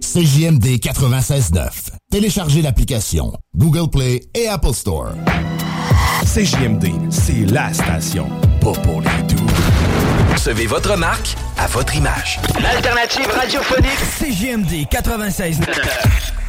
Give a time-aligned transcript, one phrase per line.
[0.00, 1.68] CJMD 96.9.
[2.10, 5.10] Téléchargez l'application Google Play et Apple Store.
[6.24, 8.26] CJMD, c'est la station.
[8.60, 9.46] Pas pour les doux.
[10.32, 12.40] Recevez votre marque à votre image.
[12.62, 13.98] L'alternative radiophonique.
[14.18, 16.45] CJMD 96.9.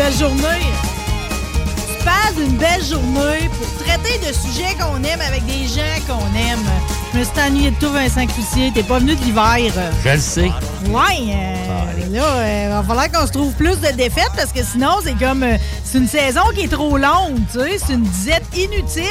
[0.00, 0.66] belle journée.
[1.98, 6.24] Tu parles d'une belle journée pour traiter de sujets qu'on aime avec des gens qu'on
[6.38, 6.64] aime.
[7.12, 8.72] Je me suis ennuyé de tout, Vincent Cloutier.
[8.74, 9.58] T'es pas venu de l'hiver.
[10.02, 10.50] Je le sais.
[10.86, 15.00] Ouais, euh, là, euh, va falloir qu'on se trouve plus de défaites parce que sinon,
[15.04, 15.42] c'est comme.
[15.42, 17.78] euh, c'est une saison qui est trop longue, tu sais.
[17.86, 19.04] C'est une disette inutile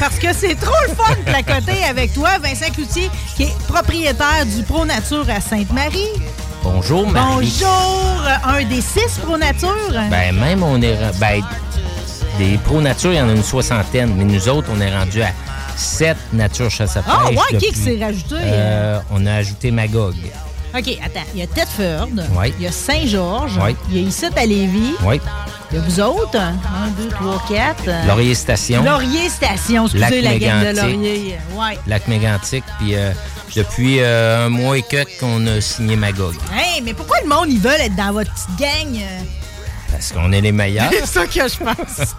[0.00, 4.44] parce que c'est trop le fun de placoter avec toi, Vincent Cloutier, qui est propriétaire
[4.46, 6.08] du Pro Nature à Sainte-Marie.
[6.62, 7.52] Bonjour, Marie.
[7.60, 9.76] Bonjour, un des six Pro Nature?
[10.10, 10.96] Ben, même on est.
[11.18, 11.42] Ben,
[12.38, 15.22] des pro nature, il y en a une soixantaine, mais nous autres, on est rendu
[15.22, 15.28] à
[15.76, 17.36] sept nature chasse à Ah, pêche.
[17.38, 18.36] ouais, qui s'est rajouté?
[18.40, 20.14] Euh, on a ajouté Magog.
[20.74, 21.26] OK, attends.
[21.34, 22.08] Il y a Tedford.
[22.34, 22.54] Ouais.
[22.58, 23.58] Il y a Saint-Georges.
[23.58, 23.76] Ouais.
[23.90, 24.94] Il y a ici à Lévis.
[25.04, 25.20] Oui.
[25.70, 26.38] Il y a vous autres.
[26.38, 28.06] Un, deux, trois, quatre.
[28.08, 28.82] Laurier Station.
[28.82, 29.84] Laurier Station.
[29.84, 30.80] Excusez Lac la gang de.
[30.80, 31.38] Laurier.
[31.54, 31.78] Ouais.
[31.86, 32.64] Lac Mégantic.
[32.78, 33.10] Puis euh,
[33.54, 36.34] depuis euh, un mois et quelques qu'on a signé Magog.
[36.52, 39.00] Hey, mais pourquoi le monde, ils veulent être dans votre petite gang?
[39.92, 40.90] Parce qu'on est les meilleurs.
[40.90, 42.14] C'est ça que je pense.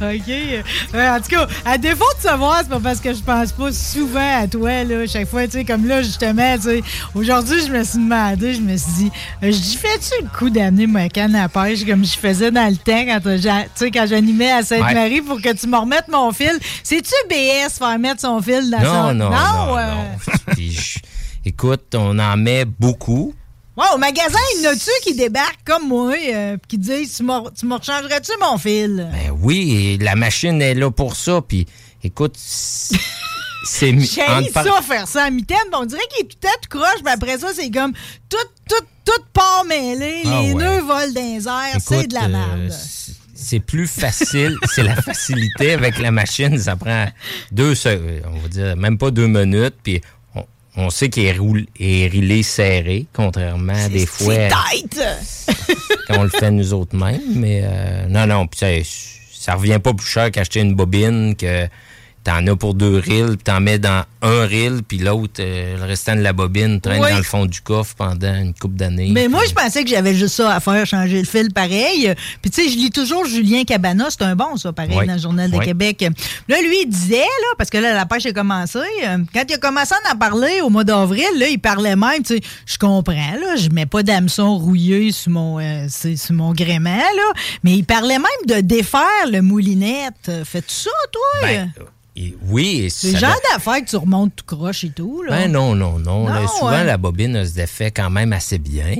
[0.02, 0.64] OK.
[0.94, 3.70] Euh, en tout cas, à défaut de savoir, c'est pas parce que je pense pas
[3.72, 6.82] souvent à toi, là, chaque fois, tu sais, comme là, justement, tu sais,
[7.14, 9.10] aujourd'hui, je me suis demandé, je me suis dit,
[9.42, 12.68] euh, je dis, fais-tu le coup d'amener ma canne à pêche comme je faisais dans
[12.68, 15.76] le temps quand, euh, j'a- tu sais, quand j'animais à Sainte-Marie pour que tu me
[15.76, 16.58] remettes mon fil?
[16.82, 19.14] C'est-tu BS faire mettre son fil dans Non, son...
[19.14, 19.92] non, non, euh,
[20.52, 20.98] Puis je-
[21.44, 23.34] écoute, on en met beaucoup.
[23.78, 27.22] Ouais, au magasin, il y en a-tu qui débarquent comme moi, euh, qui disent, tu
[27.22, 29.08] me tu me rechangerais-tu mon fil?
[29.12, 31.40] Ben oui, la machine est là pour ça.
[31.46, 31.64] Puis
[32.02, 32.98] écoute, c'est-
[33.64, 35.58] J'ai par- ça, faire ça à mitaine.
[35.72, 37.92] On dirait qu'il est tout à tout croche, mais après ça, c'est comme
[38.28, 38.36] tout,
[38.68, 40.22] tout, tout part mêlé.
[40.26, 40.62] Ah les ouais.
[40.62, 41.80] nœuds volent dans les airs.
[41.80, 42.72] C'est de la euh, merde.
[42.72, 46.58] c'est- c'est plus facile, c'est la facilité avec la machine.
[46.58, 47.06] Ça prend
[47.52, 47.74] deux,
[48.26, 49.76] on va dire, même pas deux minutes.
[49.84, 50.00] Puis
[50.76, 54.48] on, sait qu'il est, roul- est rilé serré, contrairement à des fois C'est
[54.92, 55.00] tête!
[56.06, 57.20] quand on le fait nous autres mêmes.
[57.34, 58.66] Mais euh, non, non, puis ça,
[59.32, 61.66] ça revient pas plus cher qu'acheter une bobine que
[62.28, 65.84] t'en as pour deux reels, puis t'en mets dans un reel, puis l'autre, euh, le
[65.84, 67.10] restant de la bobine, traîne Oui.
[67.10, 69.08] dans le fond du coffre pendant une couple d'années.
[69.12, 72.12] Mais moi, je pensais que j'avais juste ça à faire, changer le fil pareil.
[72.42, 75.06] Puis tu sais, je lis toujours Julien Cabana, c'est un bon ça, pareil, Oui.
[75.06, 75.64] dans le Journal de Oui.
[75.64, 76.04] Québec.
[76.48, 79.54] Là, lui, il disait, là, parce que là, la pêche a commencé, euh, quand il
[79.54, 82.76] a commencé à en parler au mois d'avril, là, il parlait même, tu sais, je
[82.76, 87.72] comprends, là, je mets pas d'hameçon rouillé sur mon, euh, sur mon gréement, là, mais
[87.72, 89.00] il parlait même de défaire
[89.30, 90.30] le moulinette.
[90.44, 91.48] Fais-tu ça, toi?
[91.48, 91.72] Ben,
[92.20, 94.90] et oui, et c'est ça le genre doit- d'affaires que tu remontes tout croche et
[94.90, 95.36] tout, là.
[95.36, 96.26] Ben non, non, non.
[96.26, 96.84] Là, souvent, ouais.
[96.84, 98.96] la bobine elle se défait quand même assez bien.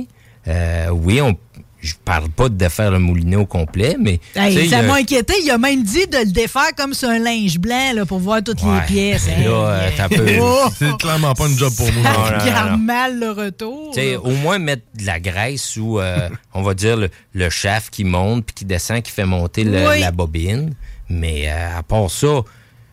[0.47, 1.35] Euh, oui, on,
[1.81, 4.19] je parle pas de défaire le moulinet au complet, mais...
[4.35, 5.33] Hey, ça le- m'a inquiété.
[5.43, 8.41] Il a même dit de le défaire comme sur un linge blanc là, pour voir
[8.43, 9.27] toutes Ouais, les pièces.
[9.27, 10.69] mais là, euh, Oh!
[10.77, 12.03] C'est clairement pas une job pour nous.
[12.03, 12.77] Ça Non, non, non, regarde non.
[12.77, 13.91] mal le retour.
[13.93, 14.19] Tu sais, là.
[14.21, 18.03] au moins mettre de la graisse ou, euh, on va dire, le, le shaft qui
[18.05, 19.99] monte puis qui descend, qui fait monter le- Oui.
[20.01, 20.73] la bobine.
[21.09, 22.41] Mais euh, à part ça,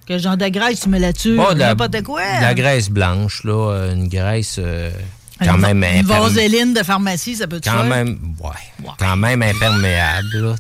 [0.07, 1.35] Quel genre de graisse tu mets là-dessus?
[1.37, 2.21] la, N'importe quoi.
[2.23, 4.57] de la graisse blanche, là, une graisse...
[4.59, 4.91] euh,
[5.45, 7.85] quand même Une vaseline de pharmacie, ça peut te quand faire?
[7.85, 10.29] même, ouais, quand même imperméable.
[10.33, 10.55] là,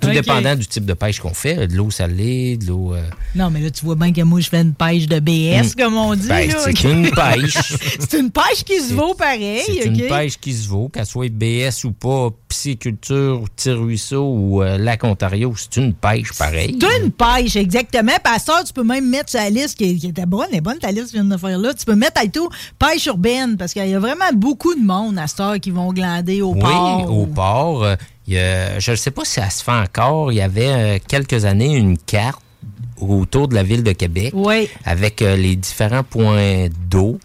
[0.00, 2.94] tout dépendant du type de pêche qu'on fait, de l'eau salée, de l'eau.
[2.94, 3.02] euh,
[3.34, 5.80] Non, mais là, tu vois bien que moi, je fais une pêche de BS, Mm.
[5.82, 6.28] comme on dit.
[6.28, 7.58] Ben, c'est une pêche.
[8.08, 9.60] c'est une pêche qui se vaut pareil.
[9.66, 14.62] C'est une pêche qui se vaut, qu'elle soit BS ou pas, pisciculture, ou tir-ruisseau ou
[14.62, 16.78] euh, lac Ontario, c'est une pêche pareille.
[16.80, 18.12] C'est une pêche, exactement.
[18.22, 20.90] Pasteur, tu peux même mettre la liste qui, qui était bonne, elle est bonne ta
[20.90, 21.74] liste que tu viens de faire là.
[21.74, 22.48] Tu peux mettre à tout
[22.78, 25.92] pêche urbaine parce qu'il y a vraiment beaucoup de monde à cette heure qui vont
[25.92, 27.10] glander au Oui, port.
[27.18, 27.84] au port.
[27.84, 27.96] euh,
[28.26, 30.32] il y a- je ne sais pas si ça se fait encore.
[30.32, 32.40] Il y avait euh, quelques années une carte
[33.00, 34.68] autour de la ville de Québec Oui.
[34.84, 37.18] avec euh, les différents points d'eau.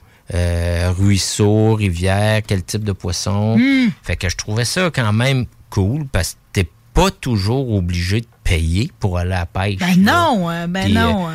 [0.95, 3.57] ruisseaux, rivières, quel type de poisson.
[3.57, 3.89] Mm.
[4.03, 8.27] Fait que je trouvais ça quand même cool parce que t'es pas toujours obligé de
[8.43, 9.79] payer pour aller à la pêche.
[9.79, 10.11] Ben là.
[10.13, 11.29] non, euh, ben non.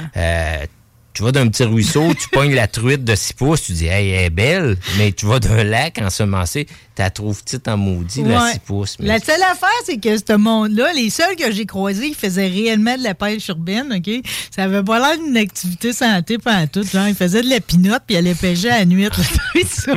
[1.14, 3.72] Euh, euh, tu vas d'un petit ruisseau, tu pognes la truite de 6 pouces, tu
[3.72, 6.72] dis, hey, elle est belle, mais tu vas d'un lac ensemencé, tu
[7.02, 8.52] la trouves petite en maudit, la Ouais.
[8.52, 8.96] 6 pouces.
[9.00, 12.46] Mais La seule affaire, c'est que ce monde-là, les seuls que j'ai croisés qui faisaient
[12.48, 14.10] réellement de la pêche urbaine, OK?
[14.54, 16.82] Ça avait pas l'air d'une activité santé pendant tout.
[16.84, 19.04] Genre, ils faisaient de la pinotte puis ils allaient pêcher à la nuit.
[19.66, 19.92] ça,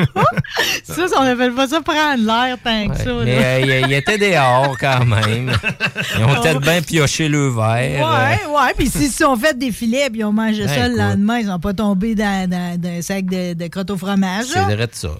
[1.07, 3.05] ça, on appelle pas ça prendre l'air tant que ça.
[3.05, 3.23] là.
[3.25, 5.51] mais euh, il y, était dehors quand même.
[6.17, 8.05] Ils ont peut-être bien pioché le verre.
[8.07, 8.27] euh.
[8.29, 8.73] Ouais, ouais.
[8.77, 10.97] Puis s'ils se sont fait des filets puis ils ont mangé Ben, ça écoute.
[11.09, 14.45] Lendemain, ils n'ont pas tombé dans, dans- dans un sac de, de au fromage.
[14.53, 15.09] C'est vrai de ça.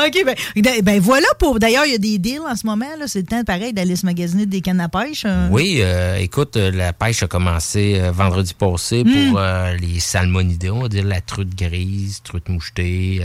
[0.00, 1.58] OK, ben, ben voilà pour.
[1.58, 2.86] D'ailleurs, il y a des deals en ce moment.
[2.98, 3.06] là.
[3.06, 5.24] C'est le temps, pareil, d'aller se magasiner des cannes à pêche.
[5.26, 5.48] euh.
[5.50, 9.36] Oui, euh, écoute, euh, la pêche a commencé euh, vendredi passé pour Mm.
[9.36, 13.20] euh, les salmonidés, on va dire la truite grise, truite mouchetée.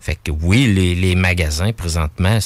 [0.00, 2.38] fait que oui, les, les magasins présentement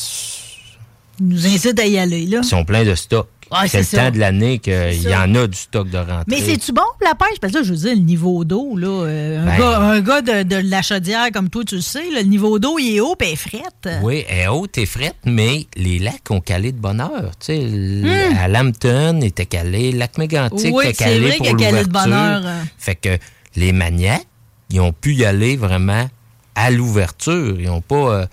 [1.21, 2.43] Ils nous incitent à y aller, là.
[2.43, 3.29] sont pleins de stock.
[3.51, 3.97] Ouais, c'est le ça.
[4.05, 6.25] temps de l'année qu'il y en a du stock de rentrée.
[6.29, 7.39] Mais c'est-tu bon pour la pêche?
[7.41, 10.01] Parce que là, je veux dire, le niveau d'eau, là, euh, un, Ben- gars, un
[10.01, 12.97] gars de, de la chaudière comme toi, tu le sais, là, le niveau d'eau, il
[12.97, 13.89] est haut et frette.
[14.03, 17.31] Oui, elle est haute et frette, mais les lacs ont calé de bonne heure.
[17.41, 18.37] Tu sais, Hmm.
[18.39, 21.85] À Lambton était calé, lac Mégantic Oui, était c'est calé vrai pour qu'il a calé
[21.85, 22.43] de bonne heure.
[22.79, 23.19] Fait que
[23.57, 24.27] les maniaques,
[24.71, 26.09] ils ont pu y aller vraiment
[26.55, 27.57] à l'ouverture.
[27.59, 28.27] Ils n'ont pas, euh,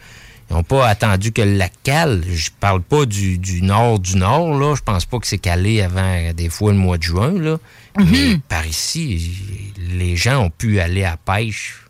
[0.50, 2.24] ils ont pas attendu que le lac cale.
[2.30, 4.75] Je parle pas du, du nord du nord, là.
[4.75, 7.57] Je pense pas que c'est calé avant des fois le mois de juin, là.
[7.97, 8.07] Mhm.
[8.12, 9.31] Mais par ici,
[9.97, 11.86] les gens ont pu aller à pêche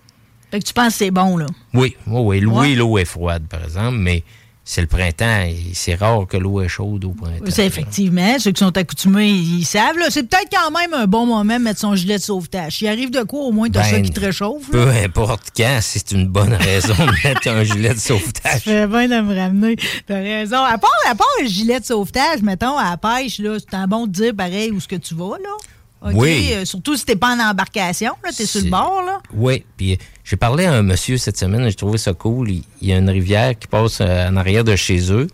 [0.51, 1.47] Fait que tu penses que c'est bon, là?
[1.73, 2.45] oui, oui, oui.
[2.45, 2.75] Ouais.
[2.75, 4.23] l'eau est froide, par exemple, mais
[4.67, 7.45] c'est le printemps et c'est rare que l'eau est chaude au printemps.
[7.49, 8.39] C'est effectivement.
[8.39, 9.95] Ceux qui sont accoutumés, ils savent.
[10.09, 12.77] C'est peut-être quand même un bon moment de mettre son gilet de sauvetage.
[12.77, 14.63] S'il arrive de quoi, au moins, t'as Ben, ça qui te réchauffe.
[14.73, 14.83] là?
[14.85, 18.63] Peu importe quand, c'est une bonne raison de mettre un gilet de sauvetage.
[18.65, 19.75] Je bien de me ramener.
[20.07, 20.57] T'as raison.
[20.63, 23.85] À part, à part le gilet de sauvetage, mettons, à la pêche, là, c'est un
[23.85, 26.11] bon de dire pareil où ce que tu vas, là.
[26.13, 26.49] Oui.
[26.53, 29.19] Euh, surtout si t'es pas en embarcation, là, t'es sur le bord, là.
[29.33, 32.49] Oui, puis j'ai parlé à un monsieur cette semaine, j'ai trouvé ça cool.
[32.51, 35.27] Il, il y a une rivière qui passe euh, en arrière de chez eux,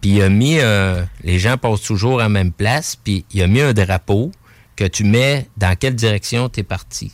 [0.00, 3.42] puis il a mis, euh, les gens passent toujours à la même place, puis il
[3.42, 4.32] a mis un drapeau
[4.76, 7.12] que tu mets dans quelle direction tu es parti.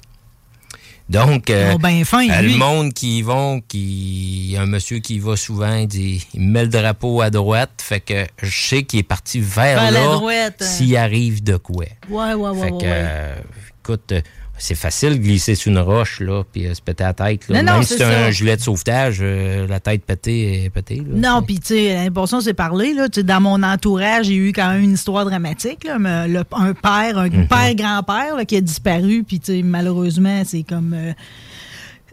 [1.08, 4.62] Donc, euh, Oh, ben fin, euh, le monde qui y vont, qui, il y a
[4.62, 8.00] un monsieur qui y va souvent, il dit, il met le drapeau à droite, fait
[8.00, 10.50] que je sais qu'il est parti vers, là, hein.
[10.61, 11.84] s'il arrive de quoi.
[12.08, 12.81] Ouais, ouais, ouais, Fait ouais, que, ouais.
[12.87, 13.37] euh,
[13.84, 14.14] écoute,
[14.58, 17.49] c'est facile de glisser sur une roche, là, puis euh, se péter la tête.
[17.49, 17.62] Là.
[17.62, 18.08] Non, Même c'est si ça.
[18.26, 21.03] un gilet de sauvetage, euh, la tête pétée est pétée.
[21.06, 21.32] là.
[21.35, 22.94] Non, puis tu sais, l'important, c'est parler.
[22.94, 25.85] Là, dans mon entourage, j'ai eu quand même une histoire dramatique.
[25.85, 27.49] Là, mais le- un père, un Mhm.
[27.49, 30.94] père-grand-père qui a disparu, puis malheureusement, c'est comme...
[30.94, 31.12] euh,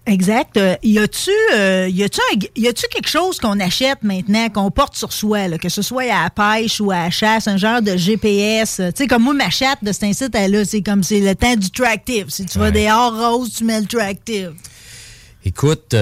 [0.05, 0.57] Exact.
[0.57, 2.19] Euh, y a-tu euh, y a-tu
[2.57, 6.11] y a-tu quelque chose qu'on achète maintenant qu'on porte sur soi là, que ce soit
[6.11, 9.23] à la pêche ou à la chasse, un genre de GPS, euh, tu sais comme
[9.23, 12.25] moi ma chatte de cet incite là, c'est comme c'est le temps du tractive.
[12.27, 14.53] Si tu vas dehors rose, tu mets le tractive.
[15.45, 15.95] Écoute,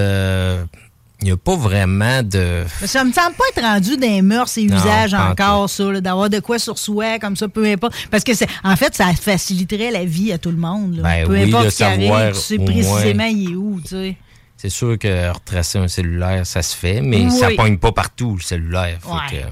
[1.21, 2.63] il n'y a pas vraiment de...
[2.81, 6.39] Mais ça me semble pas être rendu des mœurs et usages encore, ça, d'avoir de
[6.39, 7.93] quoi sur soi, comme ça, peu importe.
[8.09, 10.95] Parce que, c'est, en fait, ça faciliterait la vie à tout le monde.
[10.97, 11.03] là.
[11.03, 13.27] Ben peu oui, importe ce qui arrive, tu sais précisément moins.
[13.27, 14.17] il est où, tu sais.
[14.57, 17.31] C'est sûr que retracer un cellulaire, ça se fait, mais Oui.
[17.31, 18.99] ça pogne pas partout, le cellulaire.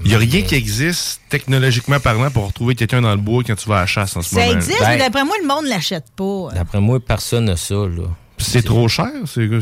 [0.04, 3.56] Il n'y a rien qui existe technologiquement parlant pour retrouver quelqu'un dans le bois quand
[3.56, 4.52] tu vas à la chasse en ce Ça moment.
[4.52, 6.50] existe, mais d'après moi, le monde l'achète pas.
[6.54, 8.04] D'après moi, personne n'a ça, là.
[8.38, 9.58] C'est trop cher, c'est quoi,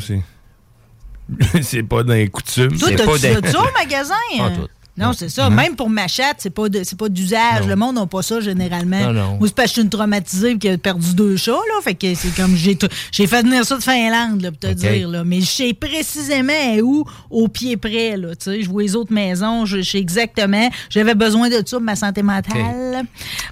[1.63, 1.83] c'est.
[1.83, 2.77] pas dans les coutumes.
[2.79, 4.15] Toi, c'est pas des- ça au magasin?
[4.39, 4.69] Pas tout.
[4.99, 5.49] Non, c'est ça.
[5.51, 7.67] Même pour ma chatte, c'est pas de- c'est pas d'usage.
[7.67, 8.99] Le monde n'a pas ça généralement.
[9.01, 9.37] Non, non.
[9.39, 11.81] Moi, c'est parce que je suis une traumatisée et qui a perdu deux chats, là.
[11.83, 14.67] Fait que c'est comme j'ai t- j'ai fait venir ça de Finlande, là, pour te
[14.75, 15.25] dire, là.
[15.25, 16.53] Mais je sais précisément
[16.83, 18.35] où, au pied près, là.
[18.37, 20.69] Tu sais, je vois les autres maisons, je sais exactement.
[20.91, 23.05] J'avais besoin de ça pour ma santé mentale.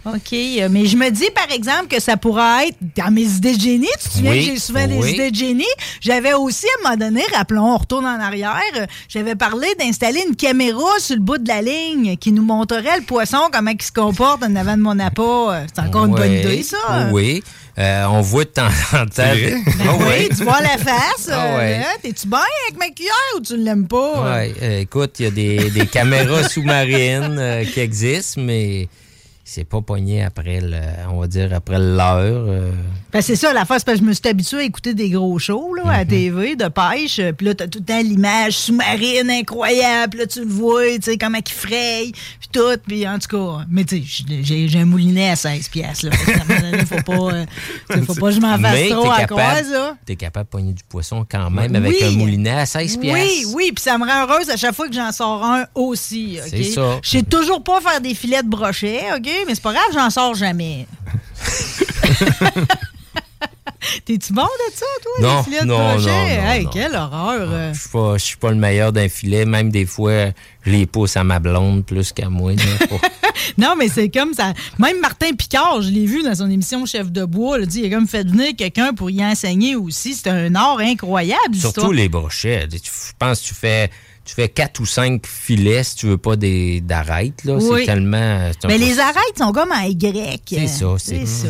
[0.04, 0.32] OK.
[0.32, 3.60] Euh, Mais je me dis, par exemple, que ça pourrait être dans mes idées de
[3.60, 3.86] génie.
[4.02, 5.64] Tu te souviens Oui, que j'ai souvent des idées de génie?
[6.00, 10.22] J'avais aussi, à un moment donné, rappelons, on retourne en arrière, euh, j'avais parlé d'installer
[10.28, 13.82] une caméra sur le bout de la ligne qui nous montrerait le poisson, comment il
[13.82, 15.22] se comporte en avant de mon appât.
[15.22, 17.08] Euh, C'est encore une bonne idée, ça.
[17.12, 17.42] Oui.
[17.78, 19.10] Euh, on voit de temps en temps.
[19.16, 21.26] Ben Ah oui, tu vois la face.
[21.28, 21.76] Ouais.
[21.82, 22.38] hein, T'es-tu bien
[22.68, 24.22] avec ma cuillère ou tu l'aimes pas?
[24.36, 28.88] Ouais, euh, écoute, il y a des, des caméras sous-marines euh, qui existent, mais
[29.48, 30.76] c'est pas pogné après le,
[31.12, 32.46] on va dire après l'heure.
[32.48, 32.72] euh.
[33.12, 35.38] Ben, c'est ça, la face, parce que je me suis habitué à écouter des gros
[35.38, 35.90] shows là, Mhm.
[35.90, 37.20] à la TV de pêche.
[37.38, 40.10] Puis là, t'as tout le temps l'image sous-marine incroyable.
[40.10, 42.76] Puis Là, tu le vois, tu sais, comment il fraye, puis tout.
[42.88, 46.06] Puis en tout cas, mais tu sais, j'ai- un moulinet à 16 piastres.
[46.06, 46.12] Là.
[46.60, 47.46] Donné, faut pas, euh,
[48.04, 49.96] faut pas que je m'en fasse Mais trop à capable, ça.
[50.04, 53.22] t'es capable de pogner du poisson quand même avec un moulinet à 16 piastres.
[53.46, 56.38] Oui, oui, puis ça me rend heureuse à chaque fois que j'en sors un aussi.
[56.42, 56.48] OK?
[56.50, 56.98] C'est ça.
[57.02, 59.30] Je sais toujours pas faire des filets de brochet, OK?
[59.46, 60.86] Mais c'est pas grave, j'en sors jamais.
[64.04, 66.06] T'es-tu bon de ça, toi, Non, les filets de non, brochet?
[66.10, 66.70] non, hey, non.
[66.70, 67.48] quelle horreur!
[67.52, 67.72] euh.
[67.72, 69.44] Je suis pas, je suis pas le meilleur d'un filet.
[69.44, 70.26] Même des fois,
[70.64, 72.52] je les pousse à ma blonde plus qu'à moi.
[72.52, 72.98] là,
[73.58, 74.54] Non, mais c'est comme ça.
[74.78, 77.80] Même Martin Picard, je l'ai vu dans son émission Chef de bois, il a dit
[77.84, 80.14] il a comme fait venir quelqu'un pour y enseigner aussi.
[80.14, 82.66] C'est un art incroyable, Surtout les brochets.
[82.68, 83.90] Tu- Je pense que tu fais,
[84.26, 87.44] tu fais quatre ou cinq filets si tu veux pas des d'arêtes.
[87.44, 87.54] là.
[87.54, 87.80] Oui.
[87.80, 88.16] C'est tellement.
[88.18, 90.42] un Mais les arêtes sont comme en Y.
[90.48, 91.48] C'est ça, c'est- C'est ça.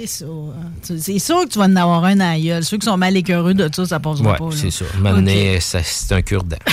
[0.00, 0.24] C'est ça.
[0.26, 0.70] hein.
[1.00, 2.64] C'est sûr que tu vas en avoir un la gueule.
[2.64, 4.50] Ceux qui sont mal écœureux de ça, ça passera Ouais, pas.
[4.52, 4.84] c'est ça.
[5.60, 6.56] Ça- c'est un cure-dent.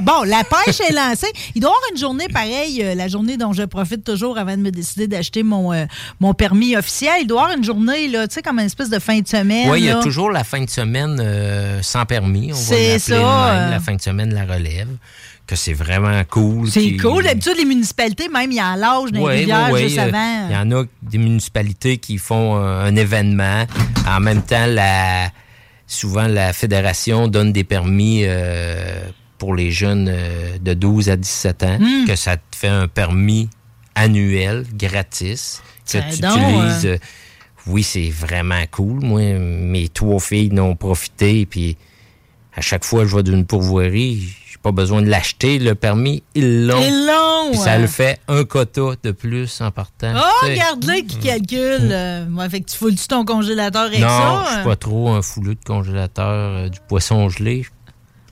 [0.00, 1.30] Bon, la pêche est lancée.
[1.54, 4.56] Il doit y avoir une journée pareille, euh, la journée dont je profite toujours avant
[4.56, 5.84] de me décider d'acheter mon, euh,
[6.18, 7.12] mon permis officiel.
[7.20, 9.28] Il doit y avoir une journée, là, tu sais, comme une espèce de fin de
[9.28, 9.68] semaine.
[9.70, 12.48] Oui, il y a toujours la fin de semaine euh, sans permis.
[12.52, 14.88] On va C'est l'appeler ça, même, la fin de semaine la relève.
[15.52, 16.70] Que c'est vraiment cool.
[16.70, 17.24] C'est cool.
[17.24, 20.46] D'habitude, les municipalités, même, il y a l'âge juste euh, avant.
[20.48, 23.66] Il y en a des municipalités qui font un événement.
[24.08, 25.30] En même temps, la,
[25.86, 29.02] souvent, la fédération donne des permis euh,
[29.36, 32.06] pour les jeunes euh, de 12 à 17 ans, Hmm.
[32.06, 33.50] que ça te fait un permis
[33.94, 36.86] annuel, gratis, que tu donc, utilises.
[36.86, 36.98] euh, euh,
[37.66, 39.00] oui, c'est vraiment cool.
[39.04, 41.76] Moi, mes trois filles n'ont profité, puis
[42.56, 46.66] à chaque fois que je vais d'une pourvoirie, pas besoin de l'acheter, le permis, ils
[46.66, 46.80] l'ont.
[46.80, 47.80] Ils l'ont, Puis ça ouais.
[47.80, 50.12] le fait un quota de plus en partant.
[50.16, 50.52] Oh, Tu sais.
[50.52, 51.88] regarde-le qui calcule.
[51.90, 54.44] Euh, fait que tu foules-tu ton congélateur avec non, ça?
[54.46, 54.54] je hein?
[54.60, 57.66] suis pas trop un fouleux de congélateur euh, du poisson gelé.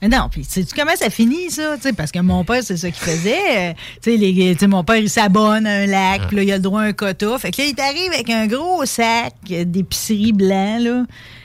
[0.03, 1.77] Mais Non, puis sais-tu comment ça finit, ça?
[1.77, 3.71] Tu sais, parce que mon père, c'est ça qu'il faisait.
[3.71, 6.43] Euh, tu sais, les- tu sais, mon père, il s'abonne à un lac, puis là,
[6.43, 7.37] il a le droit à un quota.
[7.39, 11.03] Fait que là, il t'arrive avec un gros sac d'épicerie blanc, là,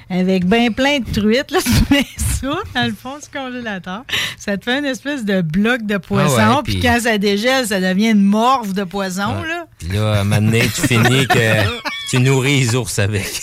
[0.09, 1.51] avec ben plein de truites.
[1.51, 4.03] Là, tu mets ça dans le fond du congélateur.
[4.38, 7.17] Ça te fait une espèce de bloc de poisson, Ah ouais, puis puis- quand ça
[7.17, 9.65] dégèle, ça devient une morve de poisson, là.
[9.79, 11.63] Puis là, à un moment donné, tu finis que
[12.09, 13.25] tu nourris les ours avec.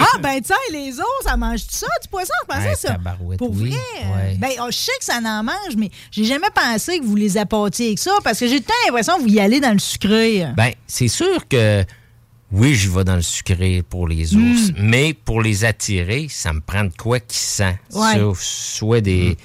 [0.00, 2.32] Ah, ben, tiens, les ours, ça mange ça, du poisson?
[2.42, 2.96] Je pensais Ouais, ça.
[3.38, 3.70] Pour oui.
[3.70, 4.06] vrai?
[4.16, 4.36] Ouais.
[4.38, 7.36] Ben, oh, je sais que ça en mange, mais j'ai jamais pensé que vous les
[7.38, 9.72] appâtiez avec ça, parce que j'ai tout le temps l'impression que vous y allez dans
[9.72, 10.46] le sucré.
[10.56, 11.84] Ben, c'est sûr que
[12.52, 14.74] oui, je vais dans le sucré pour les ours, Mm.
[14.78, 17.78] mais pour les attirer, ça me prend de quoi qui sent.
[17.92, 18.20] Ouais.
[18.36, 19.36] Soit des,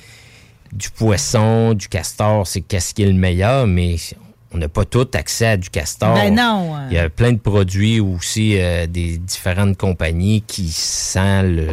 [0.73, 3.95] du poisson, du castor, c'est qu'est-ce qui est le meilleur, mais
[4.53, 6.13] on n'a pas tout accès à du castor.
[6.15, 6.87] Ben non, euh.
[6.89, 11.67] Il y a plein de produits aussi euh, des différentes compagnies qui sentent le,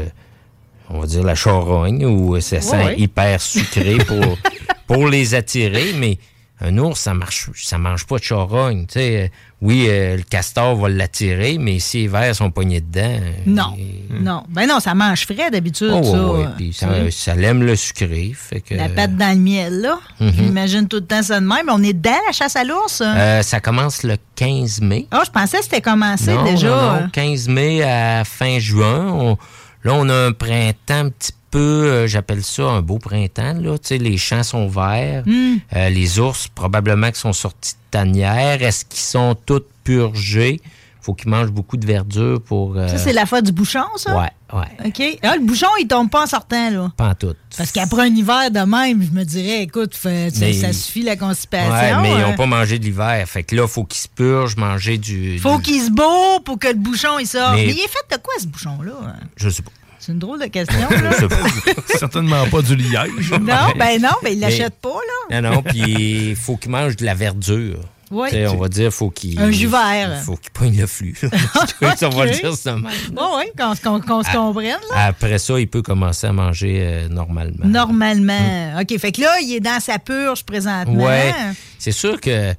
[0.90, 2.98] on va dire la charogne ou ça sent ouais.
[2.98, 4.38] hyper sucré pour,
[4.86, 6.18] pour les attirer, mais
[6.60, 8.86] un ours, ça marche, ça mange pas de charogne.
[8.86, 13.00] Tu sais, oui, euh, le castor va l'attirer, mais si les vers sont pognés dedans.
[13.20, 13.76] euh, Non,
[14.20, 14.44] non.
[14.48, 16.26] Ben non, ça mange frais d'habitude, oh, ça.
[16.26, 18.32] ouais, puis tu ça, ça l'aime le sucré.
[18.36, 19.98] Fait que, La pâte dans le miel, là.
[20.20, 20.32] Mhm.
[20.32, 21.68] J'imagine tout le temps ça de même.
[21.68, 23.00] On est dans la chasse à l'ours.
[23.00, 23.14] hein?
[23.16, 25.06] euh, ça commence le 15 mai.
[25.12, 26.68] Oh, je pensais que c'était commencé non, déjà.
[26.68, 27.08] non, non, euh.
[27.12, 29.08] 15 mai à fin juin.
[29.12, 29.36] On-
[29.84, 33.54] là, on a un printemps un petit peu, euh, j'appelle ça un beau printemps.
[33.60, 33.78] Là.
[33.78, 35.22] Tu sais, les champs sont verts.
[35.26, 35.56] Hmm.
[35.74, 38.62] Euh, les ours, probablement, qui sont sortis de tanière.
[38.62, 40.60] Est-ce qu'ils sont tous purgés?
[41.04, 42.76] Faut qu'ils mangent beaucoup de verdure pour...
[42.76, 44.16] euh, Ça, c'est la fois du bouchon, ça?
[44.16, 44.86] Ouais, ouais.
[44.86, 45.18] OK.
[45.22, 46.90] Ah, le bouchon, il tombe pas en sortant, là.
[46.96, 47.34] Pas en tout.
[47.56, 51.02] Parce qu'après un hiver de même, je me dirais, écoute, fait- ça, Mais- ça suffit
[51.02, 51.70] la constipation.
[51.72, 52.28] Ouais, mais ils hein.
[52.30, 53.22] n'ont pas mangé de l'hiver.
[53.28, 55.38] Fait que là, faut qu'ils se purgent, manger du...
[55.38, 57.54] Faut du- qu'il se bourre pour que le bouchon il sorte.
[57.56, 57.66] Mais...
[57.66, 58.92] Mais- il est fait de quoi, ce bouchon-là?
[59.06, 59.14] hein?
[59.36, 59.70] Je sais pas.
[59.98, 61.10] C'est une drôle de question, là.
[61.98, 63.30] Certainement pas du liège.
[63.32, 64.88] Non, ben non, ben il l'achète pas,
[65.30, 65.40] là.
[65.40, 67.78] Non, non, puis il faut qu'il mange de la verdure.
[68.10, 68.28] Oui.
[68.48, 69.38] On va dire, faut qu'il.
[69.40, 70.16] Un jus vert.
[70.18, 71.16] Il faut qu'il pogne le flux.
[72.02, 72.76] On va le dire ça.
[72.76, 72.82] Oui,
[73.16, 75.06] oui, qu'on qu'on- qu'on se comprenne, là.
[75.06, 77.64] Après ça, il peut commencer à manger euh, normalement.
[77.64, 78.78] Normalement.
[78.80, 81.04] OK, fait que là, il est dans sa purge présentement.
[81.04, 81.32] Ouais.
[81.78, 82.52] C'est sûr que,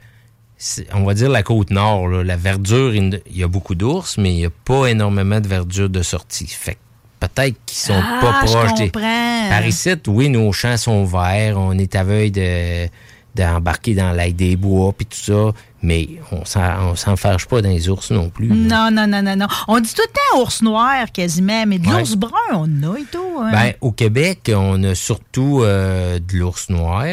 [0.94, 4.32] on va dire la côte nord, là, la verdure, il y a beaucoup d'ours, mais
[4.34, 6.48] il n'y a pas énormément de verdure de sortie.
[6.48, 6.80] Fait que
[7.28, 8.90] peut-être qu'ils sont Ah, pas je proches des.
[8.90, 9.50] comprends.
[9.50, 12.88] Par ici, oui, nos champs sont verts, on est à veille de
[13.36, 15.52] d'embarquer dans l'ail des bois puis tout ça,
[15.82, 18.48] mais on s'en on s'en fâche pas dans les ours non plus.
[18.48, 19.48] Non, non, non, non, non.
[19.68, 22.00] On dit tout le temps ours noir quasiment, mais de Ouais.
[22.00, 23.40] l'ours brun, on en a et tout.
[23.42, 23.52] hein.
[23.52, 27.06] Ben, au Québec, on a surtout euh, de l'ours noir.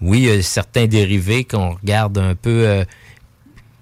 [0.00, 2.84] Oui, il y a certains dérivés qu'on regarde un peu, euh,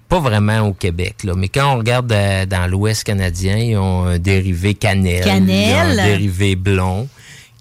[0.07, 4.05] pas vraiment au Québec, là, mais quand on regarde euh, dans l'Ouest canadien, ils ont
[4.05, 5.69] un dérivé cannelle, Cannelle.
[5.69, 7.07] ils ont un dérivé blond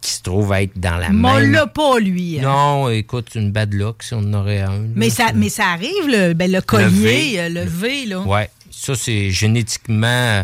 [0.00, 2.38] qui se trouve être dans la Mais on l'a pas, lui.
[2.38, 2.42] hein.
[2.42, 4.72] Non, écoute, une bad luck si on en aurait un.
[4.80, 4.88] là.
[4.94, 6.88] Mais ça, mais ça arrive, le, ben, le collier,
[7.34, 7.40] V.
[7.40, 8.20] euh, le V, là.
[8.20, 10.42] Ouais, ça c'est génétiquement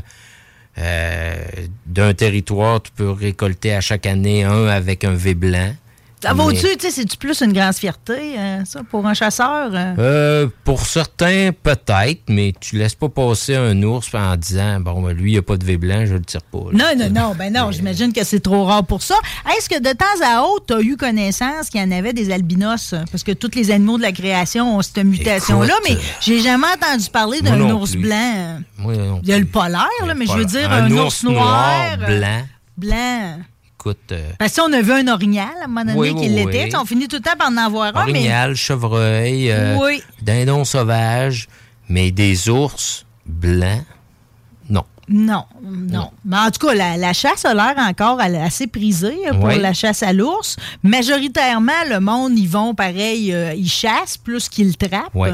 [0.79, 1.45] euh,
[1.87, 5.75] d'un territoire, tu peux récolter à chaque année un avec un V blanc.
[6.23, 9.69] Ça vaut-tu, Mais- tu sais, c'est-tu plus une grande fierté, euh, ça, pour un chasseur?
[9.73, 9.95] euh?
[9.99, 15.13] Euh, pour certains, peut-être, mais tu laisses pas passer un ours en disant bon, ben,
[15.13, 16.59] lui, il a pas de V blanc, je le tire pas.
[16.73, 16.95] là.
[16.95, 19.15] Non, non, non, ben non, j'imagine que c'est trop rare pour ça.
[19.57, 22.31] Est-ce que de temps à autre, tu as eu connaissance qu'il y en avait des
[22.33, 22.95] albinos?
[23.13, 27.11] Parce que tous les animaux de la création ont cette mutation-là, mais j'ai jamais entendu
[27.11, 28.01] parler d'un ours plus.
[28.01, 28.61] blanc.
[28.79, 31.23] Moi, non Il y a le polaire, là, mais je veux dire un, un, ours
[31.25, 32.43] noir, euh, blanc.
[32.79, 33.37] Blanc.
[33.87, 36.29] Écoute, euh, Parce que on a vu un orignal à un moment donné Oui, oui,
[36.29, 36.65] l'était.
[36.65, 36.77] oui.
[36.77, 38.19] On finit tout le temps par en avoir un, mais.
[38.19, 40.03] orignal, chevreuil, euh, Oui.
[40.23, 41.47] dindon sauvage,
[41.89, 43.85] mais des ours blancs,
[44.69, 44.83] non.
[45.09, 46.11] Non, non.
[46.25, 49.73] Mais en tout cas, la, la chasse a l'air encore assez prisée euh, pour la
[49.73, 50.57] chasse à l'ours.
[50.83, 55.15] Majoritairement, le monde, ils vont pareil, euh, ils chassent plus qu'ils trappent.
[55.15, 55.31] Ouais.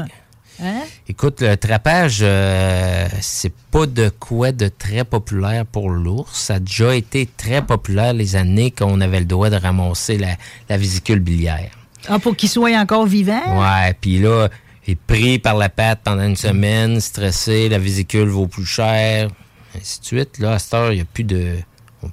[0.61, 0.81] Hein?
[1.07, 6.31] Écoute, le trapage, euh, c'est pas de quoi de très populaire pour l'ours.
[6.33, 10.35] Ça a déjà été très populaire les années qu'on avait le droit de ramasser la,
[10.69, 11.71] la vésicule biliaire.
[12.07, 13.59] Ah, pour qu'ils soient encore vivants?
[13.59, 14.49] Ouais, puis là,
[14.85, 19.29] il est pris par la patte pendant une semaine, stressé, la vésicule vaut plus cher,
[19.75, 20.39] ainsi de suite.
[20.39, 21.55] Là, à cette heure, il n'y a plus de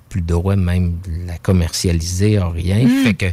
[0.09, 2.85] plus le droit même de la commercialiser, ou rien.
[2.85, 3.05] Mm.
[3.05, 3.27] Fait que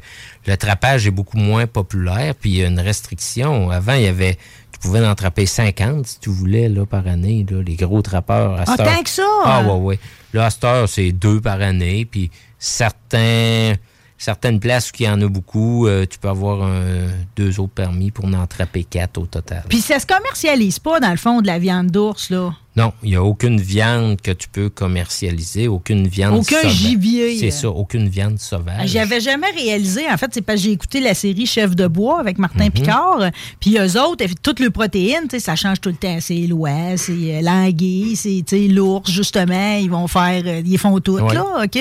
[0.47, 3.69] le trapage est beaucoup moins populaire, puis il y a une restriction.
[3.69, 4.37] Avant, il y avait,
[4.79, 8.53] tu pouvais en trapper 50 si tu voulais, là, par année, là, les gros trappeurs.
[8.53, 9.23] À Ah, cette heure- tant que ça?
[9.45, 9.99] Ah, ouais, ouais.
[10.33, 12.29] Là, à cette heure, c'est deux par année, puis
[12.59, 13.73] certains,
[14.17, 17.73] certaines places où il y en a beaucoup, euh, tu peux avoir un- deux autres
[17.73, 19.63] permis pour en attraper quatre au total.
[19.69, 22.53] Puis ça se commercialise pas, dans le fond, de la viande d'ours, là?
[22.77, 26.75] Non, il n'y a aucune viande que tu peux commercialiser, aucune viande Aucun sauvage.
[26.75, 27.37] gibier.
[27.39, 28.87] C'est ça, aucune viande sauvage.
[28.89, 32.19] J'avais jamais réalisé, en fait, c'est parce que j'ai écouté la série Chef de bois
[32.19, 32.71] avec Martin Mhm.
[32.71, 33.19] Picard,
[33.59, 36.17] puis eux autres, toutes les protéines, ça change tout le temps.
[36.21, 41.17] C'est l'oie, c'est euh, l'anguille, c'est l'ours, justement, ils vont faire, euh, ils font tout,
[41.17, 41.33] Ouais.
[41.33, 41.79] là, OK?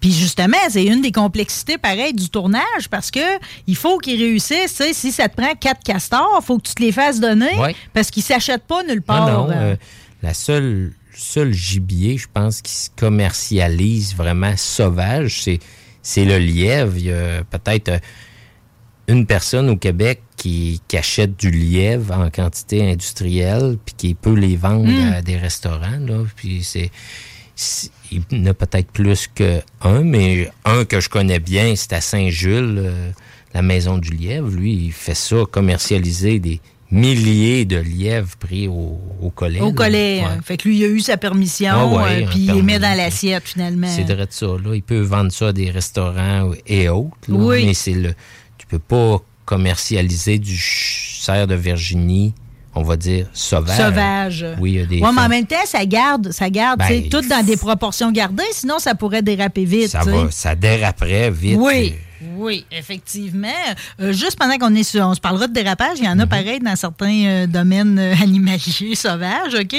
[0.00, 3.20] Puis justement, c'est une des complexités, pareil, du tournage, parce que
[3.66, 6.92] il faut qu'ils réussissent, si ça te prend quatre castors, faut que tu te les
[6.92, 7.74] fasses donner, Ouais.
[7.94, 9.30] parce qu'ils s'achètent pas nulle Ah part.
[9.30, 9.54] non, euh.
[9.54, 9.76] euh,
[10.22, 15.58] la seule, seul gibier, je pense, qui se commercialise vraiment sauvage, c'est,
[16.02, 16.96] c'est le lièvre.
[16.96, 17.98] Il y a peut-être euh,
[19.08, 24.34] une personne au Québec qui, qui achète du lièvre en quantité industrielle, puis qui peut
[24.34, 25.12] les vendre Mm.
[25.14, 25.98] à des restaurants.
[26.06, 26.90] Là, puis c'est,
[27.54, 31.92] c'est- il y en a peut-être plus qu'un, mais un que je connais bien, c'est
[31.92, 33.10] à Saint-Jules, euh,
[33.54, 34.48] la maison du lièvre.
[34.50, 39.60] Lui, il fait ça, commercialiser des milliers de lièvres pris au, au collet.
[39.60, 40.20] Au collet.
[40.20, 40.26] Ouais.
[40.38, 42.62] euh, Fait que lui, il a eu sa permission, Ah ouais, euh, puis il les
[42.62, 43.88] met dans l'assiette, finalement.
[43.88, 44.46] C'est de ça.
[44.46, 44.74] Là.
[44.74, 47.16] Il peut vendre ça à des restaurants et autres.
[47.28, 47.34] là.
[47.36, 47.66] Oui.
[47.66, 48.14] Mais c'est le.
[48.58, 52.34] Tu peux pas commercialiser du cerf de Virginie,
[52.74, 53.76] on va dire, sauvage.
[53.76, 54.46] Sauvage.
[54.58, 55.00] Oui, il y a des.
[55.00, 57.56] Ouais, mais en même temps, ça garde, ça garde, Ben, tu sais, tout dans des
[57.56, 59.88] proportions gardées, sinon ça pourrait déraper vite.
[59.88, 61.58] ça va, ça déraperait vite.
[61.60, 61.94] Oui.
[62.36, 63.48] Oui, effectivement.
[64.00, 66.20] Euh, juste pendant qu'on est sur, on se parlera de dérapage, il y en Mhm.
[66.22, 69.76] a pareil dans certains euh, domaines euh, animaliers sauvages, OK?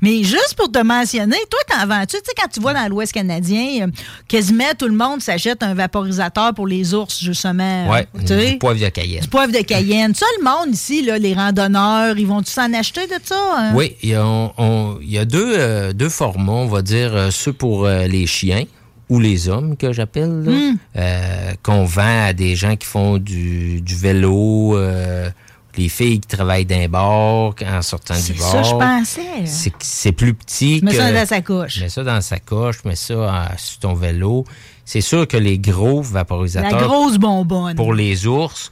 [0.00, 2.16] Mais juste pour te mentionner, toi, t'en vends-tu?
[2.16, 3.88] Tu sais, quand tu vas dans l'Ouest canadien,
[4.28, 7.86] quasiment tout le monde s'achète un vaporisateur pour les ours, justement.
[8.26, 8.52] Sais?
[8.52, 9.22] du poivre de Cayenne.
[9.22, 10.14] Du poivre de Cayenne.
[10.14, 13.36] Ça, le monde ici, là, les randonneurs, ils vont-tu s'en acheter de ça?
[13.56, 13.72] hein?
[13.74, 17.28] Oui, il y a, on- on- il y a deux, deux formats, on va dire,
[17.32, 18.64] ceux pour les chiens
[19.10, 20.78] ou les hommes que j'appelle, là, Mm.
[20.96, 25.28] euh, qu'on vend à des gens qui font du, du vélo euh,
[25.76, 28.50] les filles qui travaillent d'un bar en sortant du C'est bar.
[28.50, 29.46] ça, je pensais.
[29.46, 30.96] C'est c'est plus petit Mets que...
[30.96, 31.80] ça dans sa couche.
[31.80, 34.44] Mets ça dans sa coche, mets ça euh, sur ton vélo.
[34.84, 37.76] C'est sûr que les gros La vaporisateurs grosse bonbonne.
[37.76, 38.70] pour les ours,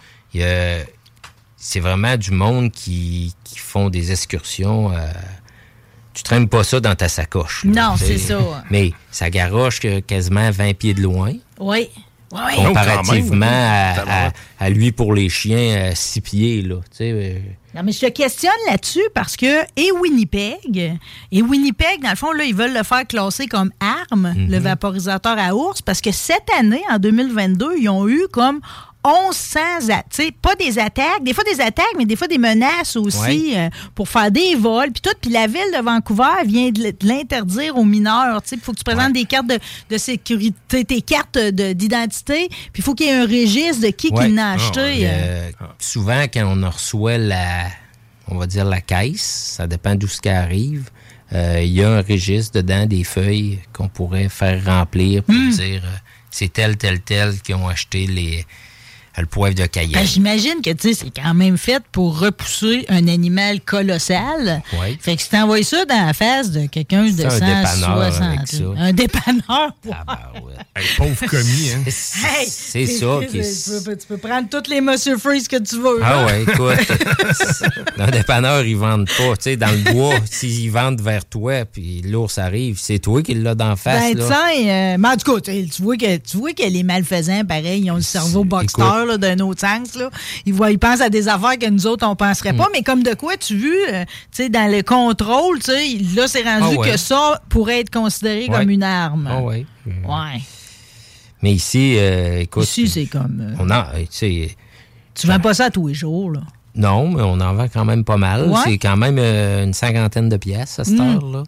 [1.57, 4.93] c'est vraiment du monde qui, qui font des excursions.
[6.19, 7.65] Tu traînes pas ça dans ta sacoche.
[7.65, 8.39] là, Non, c'est ça.
[8.71, 11.33] Mais ça garoche quasiment 20 pieds de loin.
[11.59, 11.89] Oui.
[12.31, 12.57] Oui.
[12.57, 13.43] Comparativement Oh, même.
[13.45, 16.61] à, à- à lui pour les chiens, 6 pieds.
[16.63, 17.39] Là, euh,
[17.75, 20.99] Non, mais je te questionne là-dessus parce que, et Winnipeg,
[21.33, 24.51] et Winnipeg, dans le fond, là, ils veulent le faire classer comme arme, Mhm.
[24.51, 28.61] le vaporisateur à ours, parce que cette année, en 2022, ils ont eu comme
[29.09, 32.97] 1100, a- tu pas des attaques, des fois des attaques, mais des fois des menaces
[32.97, 33.19] aussi
[33.55, 33.57] Ouais.
[33.57, 35.15] euh, pour faire des vols, puis tout.
[35.21, 38.43] Puis la ville de Vancouver vient de l'interdire aux mineurs.
[38.43, 39.59] Tu sais, il faut que tu présentes des cartes de,
[39.91, 43.91] de sécurité, tes cartes de- d'identité, puis il faut qu'il y ait un registre de
[43.91, 44.27] qui Ouais.
[44.29, 44.81] qui l'a Ah, acheté.
[45.07, 45.11] euh.
[45.11, 47.67] euh, souvent, quand on reçoit la,
[48.29, 50.91] on va dire la caisse, ça dépend d'où ce qui arrive,
[51.33, 55.51] euh, il y a un registre dedans des feuilles qu'on pourrait faire remplir pour Hmm.
[55.51, 55.83] dire
[56.31, 58.45] c'est tel, tel, tel qui ont acheté les,
[59.21, 60.07] le poivre de Ben, Cayenne.
[60.07, 64.63] J'imagine que tu sais, c'est quand même fait pour repousser un animal colossal.
[64.81, 64.99] Ouais.
[65.01, 68.23] Fait que si t'envoies ça dans la face de quelqu'un de C'est un dépanneur 160...
[68.23, 68.65] avec ça.
[68.77, 69.73] Un dépanneur.
[70.97, 71.83] pauvre commis, hein?
[71.87, 75.77] Hey, C'est ça qui Tu peux, tu peux prendre toutes les Monsieur Freeze que tu
[75.77, 76.01] veux.
[76.03, 76.59] Ah ouais, écoute,
[77.99, 79.37] dans le dépanneur, ils vendent pas.
[79.37, 83.35] Tu sais, dans le bois, s'ils vendent vers toi, puis l'ours arrive, c'est toi qui
[83.35, 84.15] l'as d'en face.
[84.15, 84.51] Ben, là.
[84.57, 87.91] euh, mais en tout cas, tu vois, que, tu vois que les malfaisants, pareil, ils
[87.91, 88.77] ont le cerveau boxer
[89.09, 89.97] là, d'un autre sens.
[89.97, 90.11] Là.
[90.47, 92.57] Ils, voient, ils pensent à des affaires que nous autres, on penserait Mm.
[92.59, 92.69] pas.
[92.73, 94.11] Mais comme de quoi, tu vois, euh, tu
[94.45, 96.91] sais, dans le contrôle, tu sais, là, c'est rendu Ah ouais.
[96.93, 98.59] que ça pourrait être considéré Ouais.
[98.61, 99.29] comme une arme.
[99.31, 99.67] Ah ouais.
[99.87, 100.41] Ouais.
[101.43, 102.65] Mais ici, euh, écoute.
[102.65, 103.39] Ici, c'est comme.
[103.41, 104.57] euh, On a, tu sais.
[105.15, 106.41] Tu vends pas ça tous les jours, là.
[106.75, 108.49] Non, mais on en vend quand même pas mal.
[108.49, 108.59] Ouais.
[108.65, 111.15] C'est quand même euh, une cinquantaine de pièces à cette Mm.
[111.15, 111.43] heure-là.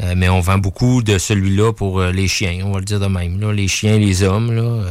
[0.00, 2.98] Euh, mais on vend beaucoup de celui-là pour euh, les chiens, on va le dire
[3.00, 3.38] de même.
[3.38, 3.52] Là.
[3.52, 4.50] Les chiens, les hommes.
[4.50, 4.84] Là,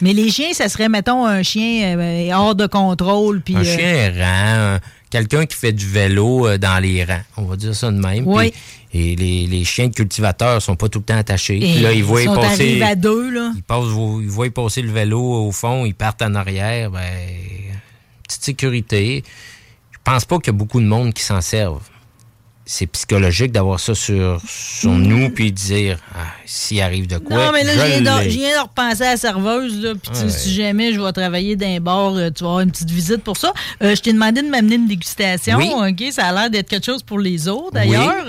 [0.00, 3.40] Mais les chiens, ça serait, mettons, un chien euh, hors de contrôle.
[3.40, 7.22] Puis, un euh, chien errant, un- quelqu'un qui fait du vélo euh, dans les rangs.
[7.36, 8.24] On va dire ça de même.
[8.26, 8.52] Oui.
[8.92, 11.58] Et les, les chiens de cultivateurs sont pas tout le temps attachés.
[11.58, 12.80] et là, ils voient sont passer.
[12.82, 13.52] à deux, là.
[13.56, 13.84] Ils, passent,
[14.22, 16.90] ils voient passer le vélo au fond, ils partent en arrière.
[16.90, 17.00] Ben,
[18.26, 19.24] petite sécurité.
[19.92, 21.88] Je pense pas qu'il y a beaucoup de monde qui s'en servent.
[22.66, 27.36] C'est psychologique d'avoir ça sur, sur nous puis de dire ah, s'il arrive de quoi.
[27.36, 28.30] Non, mais là, je viens, de, l'ai.
[28.30, 29.92] je viens de repenser à la serveuse, là.
[29.94, 30.30] Puis, tu Ouais.
[30.30, 33.36] si jamais je vais travailler d'un bar, euh, tu vas avoir une petite visite pour
[33.36, 33.52] ça.
[33.82, 35.58] Euh, je t'ai demandé de m'amener une dégustation.
[35.58, 35.70] Oui.
[35.76, 36.10] OK?
[36.12, 38.24] Ça a l'air d'être quelque chose pour les autres, d'ailleurs.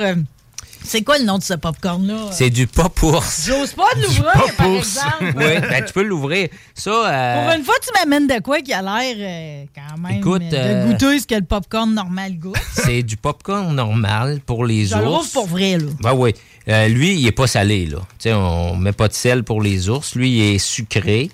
[0.86, 2.28] C'est quoi le nom de ce popcorn-là?
[2.32, 3.46] C'est du pop ours.
[3.48, 5.34] J'ose pas de l'ouvrir, par exemple.
[5.38, 6.50] oui, ben, tu peux l'ouvrir.
[6.74, 10.18] Ça, euh, Pour une fois, tu m'amènes de quoi qui a l'air euh, quand même
[10.20, 12.56] Écoute, euh, de euh, goûter ce que le popcorn normal goûte.
[12.74, 15.30] c'est du popcorn normal pour les Je ours.
[15.30, 15.86] pour vrai, là.
[16.02, 16.34] Ben oui.
[16.68, 17.98] Lui, il est pas salé, là.
[18.20, 20.16] Tu sais, on met pas de sel pour les ours.
[20.16, 21.30] Lui, il est sucré.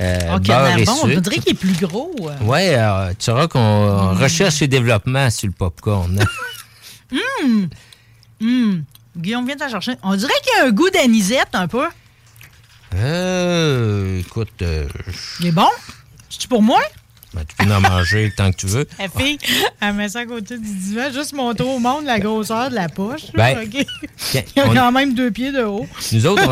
[0.00, 2.14] Euh, OK, beurre et bon, on dirait qu'il est plus gros.
[2.42, 6.18] Ouais, euh, tu sauras qu'on recherche et développement sur le popcorn.
[7.12, 7.68] Hum!
[8.40, 8.82] Hum!
[9.16, 9.92] Guillaume vient t'en chercher.
[10.02, 11.86] On dirait qu'il y a un goût d'anisette un peu.
[12.94, 14.86] euh, écoute, euh,
[15.40, 15.68] Il est bon?
[16.28, 16.80] C'est-tu pour moi?
[17.34, 18.86] ben, tu peux en manger tant que tu veux.
[18.98, 19.38] La fille,
[19.80, 22.90] elle met ça à côté du divan, juste montrer au monde la grosseur de la
[22.90, 23.32] poche.
[23.34, 23.86] Ben, Il
[24.56, 25.86] y a on- quand même deux pieds de haut.
[26.12, 26.46] Nous autres,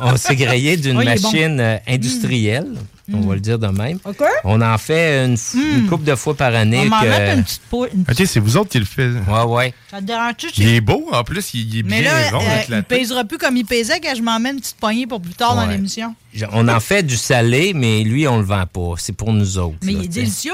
[0.00, 1.04] on, on s'est grillé d'une Oh, bon.
[1.04, 2.74] machine euh, industrielle,
[3.12, 3.98] on va le dire de même.
[4.04, 4.22] OK.
[4.44, 6.84] On en fait une, f- une couple de fois par On année.
[6.86, 7.86] m'en que- met une petite peau.
[7.86, 9.12] une- OK, c'est vous autres qui le faites.
[9.28, 9.74] Ouais, ouais.
[9.90, 10.46] Ça te dérange-tu?
[10.56, 12.96] Il est beau, en plus, il, il est Mais bien là, rond, euh, il éclaté.
[12.96, 15.54] pèsera plus comme il pesait quand je m'en mets une petite poignée pour plus tard
[15.56, 16.14] dans l'émission.
[16.52, 18.94] On en fait du salé, mais lui, on le vend pas.
[18.98, 19.76] C'est pour nous autres.
[19.82, 20.52] Mais là, il est délicieux.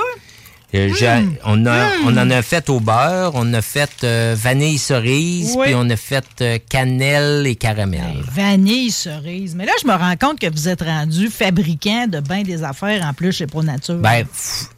[0.75, 1.37] Euh, j'ai- Mm.
[1.47, 5.67] on, a, on en a fait au beurre, on a fait euh, vanille cerise, Oui.
[5.67, 8.23] puis on a fait euh, cannelle et caramel.
[8.33, 9.55] Vanille, cerise.
[9.57, 13.05] Mais là, je me rends compte que vous êtes rendu fabricant de bien des affaires
[13.05, 13.97] en plus chez Pro Nature.
[13.97, 14.25] Ben,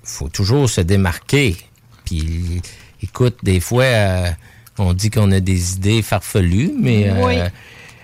[0.03, 1.57] faut toujours se démarquer.
[2.07, 2.63] Puis,
[3.03, 4.31] écoute, des fois, euh,
[4.79, 7.11] on dit qu'on a des idées farfelues, mais...
[7.23, 7.35] Oui.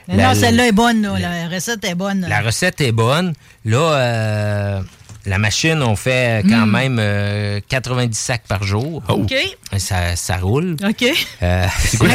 [0.09, 1.19] Mais la- non, celle-là est bonne, là.
[1.19, 2.27] la recette est bonne.
[2.29, 3.35] La recette est bonne.
[3.67, 4.81] Là, euh,
[5.29, 6.71] la machine, on fait quand Mm.
[6.71, 9.03] même euh, 90 sacs par jour.
[9.09, 9.35] OK.
[9.77, 10.77] Ça, ça roule.
[10.87, 11.05] OK.
[11.43, 12.09] Euh, C'est quoi,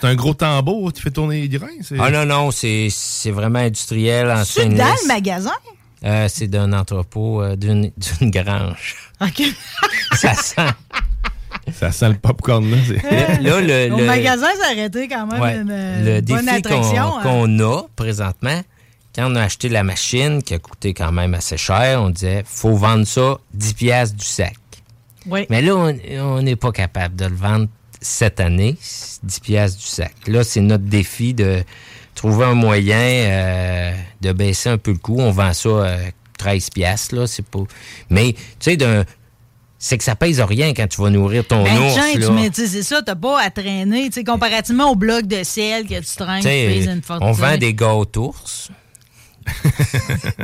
[0.00, 1.68] c'est un, gros tambour qui fait tourner les grains?
[1.82, 5.52] c'est- Ah non, non, c'est c'est vraiment industriel en C'est dans le magasin?
[6.04, 8.96] Euh, c'est d'un entrepôt, euh, d'une d'une grange.
[9.20, 9.42] OK.
[10.14, 10.62] Ça sent.
[11.72, 12.76] Ça sent le popcorn, là.
[13.40, 17.18] Là, le, le- magasin, aurait été quand même ouais, une, le bonne défi qu'on attraction.
[17.18, 17.22] hein.
[17.22, 18.60] qu'on a présentement,
[19.14, 22.42] quand on a acheté la machine, qui a coûté quand même assez cher, on disait
[22.46, 24.56] faut vendre ça 10 piastres du sac.
[25.26, 25.46] Oui.
[25.50, 27.68] Mais là, on- n'est pas capable de le vendre
[28.00, 28.76] cette année,
[29.22, 30.14] 10 piastres du sac.
[30.26, 31.62] Là, c'est notre défi de
[32.14, 35.16] trouver un moyen euh, de baisser un peu le coût.
[35.18, 35.98] On vend ça euh,
[36.38, 37.60] 13 piastres, là, c'est pas...
[38.08, 39.04] Mais, tu sais, d'un...
[39.82, 42.02] C'est que ça pèse rien quand tu vas nourrir ton Ben, ours, là.
[42.50, 46.16] tu sais, c'est ça, t'as pas à traîner, comparativement au bloc de sel que tu
[46.16, 47.26] traînes, Tu pèses une fortune.
[47.26, 48.70] on vend des gâteaux ours.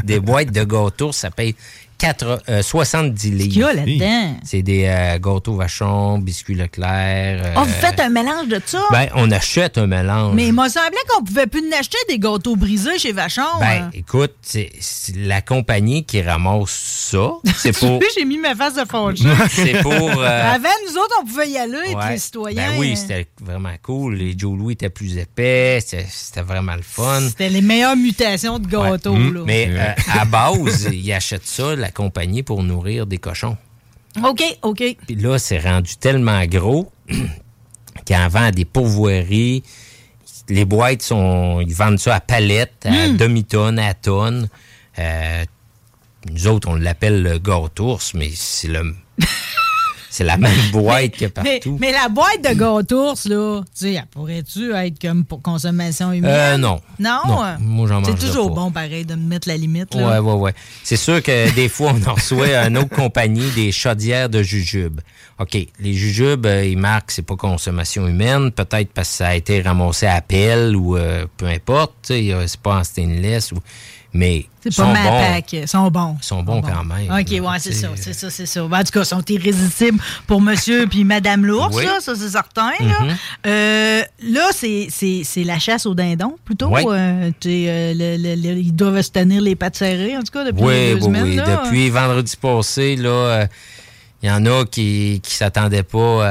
[0.04, 1.54] Des boîtes de gâteaux, ça paye
[1.98, 3.48] 4, euh, 70 livres.
[3.52, 4.36] qu'il y a là-dedans?
[4.44, 7.42] C'est des euh, gâteaux vachon, biscuits Leclerc.
[7.44, 8.82] euh, Oh, vous faites un mélange de ça?
[8.90, 10.34] Ben, on achète un mélange.
[10.34, 13.42] Mais il m'a semblé qu'on pouvait plus n'acheter des gâteaux brisés chez Vachon.
[13.60, 13.90] Ben, hein.
[13.94, 14.70] écoute, c'est
[15.16, 16.70] la compagnie qui ramasse
[17.10, 17.30] ça.
[17.56, 18.00] C'est pour.
[18.16, 19.22] j'ai mis ma face de fondue.
[19.50, 19.92] C'est pour.
[19.92, 22.10] euh, Avant, nous autres, on pouvait y aller, ouais.
[22.10, 22.72] les citoyens.
[22.72, 24.16] Ben oui, euh, c'était vraiment cool.
[24.16, 25.78] Les Joe Louis étaient plus épais.
[25.84, 27.20] C'était vraiment le fun.
[27.28, 29.30] C'était les meilleures mutations de gâteaux, Ouais.
[29.32, 29.40] là.
[29.46, 33.56] Mais euh, à base, ils achètent ça, la compagnie, pour nourrir des cochons.
[34.24, 34.82] OK, OK.
[35.06, 36.90] Puis là, c'est rendu tellement gros
[38.46, 39.62] à des pourvoiries.
[40.48, 41.60] Les boîtes sont.
[41.60, 43.16] Ils vendent ça à palette, à Hmm.
[43.16, 44.48] demi-tonne, à tonne.
[44.98, 45.44] Euh,
[46.30, 48.94] nous autres, on l'appelle le gâteau mais c'est le.
[50.16, 51.76] c'est la même boîte que Mais, partout.
[51.78, 56.32] mais la boîte de gâteaux, là, tu sais, elle pourrait-tu être comme pour consommation humaine?
[56.34, 56.80] Euh, non.
[56.98, 57.20] Non?
[57.26, 58.62] Non, moi, j'en C'est toujours pas.
[58.62, 60.22] bon, pareil, de me mettre la limite, Ouais, là.
[60.22, 60.54] ouais, ouais.
[60.84, 64.42] C'est sûr que des fois, on en reçoit à une autre compagnie des chaudières de
[64.42, 65.00] jujubes.
[65.38, 69.34] OK, les jujubes, euh, ils marquent c'est pas consommation humaine, peut-être parce que ça a
[69.34, 73.56] été ramassé à pelle ou euh, peu importe, c'est pas en stainless, ou...
[74.16, 74.94] mais C'est sont bons.
[75.52, 76.16] Ils sont bons.
[76.20, 77.10] Ils sont bons quand même.
[77.10, 77.82] OK, ouais, c'est sais.
[77.82, 78.62] ça, c'est ça, c'est ça.
[78.66, 81.84] Ben, en tout cas, ils sont irrésistibles pour monsieur puis madame l'ours, Oui.
[82.00, 82.70] ça, c'est certain.
[82.80, 83.16] Là, Mhm.
[83.46, 86.68] Euh, là c'est, la chasse au dindon, plutôt.
[86.68, 86.82] Oui.
[86.88, 90.20] Euh, tu sais, euh, le- le- le- ils doivent se tenir les pattes serrées, en
[90.22, 91.22] tout cas, depuis Oui, deux oui, semaines.
[91.24, 91.36] oui.
[91.36, 91.62] là.
[91.64, 93.46] Depuis vendredi passé, là, euh,
[94.22, 96.24] il y en a qui qui s'attendaient pas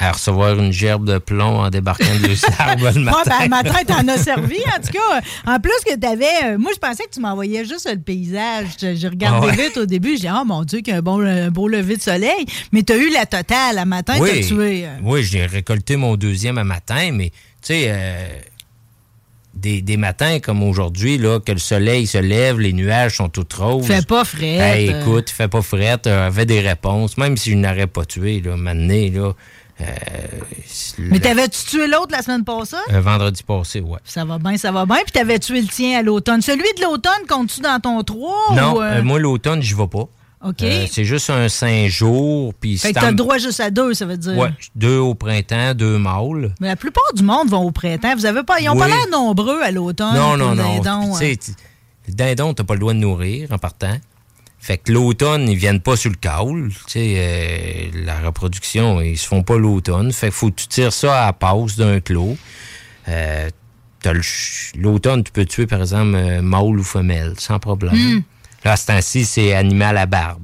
[0.00, 3.22] à, recevoir une gerbe de plomb en débarquant de l'arbre le Ouais, matin.
[3.26, 5.20] ben, le matin, t'en as servi, en tout cas.
[5.46, 6.24] En plus que t'avais...
[6.44, 8.66] euh, moi, je pensais que tu m'envoyais juste le paysage.
[8.80, 9.66] Je- J'ai regardé Ah ouais.
[9.66, 10.12] vite au début.
[10.12, 12.44] J'ai dit, oh mon Dieu, qu'il y a un, bon, un beau lever de soleil.
[12.72, 13.78] Mais t'as eu la totale.
[13.78, 14.86] À matin, oui, t'as tué...
[14.86, 17.34] euh, oui, j'ai récolté mon deuxième à matin, mais tu
[17.74, 18.26] sais, euh,
[19.54, 23.46] des, des matins comme aujourd'hui, là, que le soleil se lève, les nuages sont tout
[23.58, 23.86] roses.
[23.86, 24.46] Fait pas frais.
[24.56, 28.56] Hey, écoute, fait pas frette, avait des réponses, même si je n'aurais pas tué, là,
[28.56, 29.32] maintenant, là.
[29.80, 30.40] Euh,
[30.98, 32.76] Mais t'avais-tu tué l'autre la semaine passée?
[32.90, 33.98] un vendredi passé, ouais.
[34.04, 34.96] Ça va bien, ça va bien.
[35.02, 36.42] Puis t'avais tué le tien à l'automne.
[36.42, 38.54] Celui de l'automne, comptes-tu dans ton 3?
[38.54, 40.06] non, ou, euh, euh, moi, l'automne, j'y vais pas.
[40.42, 40.62] OK.
[40.62, 43.92] Euh, c'est juste un cinq jours, puis fait que t'as le droit juste à deux,
[43.92, 44.38] ça veut dire.
[44.38, 46.54] Ouais, deux au printemps, deux mâles.
[46.60, 48.14] Mais la plupart du monde vont au printemps.
[48.16, 50.14] Vous avez pas, ils ont pas l'air nombreux à l'automne.
[50.14, 50.80] Non, non, non.
[50.80, 51.54] dindon, Tu sais, hein.
[52.08, 53.98] dindon, t'as pas le droit de nourrir en partant.
[54.62, 56.68] Fait que l'automne, ils viennent pas sur le caule.
[56.86, 60.12] Tu sais, euh, la reproduction, ils se font pas l'automne.
[60.12, 62.36] Fait que faut que tu tires ça à la passe d'un clos.
[63.08, 63.48] Euh,
[64.76, 67.94] L'automne, tu peux tuer, par exemple, euh, mâle ou femelle, sans problème.
[67.94, 68.22] Hmm.
[68.64, 70.40] Là, à ce temps-ci, c'est animal à barbe.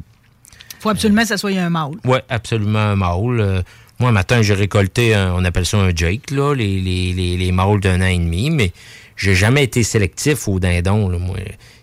[0.81, 1.93] Faut absolument que ça soit un mâle.
[2.05, 3.65] Oui, absolument un mâle.
[3.99, 7.37] Moi, un matin, j'ai récolté, un- on appelle ça un Jake, là, les, les, les,
[7.39, 8.73] les mâles d'un an et demi, mais
[9.17, 11.09] j'ai jamais été sélectif au dindon.
[11.09, 11.37] là, moi.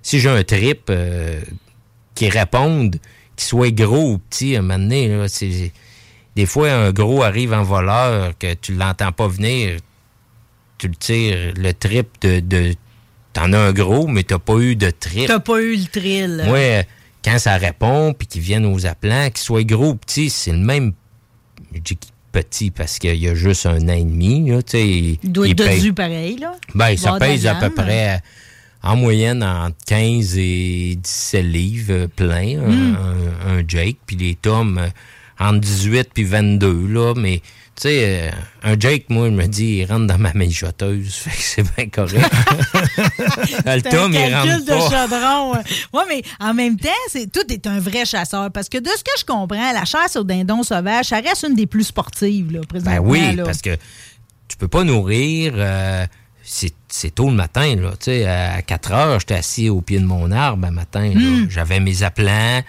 [0.03, 1.41] Si j'ai un trip euh,
[2.23, 2.99] qui réponde,
[3.35, 5.25] qu'il soit gros ou petit, à un moment donné, là,
[6.35, 9.79] des fois, un gros arrive en voleur, que tu l'entends pas venir,
[10.77, 12.39] tu le tires, le trip de...
[12.39, 12.75] de
[13.33, 15.25] T'en as un gros, mais t'as pas eu de trip.
[15.25, 16.43] T'as pas eu le thrill.
[16.45, 16.83] Moi,
[17.25, 20.59] quand ça répond, puis qu'ils viennent aux appelants, qu'ils soient gros ou petits, c'est le
[20.59, 20.93] même.
[21.73, 21.97] Je dis
[22.31, 24.51] petit parce qu'il y a juste un an et demi.
[24.51, 26.55] Là, Il doit être pareil, là.
[26.75, 28.17] Ben, ça pèse à peu près, euh,
[28.83, 32.97] en moyenne, entre 15 et 17 livres plein, un- Hmm.
[33.47, 33.97] un, un Jake.
[34.05, 34.87] Puis les tomes, euh,
[35.39, 37.13] entre 18 puis 22, là.
[37.15, 37.39] Mais,
[37.75, 38.31] tu sais, euh,
[38.63, 41.13] un Jake, moi, je me dis, il rentre dans ma mijoteuse.
[41.15, 42.29] Fait que c'est bien correct.
[43.65, 44.89] le tome, il rentre de pas.
[44.89, 45.53] chaudron.
[45.93, 48.51] Oui, mais en même temps, c'est tout est un vrai chasseur.
[48.51, 51.55] Parce que de ce que je comprends, la chasse au dindon sauvage, ça reste une
[51.55, 53.01] des plus sportives, là, Ben présentement.
[53.09, 53.43] oui, là.
[53.43, 53.75] parce que
[54.47, 55.53] tu peux pas nourrir.
[55.55, 56.05] euh,
[56.43, 57.91] c'est c'est tôt le matin, là.
[57.91, 61.11] Tu sais, à 4 heures, j'étais assis au pied de mon arbre un matin.
[61.15, 61.47] Hmm.
[61.49, 62.61] J'avais mes appelants.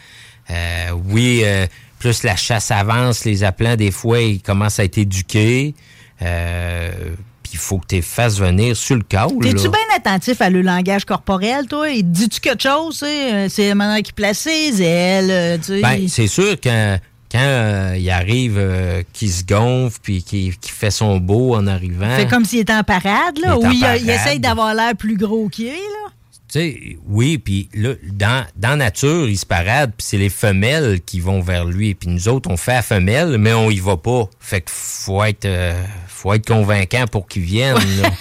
[0.51, 1.67] Euh, oui, euh,
[1.99, 5.75] plus la chasse avance, les appelants, des fois, ils commencent à être éduqués.
[6.23, 6.91] Euh,
[7.43, 9.43] Puis il faut que tu les fasses venir sur le caule.
[9.43, 11.87] T'es-tu bien attentif à le langage corporel, toi?
[12.03, 12.99] Dit-tu quelque chose?
[12.99, 13.35] tu sais?
[13.35, 15.31] Euh, C'est la manière qu'il place ses ailes.
[15.31, 15.81] euh, tu sais?
[15.83, 16.97] Ben, c'est sûr que
[17.35, 22.15] quand euh, il arrive, euh, qu'il se gonfle, puis qu'il fait son beau en arrivant.
[22.15, 25.49] fait comme s'il était en parade, là, Il en il, essaye d'avoir l'air plus gros
[25.49, 26.11] qu'il est, là.
[26.53, 31.01] Tu sais, oui, puis là, dans, dans nature, il se parade, puis c'est les femelles
[31.05, 31.97] qui vont vers lui.
[31.97, 34.29] Puis nous autres, on fait la femelle, mais on y va pas.
[34.39, 37.75] Fait que faut être, euh, faut être convaincant pour qu'ils viennent.
[38.01, 38.11] là.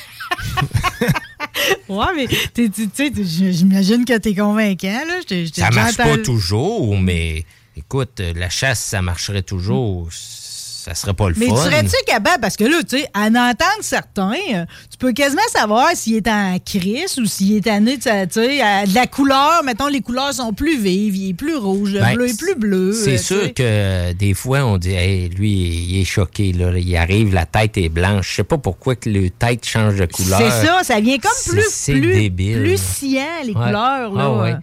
[1.88, 3.12] Ouais, mais tu sais,
[3.52, 5.20] j'imagine que t'es convaincant, là.
[5.22, 7.46] Je t'ai- je t'ai Ça marche pas toujours, mais
[7.78, 10.08] écoute, euh, la chasse, ça marcherait toujours.
[10.12, 11.56] Ça serait pas le Mais fun.
[11.56, 15.14] tu serais-tu capable, parce que là, tu sais, à en entendre certains, euh, tu peux
[15.14, 18.86] quasiment savoir s'il est en crise ou s'il est tanné, tu sais, tu sais, à
[18.86, 19.64] de la couleur.
[19.64, 22.56] Mettons, les couleurs sont plus vives, il est plus rouge, le Ben, bleu est plus
[22.56, 22.90] bleu.
[22.90, 26.52] euh, C'est tu sûr que euh, des fois, on dit, hey, lui, il est choqué.
[26.52, 26.78] Là.
[26.78, 28.32] Il arrive, la tête est blanche.
[28.32, 30.38] Je sais pas pourquoi que le tête change de couleur.
[30.42, 32.60] C'est ça, ça vient comme plus, c'est plus, débile.
[32.62, 33.54] plus sciant, les Ouais.
[33.54, 34.14] couleurs.
[34.14, 34.22] Là.
[34.22, 34.56] Ah ouais.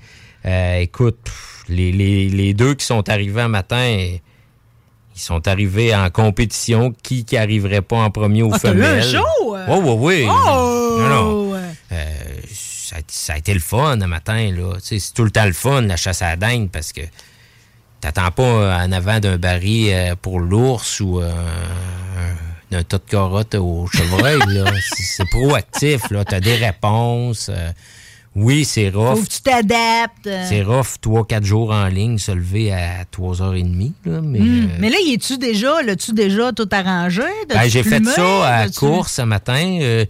[0.45, 4.21] Euh, écoute, pff, les, les- les deux qui sont arrivés un matin, ils
[5.21, 6.95] sont arrivés en compétition.
[7.03, 8.99] Qui qui arriverait pas en premier aux Ah, t'as eu femelles?
[8.99, 9.57] un show?
[9.57, 9.67] euh?
[9.69, 10.27] Oui, oui, oui.
[10.29, 10.97] Oh!
[11.01, 11.55] Non, non.
[11.93, 12.05] Euh,
[12.53, 14.51] ça, a- ça a été le fun un matin.
[14.53, 14.75] là.
[14.83, 17.01] C'est tout le temps le fun, la chasse à la dinde, parce que
[18.01, 23.03] t'attends pas en avant d'un baril euh, pour l'ours ou euh, un- d'un tas de
[23.11, 24.39] carottes au chevreuil.
[24.97, 26.03] C'est- C'est proactif.
[26.09, 27.49] Tu as des réponses.
[27.53, 27.71] euh,
[28.37, 29.17] oui, c'est rough.
[29.19, 30.29] Faut que tu t'adaptes.
[30.49, 33.93] C'est rough, 3-4 jours en ligne, se lever à 3h30.
[34.05, 34.69] Là, mais, Hmm.
[34.71, 37.23] euh, Mais là, y es-tu déjà, l'as-tu déjà tout arrangé?
[37.49, 39.79] ben, j'ai fait ça à course ce matin.
[39.83, 40.05] euh,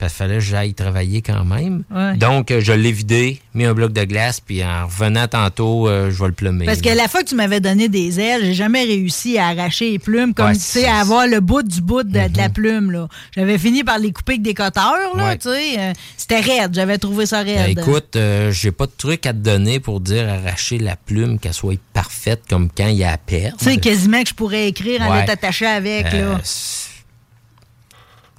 [0.00, 1.84] parce qu'il fallait que j'aille travailler quand même.
[1.94, 2.16] Ouais.
[2.16, 6.10] Donc, euh, je l'ai vidé, mis un bloc de glace, puis en revenant tantôt, euh,
[6.10, 6.64] je vais le plumer.
[6.64, 9.90] Parce que la fois que tu m'avais donné des ailes, j'ai jamais réussi à arracher
[9.92, 12.48] les plumes, comme Ouais, tu sais, à avoir le bout du bout de, de la
[12.48, 12.90] plume.
[12.90, 13.06] là.
[13.36, 15.36] J'avais fini par les couper avec des coteurs, là, Ouais.
[15.38, 15.78] tu sais.
[15.78, 17.78] euh, C'était raide, j'avais trouvé ça Ben, raide.
[17.78, 21.52] écoute, euh, j'ai pas de truc à te donner pour dire arracher la plume, qu'elle
[21.52, 23.58] soit parfaite comme quand il y a à perdre.
[23.58, 25.24] Tu sais, quasiment que je pourrais écrire en Ouais.
[25.26, 26.40] t'attacher avec, là.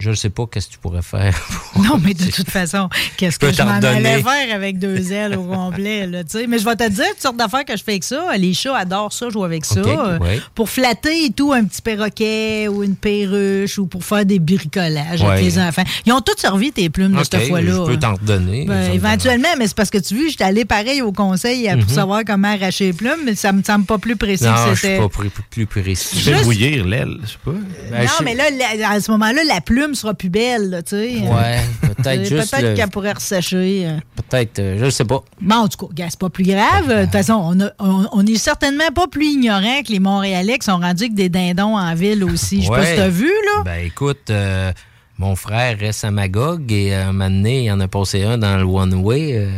[0.01, 1.33] Je ne sais pas qu'est-ce que tu pourrais faire.
[1.81, 5.37] Non, mais de toute façon, qu'est-ce Je que je m'en allais faire avec deux ailes
[5.37, 6.47] au complet, là, tu sais.
[6.47, 8.27] Mais je vais te dire toutes sortes d'affaires que je fais avec ça.
[8.37, 9.79] Les chats adorent ça, jouer avec ça.
[9.79, 10.41] Euh, ouais.
[10.53, 15.21] Pour flatter et tout, un petit perroquet ou une perruche ou pour faire des bricolages
[15.21, 15.27] Ouais.
[15.29, 15.83] avec les enfants.
[16.05, 17.71] Ils ont tous servi tes plumes de cette fois-là.
[17.71, 17.97] je peux hein.
[17.97, 18.65] t'en redonner.
[18.65, 21.87] Ben, éventuellement, mais c'est parce que tu vois, j'étais allé pareil au conseil pour Mhm.
[21.89, 24.75] savoir comment arracher les plumes, mais ça me semble pas plus précis Non, que je
[24.75, 24.95] c'était.
[24.95, 26.09] suis pas plus, plus précis.
[26.17, 27.51] Tu fais Juste- bouillir l'aile, je sais pas.
[27.91, 28.43] Ben, non, je- mais là,
[28.89, 31.13] à ce moment-là, la plume sera plus belle, là, tu sais.
[31.19, 33.83] Ouais, peut-être Euh, juste Peut-être le- qu'elle pourrait ressécher.
[33.87, 33.97] euh.
[34.15, 35.23] Peut-être, euh, je ne sais pas.
[35.41, 36.87] Bon, en tout cas, c'est pas plus grave.
[36.87, 40.57] De toute façon, on, a- on, on est certainement pas plus ignorant que les Montréalais
[40.57, 42.57] qui sont rendus avec des dindons en ville aussi.
[42.61, 43.63] Je sais pas si t'as vu, là.
[43.63, 44.71] Ben écoute, euh,
[45.17, 48.37] mon frère reste à Magog et euh, un moment donné, il en a passé un
[48.37, 49.31] dans le One Way.
[49.35, 49.49] euh,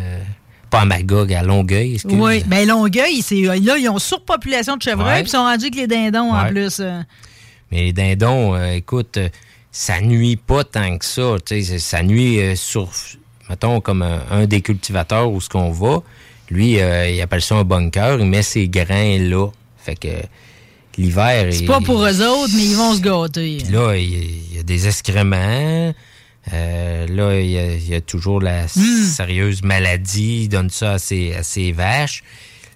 [0.70, 2.16] pas à Magog, à Longueuil, excuse.
[2.20, 5.76] Oui, ben Longueuil, c'est, là, ils ont surpopulation de chevreuils, puis ils sont rendus avec
[5.76, 6.82] les dindons en plus.
[7.72, 9.20] Mais les dindons, euh, écoute,
[9.74, 11.36] ça nuit pas tant que ça.
[11.46, 12.90] tu sais, Ça nuit euh, sur,
[13.50, 16.02] mettons, comme un, un des cultivateurs où ce qu'on va.
[16.50, 18.20] Lui, euh, il appelle ça un bunker.
[18.20, 19.48] Il met ses grains là.
[19.78, 20.08] Fait que
[20.98, 21.52] l'hiver...
[21.52, 23.58] C'est pas pour eux autres, mais ils vont se gâter.
[23.72, 25.94] Là, il y, a- il y a des excréments.
[26.54, 29.04] Euh, là, il y, a, il y a toujours la Hmm.
[29.06, 30.44] sérieuse maladie.
[30.44, 32.24] Il donne ça à ses, à ses vaches.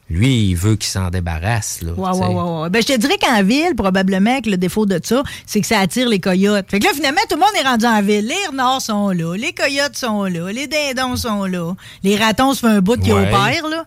[0.10, 1.82] Lui, il veut qu'il s'en débarrasse.
[1.82, 2.28] Là, ouais, ouais,
[2.62, 2.70] ouais.
[2.70, 5.80] Ben, je te dirais qu'en ville, probablement que le défaut de ça, c'est que ça
[5.80, 6.66] attire les coyotes.
[6.72, 8.26] Fait que là, finalement, tout le monde est rendu en ville.
[8.26, 11.74] Les renards sont là, les coyotes sont là, les dindons sont là.
[12.04, 13.28] Les ratons se font un bout qui Ouais.
[13.28, 13.86] opèrent, là.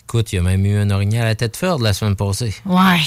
[0.00, 2.54] Écoute, il y a même eu un orignal à la tête forte la semaine passée.
[2.66, 2.98] Ouais.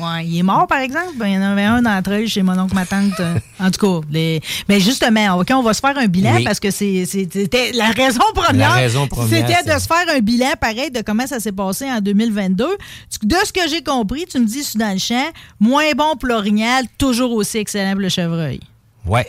[0.00, 0.26] Ouais.
[0.26, 1.12] Il est mort, par exemple?
[1.16, 3.18] Ben, il y en avait un d'entre eux chez mon oncle, ma tante.
[3.20, 4.40] euh, en tout cas, les...
[4.68, 6.44] mais justement, OK, on va se faire un bilan Oui.
[6.44, 8.68] parce que c'est- c'était la raison première.
[8.70, 11.84] La raison première, C'était de se faire un bilan pareil de comment ça s'est passé
[11.90, 12.66] en 2022.
[13.10, 15.26] Tu- De ce que j'ai compris, tu me dis, je suis dans le champ,
[15.60, 18.60] moins bon pour l'orignal, toujours aussi excellent pour le chevreuil.
[19.06, 19.28] Ouais.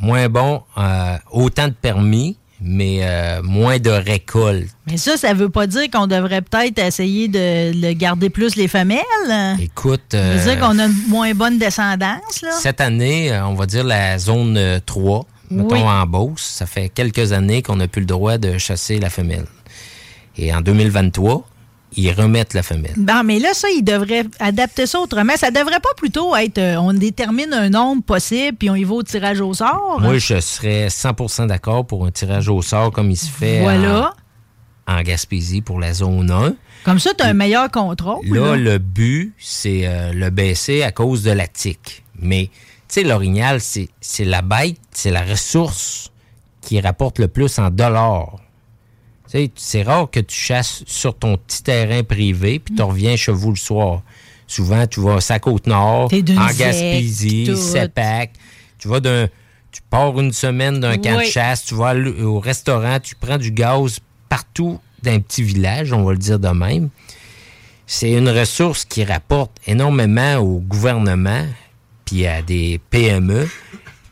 [0.00, 2.36] Moins bon, euh, autant de permis,
[2.68, 4.68] mais euh, moins de récolte.
[4.88, 8.98] Mais ça, ça veut pas dire qu'on devrait peut-être essayer de garder plus les femelles?
[9.60, 10.02] Écoute.
[10.10, 12.50] Ça veut euh, dire qu'on a une moins bonne descendance, là.
[12.60, 15.80] Cette année, euh, on va dire la zone euh, 3, mettons Oui.
[15.80, 19.46] en Beauce, ça fait quelques années qu'on n'a plus le droit de chasser la femelle.
[20.36, 21.46] Et en 2023,
[21.94, 22.94] ils remettent la femelle.
[22.96, 25.34] Bon, mais là, ça, ils devraient adapter ça autrement.
[25.36, 28.94] Ça devrait pas plutôt être euh, on détermine un nombre possible puis on y va
[28.94, 29.98] au tirage au sort.
[30.00, 34.12] Moi, je serais 100% d'accord pour un tirage au sort comme il se fait Voilà.
[34.86, 36.54] en, en Gaspésie pour la zone 1.
[36.84, 38.24] Comme ça, tu as un meilleur contrôle.
[38.26, 38.56] Là, là.
[38.56, 42.04] le but, c'est euh, le baisser à cause de la tique.
[42.20, 43.88] Mais, tu sais, l'orignal, c'est
[44.24, 46.12] la bête, c'est la ressource
[46.60, 48.36] qui rapporte le plus en dollars.
[49.54, 53.50] C'est rare que tu chasses sur ton petit terrain privé puis tu reviens chez vous
[53.50, 54.02] le soir.
[54.46, 57.56] Souvent, tu vas à Côte-Nord, en Gaspésie.
[57.56, 58.30] Sepac.
[58.78, 59.28] Tu vas d'un
[59.72, 63.50] Tu pars une semaine d'un camp de chasse, tu vas au restaurant, tu prends du
[63.50, 66.88] gaz partout d'un petit village, on va le dire de même.
[67.86, 71.44] C'est une ressource qui rapporte énormément au gouvernement
[72.04, 73.48] puis à des PME.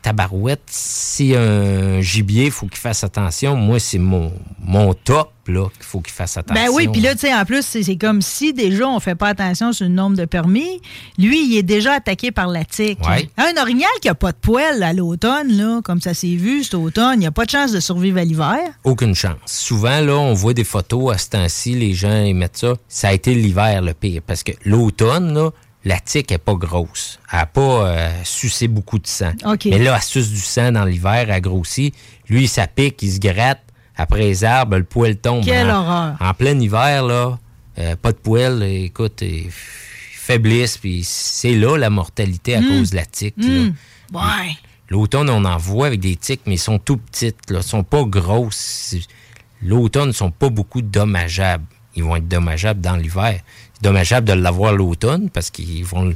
[0.05, 3.55] Tabarouette, si un gibier, il faut qu'il fasse attention.
[3.55, 4.31] Moi, c'est mon,
[4.63, 6.63] mon top, là, qu'il faut qu'il fasse attention.
[6.63, 9.15] Ben oui, puis là, tu sais, en plus, c'est c'est comme si déjà on fait
[9.15, 10.79] pas attention sur le nombre de permis.
[11.17, 12.99] Lui, il est déjà attaqué par la tique.
[13.07, 13.27] Ouais.
[13.37, 16.75] Un orignal qui a pas de poêle à l'automne, là, comme ça s'est vu cet
[16.75, 18.59] automne, il n'y a pas de chance de survivre à l'hiver.
[18.83, 19.33] Aucune chance.
[19.47, 22.75] Souvent, là, on voit des photos à ce temps-ci, les gens ils mettent ça.
[22.87, 24.21] Ça a été l'hiver le pire.
[24.27, 25.49] Parce que l'automne, là,
[25.85, 27.19] la tique est pas grosse.
[27.31, 29.31] Elle n'a pas euh, sucé beaucoup de sang.
[29.65, 31.93] Mais là, elle suce du sang dans l'hiver, elle grossit.
[32.27, 33.61] Lui, ça pique, il se gratte.
[33.95, 35.45] Après les arbres, le poil tombe.
[35.45, 36.15] Quelle en, horreur.
[36.19, 37.37] En plein hiver, là,
[37.77, 42.67] euh, pas de poil, écoute, il faiblisse, puis c'est là la mortalité à Mm.
[42.67, 43.35] cause de la tique.
[44.13, 44.21] Ouais.
[44.89, 47.49] L'automne, on en voit avec des tiques, mais ils sont tout petites.
[47.49, 47.59] Là.
[47.59, 48.95] Ils sont pas grosses.
[49.61, 51.65] L'automne, ils sont pas beaucoup dommageables.
[51.95, 53.39] Ils vont être dommageables dans l'hiver.
[53.81, 56.13] Dommageable de l'avoir l'automne parce qu'ils vont...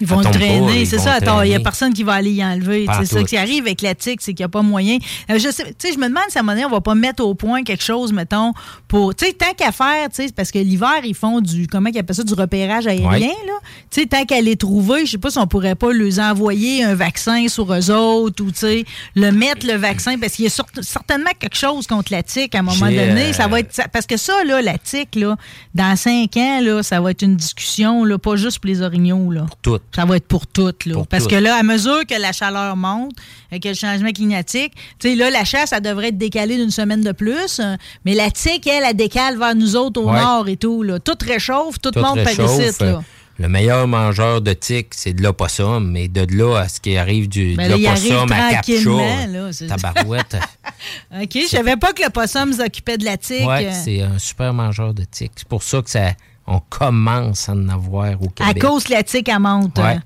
[0.00, 1.18] Ils vont le traîner, c'est ça.
[1.18, 2.86] le Attends, il n'y a personne qui va aller y enlever.
[3.00, 4.96] C'est ça qui arrive avec la tique, c'est qu'il n'y a pas moyen.
[5.30, 6.80] Euh, je sais, tu sais, je me demande si à un moment donné, on va
[6.80, 8.54] pas mettre au point quelque chose, mettons,
[8.90, 11.88] pour, tu sais, tant qu'à faire, tu sais, parce que l'hiver, ils font du, comment
[11.94, 13.20] ils appellent ça, du repérage aérien, Ouais.
[13.20, 13.52] là.
[13.88, 16.82] Tu sais, tant qu'à les trouver, je sais pas si on pourrait pas leur envoyer
[16.82, 18.84] un vaccin sur eux autres ou, tu sais,
[19.14, 22.52] le mettre le vaccin, parce qu'il y a sur- certainement quelque chose contre la tique
[22.56, 23.26] à un moment donné.
[23.28, 25.36] euh, Ça va être, ça- parce que ça, là, la tique, là,
[25.72, 29.30] dans cinq ans, là, ça va être une discussion, là, pas juste pour les orignaux,
[29.30, 29.46] là.
[29.62, 29.82] Toutes.
[29.94, 30.84] Ça va être pour toutes.
[30.86, 30.94] Là.
[30.94, 31.30] Pour Parce toutes.
[31.32, 33.12] que là, à mesure que la chaleur monte,
[33.52, 37.02] avec le changement climatique, tu sais, là, la chasse, ça devrait être décalée d'une semaine
[37.02, 37.60] de plus.
[37.60, 40.20] euh, Mais la tique, elle, elle décale vers nous autres au Ouais.
[40.20, 40.82] nord et tout.
[40.82, 40.98] Là.
[40.98, 42.86] Tout réchauffe, tout, Tout monte par.
[42.86, 43.02] Là.
[43.38, 45.90] Le meilleur mangeur de tiques, c'est de l'opossum.
[45.90, 50.36] Mais de là à ce qui arrive du, Ben de l'opossum à c'est- tabarouette.
[51.22, 53.46] OK, je savais pas que le possum s'occupait de la tique.
[53.48, 55.32] ouais, euh, c'est un super mangeur de tiques.
[55.36, 56.10] C'est pour ça que ça,
[56.46, 58.62] on commence à en avoir au à Québec.
[58.62, 59.78] cause que la tique, elle monte.
[59.78, 59.84] Ouais.
[59.84, 60.02] hein.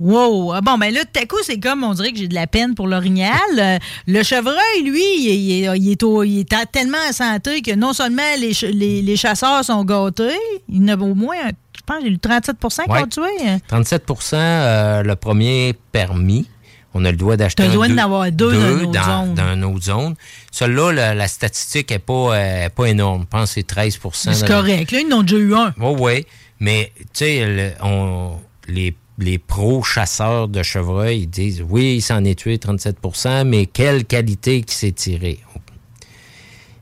[0.00, 0.52] Wow!
[0.54, 2.46] Ah Bon, ben là, tout à coup, c'est comme, on dirait que j'ai de la
[2.46, 3.30] peine pour l'orignal.
[3.58, 6.96] Euh, le chevreuil, lui, il, est- il est- il est au- il est à- tellement
[7.08, 10.32] en santé que non seulement les, ch- les, les chasseurs sont gâtés,
[10.70, 11.36] il y en a au moins,
[11.76, 13.02] je pense, j'ai eu 37 qui Ouais.
[13.02, 13.46] ont tué.
[13.46, 13.58] hein.
[13.68, 16.48] 37% euh, le premier permis.
[16.92, 18.90] On a le droit d'acheter un droit deux- d'en avoir deux dans autre
[19.36, 20.14] dans, dans autre zone.
[20.50, 23.22] Celui-là, la, la statistique n'est pas, euh, pas énorme.
[23.22, 24.90] Je pense que c'est 13% C'est correct.
[24.90, 25.72] Là, ils en ont déjà eu un.
[25.78, 26.26] Oui, oui.
[26.58, 32.24] Mais, tu sais, le- on- les, les pro-chasseurs de chevreuil ils disent oui, il s'en
[32.24, 35.38] est tué 37% mais quelle qualité qui s'est tirée.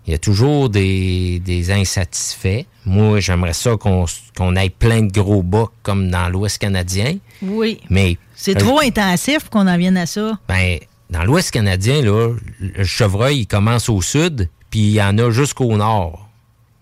[0.07, 2.65] Il y a toujours des, des insatisfaits.
[2.87, 7.19] Moi, j'aimerais ça qu'on ait plein de gros bocs comme dans l'Ouest canadien.
[7.43, 7.79] Oui.
[7.91, 10.39] Mais C'est euh, trop intensif pour qu'on en vienne à ça.
[10.49, 10.79] ben,
[11.11, 15.31] dans l'Ouest canadien, là, le chevreuil, il commence au sud, puis il y en a
[15.31, 16.27] jusqu'au nord.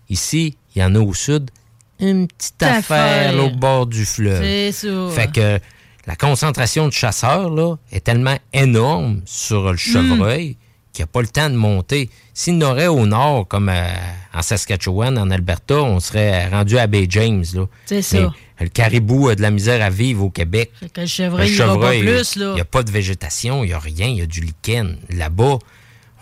[0.09, 1.51] Ici, il y en a au sud,
[1.99, 3.43] une petite affaire, Affaire.
[3.45, 4.41] au bord du fleuve.
[4.41, 5.09] C'est ça.
[5.11, 5.59] Fait que
[6.05, 10.57] la concentration de chasseurs là, est tellement énorme sur le chevreuil
[10.93, 12.09] qu'il n'y a pas le temps de monter.
[12.33, 13.87] S'il y en aurait au nord, comme euh,
[14.33, 17.45] en Saskatchewan, en Alberta, on serait rendu à Bay James.
[17.85, 18.17] C'est ça.
[18.59, 20.71] Mais le caribou a de la misère à vivre au Québec.
[20.79, 22.51] Fait que le chevreuil, il ira pas plus, là.
[22.51, 24.97] Il n'y a pas de végétation, il n'y a rien, il y a du lichen.
[25.09, 25.59] Là-bas,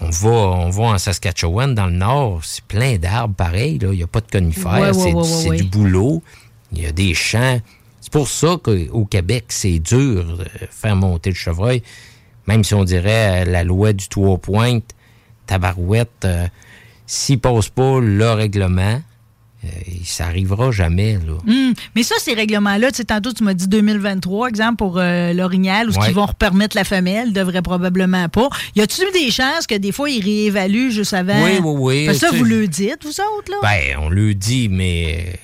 [0.01, 3.89] on va, on va en Saskatchewan, dans le nord, c'est plein d'arbres pareil, là.
[3.91, 6.21] il n'y a pas de conifères, Ouais, c'est ouais, ouais, du boulot,
[6.71, 7.59] il y a des champs.
[8.01, 11.81] C'est pour ça qu'au Québec, c'est dur de faire monter le chevreuil.
[12.47, 14.91] Même si on dirait euh, la loi du trois pointes,
[15.47, 16.47] tabarouette, euh,
[17.41, 19.01] passent pas le règlement,
[19.65, 21.13] euh, ça arrivera jamais.
[21.25, 21.33] Là.
[21.47, 25.33] Hum, Mais ça, ces règlements-là, tu sais, tantôt, tu m'as dit 2023, exemple, pour euh,
[25.33, 26.05] l'orignal, ou ce Ouais.
[26.05, 28.49] qu'ils vont repermettre la femelle, devrait probablement pas.
[28.75, 31.43] Y a-tu des chances que des fois, ils réévaluent juste avant?
[31.43, 32.05] Oui, oui, oui.
[32.05, 33.57] Parce ça, vous le dites, vous autres, là?
[33.61, 35.25] Ben, on le dit, mais.
[35.27, 35.37] euh,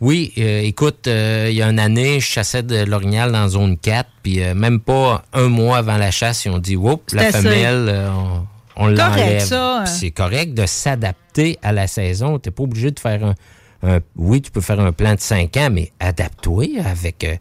[0.00, 4.08] Oui, euh, écoute, il y a une année, je chassais de l'orignal dans zone 4,
[4.22, 8.46] puis même pas un mois avant la chasse, ils ont dit, oups, la femelle, on,
[8.80, 9.44] on l'enlève.
[9.44, 9.86] ça, hein.
[9.86, 12.38] C'est correct de s'adapter à la saison.
[12.38, 13.34] Tu pas obligé de faire un,
[13.82, 17.24] un- Oui, tu peux faire un plan de 5 ans, mais adapte-toi avec.
[17.24, 17.36] euh,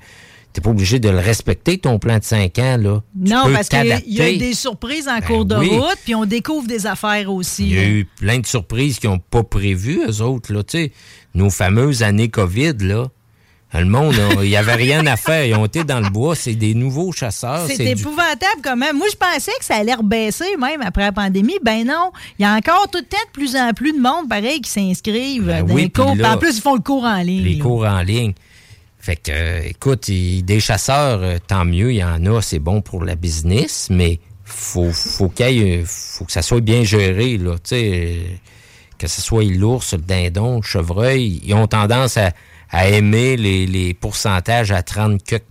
[0.52, 3.04] T'es pas obligé de le respecter, ton plan de 5 ans, là.
[3.24, 4.38] Tu non, peux parce qu'il y a- t'adapter.
[4.38, 5.70] des surprises en Ben cours de oui.
[5.70, 7.68] route, puis on découvre des affaires aussi.
[7.70, 10.52] Il y a eu plein de surprises qu'ils n'ont pas prévues, eux autres.
[10.52, 10.92] Là, tu sais.
[11.36, 13.06] Nos fameuses années COVID, là.
[13.74, 15.46] Le monde, il n'y avait rien à faire.
[15.46, 16.36] Ils ont été dans le bois.
[16.36, 17.68] C'est des nouveaux chasseurs.
[17.68, 18.98] C'est épouvantable quand même.
[18.98, 21.60] Moi, je pensais que ça allait rebaisser même après la pandémie.
[21.64, 22.12] Ben non.
[22.40, 24.72] Il y a encore tout le temps de plus en plus de monde, pareil, qui
[24.72, 26.16] s'inscrivent Ben dans les oui, cours.
[26.16, 27.44] Là, en plus, ils font le cours en ligne.
[27.44, 27.64] les là.
[27.64, 28.34] cours en ligne.
[29.00, 32.82] Fait que, euh, écoute, des chasseurs, euh, tant mieux, il y en a, c'est bon
[32.82, 37.54] pour la business, mais faut, faut, qu'il faut que ça soit bien géré, là.
[37.54, 38.18] Tu sais,
[38.98, 42.32] que ce soit l'ours, le dindon, le chevreuil, ils ont tendance à,
[42.72, 45.44] à aimer les, les, pourcentages à 30 quelques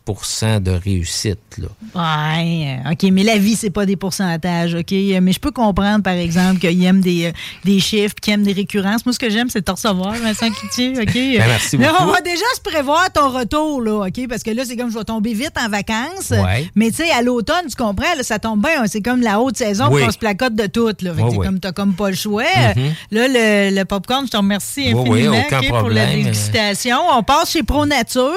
[0.62, 1.39] de réussite.
[1.59, 1.69] Là.
[1.95, 4.91] Ouais, euh, OK, mais la vie, c'est pas des pourcentages, OK?
[4.91, 7.33] Mais je peux comprendre, par exemple, qu'ils aiment des, euh,
[7.64, 9.05] des chiffres, qu'ils aiment des récurrences.
[9.05, 11.14] Moi, ce que j'aime, c'est te recevoir, Vincent Cloutier, OK?
[11.39, 11.91] Ben, merci beaucoup.
[11.91, 14.29] Là, on va déjà se prévoir ton retour, là, OK?
[14.29, 16.31] Parce que là, c'est comme je vais tomber vite en vacances.
[16.31, 16.71] Ouais.
[16.75, 18.87] Mais tu sais, à l'automne, tu comprends, là, ça tombe bien.
[18.87, 20.03] C'est comme la haute saison, Oui.
[20.07, 21.14] on se placote de tout, là.
[21.14, 22.45] Fait que comme t'as comme pas le choix.
[22.77, 22.95] Mhm.
[23.11, 26.99] Là, le, le popcorn, je te remercie infiniment, oui, OK, pour la dégustation.
[27.11, 28.33] On passe chez Pro Nature.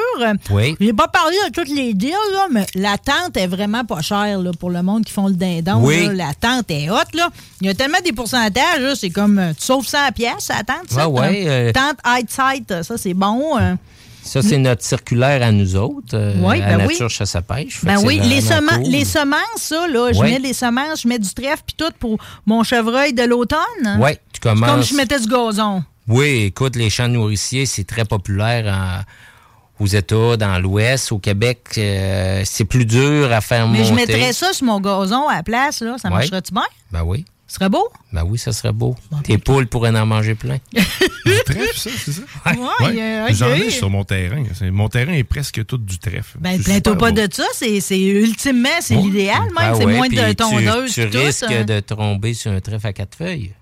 [0.49, 0.75] Oui.
[0.79, 4.39] J'ai pas parlé de toutes les deals, là, mais la tente est vraiment pas chère
[4.39, 5.79] là, pour le monde qui font le dindon.
[5.81, 6.07] Oui.
[6.07, 6.13] là.
[6.13, 7.13] La tente est haute.
[7.13, 7.29] Là.
[7.61, 8.79] Il y a tellement des pourcentages.
[8.79, 10.89] là, C'est comme euh, tu sauves 100 pièces la tente.
[10.89, 13.57] Ça, Ouais, euh, Tente high ça c'est bon.
[13.59, 13.75] euh.
[14.23, 17.09] Ça, c'est notre circulaire à nous autres, euh, Oui, à ben Nature oui.
[17.09, 17.79] Chasse à Pêche.
[17.83, 18.91] Ben oui, les, vraiment semen- cool.
[18.91, 22.17] les semences, ça, là, je mets les semences, je mets du trèfle puis tout pour
[22.45, 23.59] mon chevreuil de l'automne.
[23.99, 24.69] Ouais, tu commences.
[24.69, 25.83] Comme je mettais du gazon.
[26.07, 31.11] Oui, écoute, les champs nourriciers, c'est très populaire en- aux États, dans l'Ouest.
[31.11, 33.89] Au Québec, euh, c'est plus dur à faire Mais monter.
[33.89, 35.95] je mettrais ça sur mon gazon à la place, là.
[35.97, 36.15] Ça Ouais.
[36.15, 36.63] marcherait-tu bien?
[36.91, 37.25] Ben oui.
[37.47, 37.89] Ce serait beau?
[38.13, 38.95] Ben oui, ça serait beau.
[39.25, 40.57] Tes poules pourraient en manger plein.
[41.25, 42.21] Du trèfle, ça, c'est ça?
[42.45, 43.33] Ouais, euh, ok.
[43.35, 44.43] J'en ai sur mon terrain.
[44.71, 46.37] Mon terrain est presque tout du trèfle.
[46.39, 47.21] Ben, plains-toi pas beau.
[47.21, 47.43] de ça.
[47.53, 49.01] C'est, ultimement, c'est Ouais.
[49.03, 49.49] l'idéal, même.
[49.55, 50.93] Ben c'est ouais, moins de tu- tondeuse.
[50.93, 51.63] Tu, tout, risques hein.
[51.65, 53.53] de tomber sur un trèfle à quatre feuilles.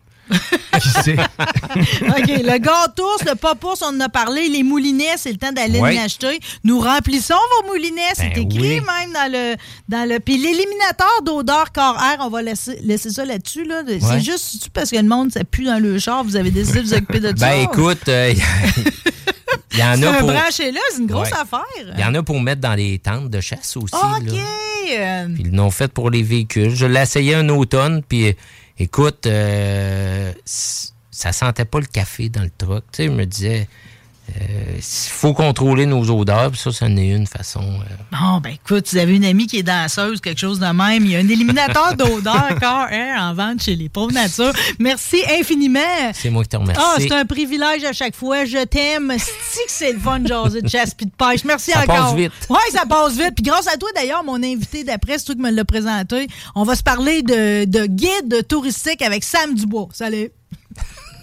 [0.82, 1.16] Qui sait?
[1.40, 4.48] OK, le gâteau, le popos, on en a parlé.
[4.50, 5.98] Les moulinets, c'est le temps d'aller Ouais.
[5.98, 6.40] acheter.
[6.64, 8.02] Nous remplissons vos moulinets.
[8.16, 8.82] C'est Ben écrit oui.
[8.82, 9.56] même dans le.
[9.90, 13.66] Dans le puis l'éliminateur d'odeur corps-air, on va laisser, laisser ça là-dessus.
[13.66, 13.82] Là.
[13.88, 16.24] C'est juste parce que le monde, ça pue dans le char.
[16.24, 17.50] Vous avez décidé de vous occuper de ça?
[17.50, 18.34] Ben écoute, euh,
[19.74, 20.32] il y en a pour...
[20.32, 20.70] là, c'est
[21.00, 21.38] une grosse Ouais.
[21.42, 21.94] affaire.
[21.96, 23.94] Il y en a pour mettre dans les tentes de chasse aussi.
[23.96, 24.32] OK.
[24.32, 24.44] là.
[25.24, 26.76] euh, Puis Ils l'ont fait pour les véhicules.
[26.76, 28.36] Je l'ai essayé un automne, puis
[28.80, 32.86] écoute, euh, ça sentait pas le café dans le truck.
[32.92, 33.68] Tu sais, je me disais,
[34.76, 37.62] il faut contrôler nos odeurs, puis ça, ça en est une façon.
[37.62, 41.04] euh, Bon, ben écoute, vous avez une amie qui est danseuse, quelque chose de même.
[41.06, 44.52] Il y a un éliminateur d'odeur corps air en vente chez les pauvres nature.
[44.80, 45.80] Merci infiniment.
[46.14, 46.82] c'est moi qui te remercie.
[46.84, 48.46] Ah, c'est un privilège à chaque fois.
[48.46, 49.14] Je t'aime.
[49.18, 51.44] Si que c'est le fun de jaser de chasse puis de pêche?
[51.44, 51.96] Merci Ça encore.
[51.96, 52.32] passe vite.
[52.50, 53.34] Oui, ça passe vite.
[53.36, 56.28] Puis grâce à toi, d'ailleurs, mon invité d'après, c'est toi qui me l'as présenté.
[56.56, 59.90] On va se parler de, de guide touristique avec Sam Dubois.
[59.94, 60.30] Salut.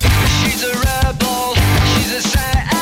[0.01, 0.69] She's a
[1.09, 1.55] rebel,
[1.97, 2.27] she's
[2.73, 2.76] a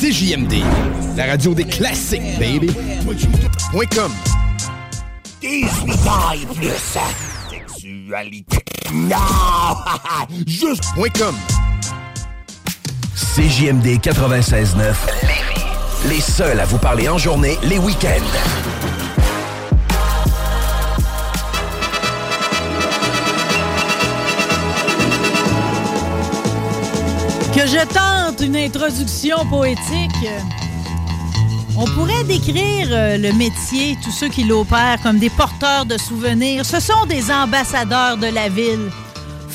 [0.00, 0.62] CJMD,
[1.16, 2.70] la radio des classiques, baby.
[3.72, 4.12] Point com.
[5.40, 6.70] 18 ans et plus.
[7.80, 8.58] Sexualité.
[8.92, 9.16] Non!
[10.46, 10.84] Juste.
[10.94, 11.34] Point com.
[13.14, 15.47] CJMD 96.9.
[16.06, 18.08] Les seuls à vous parler en journée, les week-ends.
[27.52, 30.12] Que je tente une introduction poétique.
[31.76, 36.64] On pourrait décrire euh, le métier, tous ceux qui l'opèrent, comme des porteurs de souvenirs.
[36.64, 38.90] Ce sont des ambassadeurs de la ville.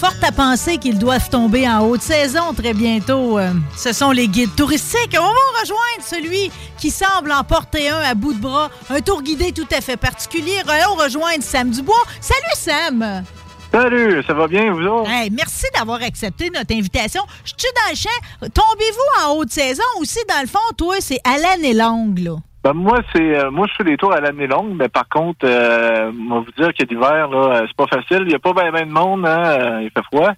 [0.03, 3.39] Fort à penser qu'ils doivent tomber en haute saison très bientôt.
[3.39, 5.15] Euh, Ce sont les guides touristiques.
[5.17, 8.69] On va rejoindre celui qui semble en porter un à bout de bras.
[8.89, 10.57] Un tour guidé tout à fait particulier.
[10.67, 12.03] Allons rejoindre Sam Dubois.
[12.19, 13.23] Salut Sam!
[13.71, 15.09] Salut, ça va bien, vous autres?
[15.09, 17.23] Hey, merci d'avoir accepté notre invitation.
[17.45, 18.49] Je suis dans le champ.
[18.53, 22.35] Tombez-vous en haute saison aussi, dans le fond, toi, c'est à l'année longue, là.
[22.63, 25.45] Ben, moi, c'est euh, moi je fais des tours à l'année longue, mais par contre,
[25.45, 28.21] euh, on va vous dire que l'hiver, là, euh, c'est pas facile.
[28.21, 30.31] Il n'y a pas bien ben de monde, hein, euh, il fait froid.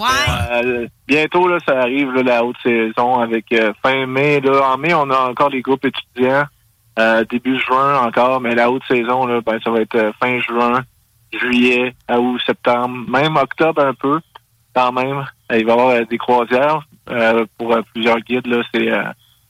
[0.00, 0.62] Ouais.
[0.64, 4.40] Euh, bientôt, là, ça arrive, là, la haute saison, avec euh, fin mai.
[4.40, 6.44] Là, en mai, on a encore les groupes étudiants.
[6.96, 10.82] Euh, début juin encore, mais la haute saison, là, ben, ça va être fin juin,
[11.32, 14.20] juillet, août, septembre, même octobre un peu,
[14.76, 15.24] quand même.
[15.50, 18.46] Il va y avoir des croisières euh, pour plusieurs guides.
[18.46, 19.02] Là, c'est euh,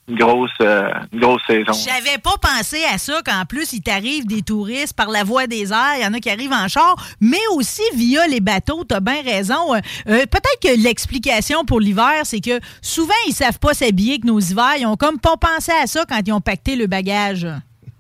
[0.07, 1.73] une grosse, euh, une grosse saison.
[1.73, 5.73] J'avais pas pensé à ça qu'en plus, il t'arrive des touristes par la voie des
[5.73, 5.95] airs.
[5.99, 8.85] Il y en a qui arrivent en char, mais aussi via les bateaux.
[8.85, 9.75] T'as bien raison.
[9.75, 9.79] Euh,
[10.09, 14.41] euh, Peut-être que l'explication pour l'hiver, c'est que souvent, ils savent pas s'habiller que nos
[14.41, 14.77] hivers.
[14.79, 17.47] Ils ont comme pas pensé à ça quand ils ont pacté le bagage.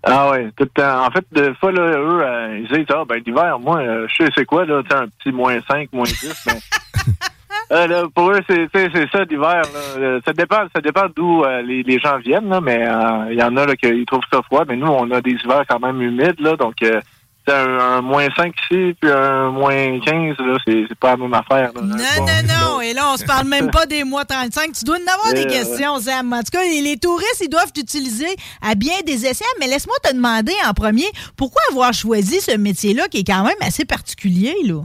[0.03, 1.07] Ah oui, tout le temps.
[1.07, 4.31] En fait, des fois, là, eux, euh, ils disent, ah, ben, l'hiver, moi, je sais
[4.37, 6.53] c'est quoi, là, un petit moins 5, moins 10, mais...
[7.73, 8.69] Euh, là, pour eux, c'est
[9.13, 9.63] ça l'hiver.
[9.99, 13.39] Euh, Ça dépend, ça dépend d'où euh, les, les gens viennent, là, mais euh, il
[13.39, 14.65] y en a là, qui trouvent ça froid.
[14.69, 17.01] Mais nous, on a des hivers quand même humides, là, donc euh,
[17.47, 21.35] c'est un, un moins 5 ici, puis un moins 15, là, c'est pas la même
[21.35, 21.73] affaire.
[21.75, 21.83] là.
[21.83, 22.81] Non, Bon, non, non.
[22.81, 24.73] Et là, on se parle même pas des mois 35.
[24.73, 26.33] Tu dois en avoir des questions, Sam.
[26.33, 29.45] En tout cas, les, les touristes, ils doivent t'utiliser à bien des essais.
[29.61, 31.05] Mais laisse-moi te demander en premier,
[31.37, 34.83] pourquoi avoir choisi ce métier-là qui est quand même assez particulier, là?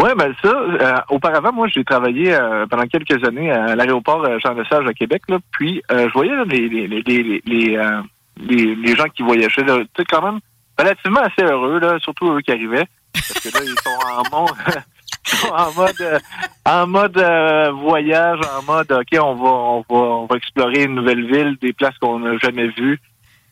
[0.00, 4.38] Oui, ben ça, euh, auparavant, moi, j'ai travaillé euh, pendant quelques années à l'aéroport euh,
[4.38, 8.94] Jean-Lesage à Québec, là, puis euh, je voyais là, les, les, les, les, les, euh,
[8.96, 10.38] gens qui voyageaient, tu quand même
[10.78, 15.52] relativement assez heureux, là, surtout eux qui arrivaient, parce que là, ils sont en mode,
[15.52, 16.18] en mode, euh,
[16.64, 20.94] en mode euh, voyage, en mode, OK, on va, on va, on va explorer une
[20.94, 23.00] nouvelle ville, des places qu'on n'a jamais vues.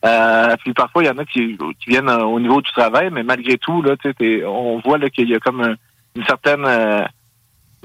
[0.05, 3.09] Euh, puis parfois, il y en a qui, qui viennent euh, au niveau du travail,
[3.11, 3.95] mais malgré tout, là,
[4.45, 5.75] on voit là, qu'il y a comme un-
[6.17, 7.03] une certaine euh,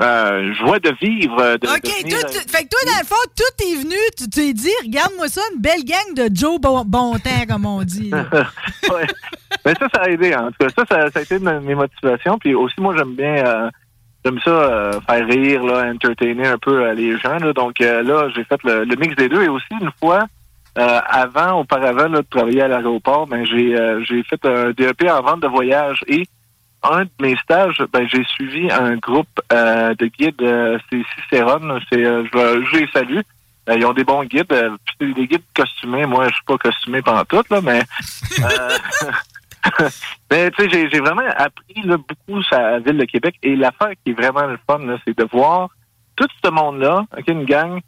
[0.00, 1.36] euh, joie de vivre.
[1.40, 3.76] euh, De, OK, de venir, tout- tout- fait que toi, dans le fond, tout est
[3.76, 7.66] venu, tu t'es dit, regarde-moi ça, une belle gang de Joe Bon, bon temps, comme
[7.66, 8.10] on dit.
[8.90, 9.06] ouais.
[9.64, 10.34] Mais ça, ça a aidé.
[10.34, 12.38] En tout cas, ça, ça, ça a été une de mes motivations.
[12.38, 13.70] Puis aussi, moi, j'aime bien, euh,
[14.24, 17.36] j'aime ça euh, faire rire, là, entertainer un peu euh, les gens.
[17.36, 17.52] Là.
[17.52, 19.42] Donc euh, là, j'ai fait le, le mix des deux.
[19.42, 20.24] Et aussi, une fois,
[20.78, 25.04] euh, avant, auparavant là, de travailler à l'aéroport, ben, j'ai, euh, j'ai fait un DEP
[25.10, 26.00] en vente de voyage.
[26.08, 26.24] Et
[26.84, 31.78] un de mes stages, ben, j'ai suivi un groupe euh, de guides, euh, c'est Cicéron.
[31.90, 33.20] C'est, euh, je, je les salue.
[33.68, 34.52] Euh, ils ont des bons guides.
[34.52, 36.06] euh, c'est des guides costumés.
[36.06, 37.82] Moi, je suis pas costumé pendant tout, là, mais
[38.40, 39.88] euh,
[40.30, 43.36] mais tu sais, j'ai, j'ai vraiment appris là, beaucoup sur ville de Québec.
[43.42, 45.68] Et l'affaire qui est vraiment le fun, là, c'est de voir
[46.16, 47.80] tout ce monde-là, une gang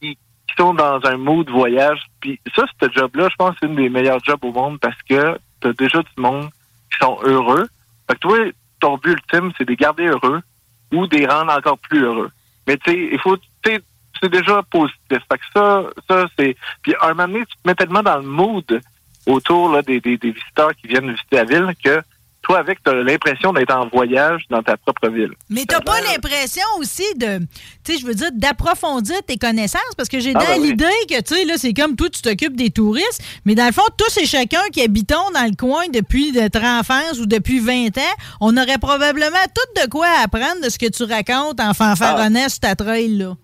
[0.00, 2.00] qui, qui sont dans un mood voyage.
[2.20, 5.38] Puis ça, ce job-là, je pense c'est une des meilleurs jobs au monde parce que
[5.60, 6.50] tu as déjà du monde
[6.90, 7.66] qui sont heureux.
[8.12, 8.38] Fait que toi,
[8.78, 10.42] ton but ultime, c'est de les garder heureux
[10.92, 12.30] ou de les rendre encore plus heureux.
[12.66, 13.80] Mais tu sais, il faut, tu
[14.22, 14.98] c'est déjà positif.
[15.10, 16.54] Fait que ça, ça c'est.
[16.82, 18.80] Puis un moment donné, tu te mets tellement dans le mood
[19.26, 22.02] autour là, des, des, des visiteurs qui viennent visiter la ville que
[22.42, 25.30] toi, avec, tu as l'impression d'être en voyage dans ta propre ville.
[25.48, 27.38] Mais t'as pas l'impression aussi de,
[27.84, 29.80] tu sais, je veux dire, d'approfondir tes connaissances?
[29.96, 30.68] Parce que j'ai Ah, dans ben oui.
[30.70, 33.72] l'idée que, tu sais, là, c'est comme toi, tu t'occupes des touristes, mais dans le
[33.72, 37.96] fond, tous et chacun qui habitons dans le coin depuis notre enfance ou depuis 20
[37.98, 38.00] ans,
[38.40, 42.60] on aurait probablement tout de quoi apprendre de ce que tu racontes en fanfaronnant sur
[42.60, 43.34] ta trail, là.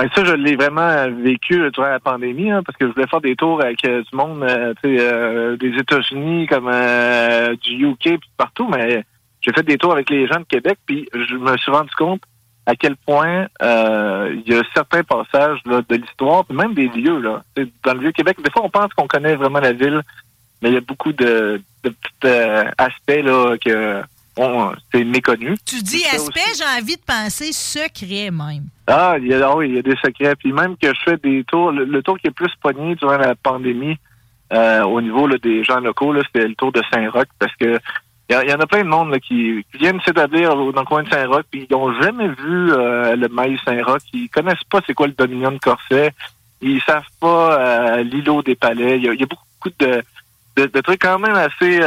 [0.00, 3.20] Ben ça, je l'ai vraiment vécu durant la pandémie, hein, parce que je voulais faire
[3.20, 8.30] des tours avec euh, du monde, euh, euh, des États-Unis, comme euh, du UK, puis
[8.36, 9.04] partout, mais
[9.40, 12.20] j'ai fait des tours avec les gens de Québec, puis je me suis rendu compte
[12.66, 17.18] à quel point il y a certains passages là, de l'histoire, puis même des lieux.
[17.18, 17.42] Là.
[17.82, 20.02] Dans le Vieux-Québec, des fois, on pense qu'on connaît vraiment la ville,
[20.62, 22.28] mais il y a beaucoup de, de petits
[22.78, 24.00] aspects là, que
[24.92, 25.56] c'est méconnu.
[25.64, 28.64] Tu dis aspect, j'ai envie de penser secret même.
[28.86, 30.36] Ah, il y a, ah oui, il y a des secrets.
[30.36, 33.18] Puis même que je fais des tours, le, le tour qui est plus pogné durant
[33.18, 33.96] la pandémie
[34.52, 37.78] euh, au niveau là, des gens locaux, c'était le tour de Saint-Roch parce que
[38.30, 41.02] il y, en a plein de monde là, qui, qui viennent s'établir dans le coin
[41.02, 44.02] de Saint-Roch puis ils n'ont jamais vu euh, le maïs Saint-Roch.
[44.12, 46.12] Ils connaissent pas c'est quoi le Dominion de Corset.
[46.60, 48.98] Ils savent pas euh, l'îlot des palais.
[48.98, 50.02] Il y a, il y a beaucoup de,
[50.56, 51.80] de, de trucs quand même assez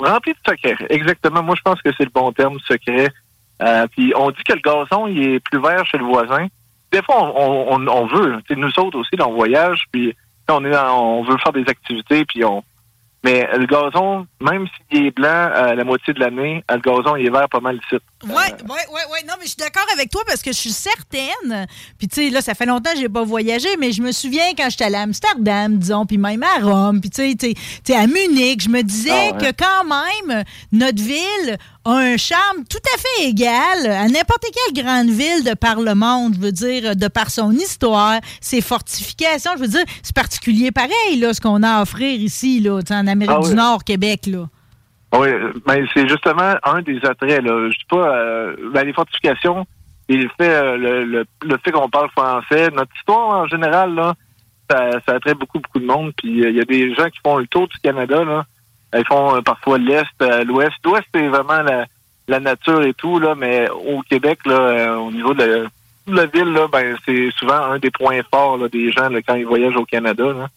[0.00, 0.86] remplis de secrets.
[0.90, 1.42] Exactement.
[1.42, 3.08] Moi, je pense que c'est le bon terme, secret.
[3.62, 6.46] Euh, puis on dit que le gazon, il est plus vert chez le voisin.
[6.92, 8.36] Des fois, on, on, on veut.
[8.48, 10.14] Tu sais, nous autres aussi, là, on voyage, puis
[10.48, 12.62] on est dans- on veut faire des activités, puis on.
[13.24, 17.26] Mais le gazon, même s'il est blanc euh, la moitié de l'année, le gazon, il
[17.26, 17.96] est vert pas mal ici.
[18.24, 19.18] Oui, oui, oui, oui.
[19.26, 21.66] Non, mais je suis d'accord avec toi parce que je suis certaine.
[21.98, 24.52] Puis, tu sais, là, ça fait longtemps que j'ai pas voyagé, mais je me souviens
[24.56, 28.06] quand j'étais allée à Amsterdam, disons, puis même à Rome, puis, tu sais, tu à
[28.06, 29.52] Munich, je me disais Ah ouais.
[29.52, 34.84] que quand même, notre ville a un charme tout à fait égal à n'importe quelle
[34.84, 39.52] grande ville de par le monde, je veux dire, de par son histoire, ses fortifications.
[39.56, 43.06] Je veux dire, c'est particulier pareil, là, ce qu'on a à offrir ici, là, en
[43.06, 43.54] Amérique Ah du.
[43.54, 44.46] Nord, Québec, là.
[45.16, 45.28] Oui,
[45.68, 47.42] mais c'est justement un des attraits.
[47.42, 47.70] Là.
[47.70, 49.64] Je dis pas euh, ben, les fortifications
[50.08, 54.14] le fait, euh, le, le, le fait qu'on parle français, notre histoire en général, là,
[54.70, 56.12] ça, ça attrait beaucoup, beaucoup de monde.
[56.16, 58.44] Puis euh, il y a des gens qui font le tour du Canada, là.
[58.96, 60.74] Ils font euh, parfois l'Est, euh, l'Ouest.
[60.84, 61.62] L'Ouest, c'est vraiment
[62.28, 65.68] la, nature et tout, là, mais au Québec, là, euh, au niveau de la,
[66.06, 69.34] la ville, là, ben, c'est souvent un des points forts là, des gens là, quand
[69.34, 70.24] ils voyagent au Canada.
[70.24, 70.48] Là.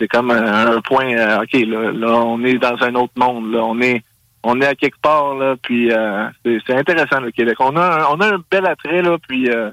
[0.00, 3.52] C'est comme un, point, euh, OK, là, là, on est dans un autre monde.
[3.52, 4.02] Là, on est
[4.42, 7.56] on est à quelque part, là, puis euh, c'est c'est intéressant, le Québec.
[7.60, 9.70] On a, un, on a un bel attrait, là, puis euh,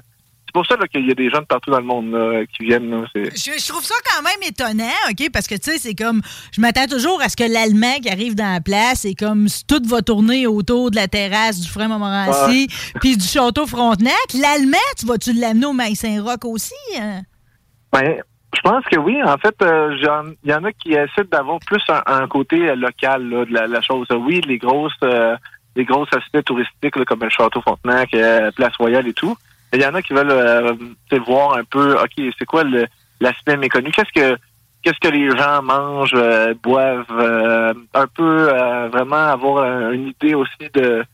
[0.48, 2.64] c'est pour ça qu'il y a des gens de partout dans le monde là, qui
[2.64, 2.90] viennent.
[2.90, 5.28] Là, Je, je trouve ça quand même étonnant, OK?
[5.30, 6.22] Parce que, tu sais, c'est comme.
[6.52, 9.66] Je m'attends toujours à ce que l'Allemand qui arrive dans la place, c'est comme si
[9.66, 12.68] tout va tourner autour de la terrasse du frère Montmorency
[13.00, 14.14] puis du château Frontenac.
[14.40, 16.72] L'Allemand, tu vas-tu l'amener au Maïs Saint-Roch aussi?
[16.98, 17.20] hein?
[17.92, 18.16] Ben,
[18.56, 19.22] Je pense que oui.
[19.22, 19.94] En fait, euh,
[20.42, 23.52] il y en a qui essaient d'avoir plus un, un côté euh, local là, de
[23.52, 24.06] la, la chose.
[24.10, 25.36] Oui, les grosses, euh,
[25.76, 28.10] les grosses aspects touristiques là, comme le Château Frontenac,
[28.56, 29.36] Place Royale et tout.
[29.72, 30.72] Il y en a qui veulent euh,
[31.26, 32.62] voir un peu, OK, c'est quoi
[33.20, 33.90] l'aspect méconnu?
[33.90, 34.38] Qu'est-ce que
[34.82, 37.04] qu'est-ce que les gens mangent, euh, boivent?
[37.10, 41.04] euh, un peu euh, vraiment avoir euh, une idée aussi de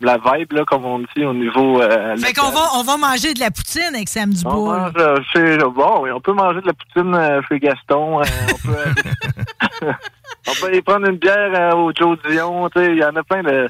[0.00, 1.80] la vibe, là, comme on dit, au niveau...
[1.80, 4.78] Euh, Fait qu'on va, on va manger de la poutine avec Sam on Dubois.
[4.94, 8.20] mange chez bon, oui, on peut manger de la poutine chez Gaston.
[8.20, 9.86] euh, on, peut,
[10.48, 12.68] on peut aller prendre une bière au Joe Dion.
[12.70, 13.68] tu sais, Il y en a plein de.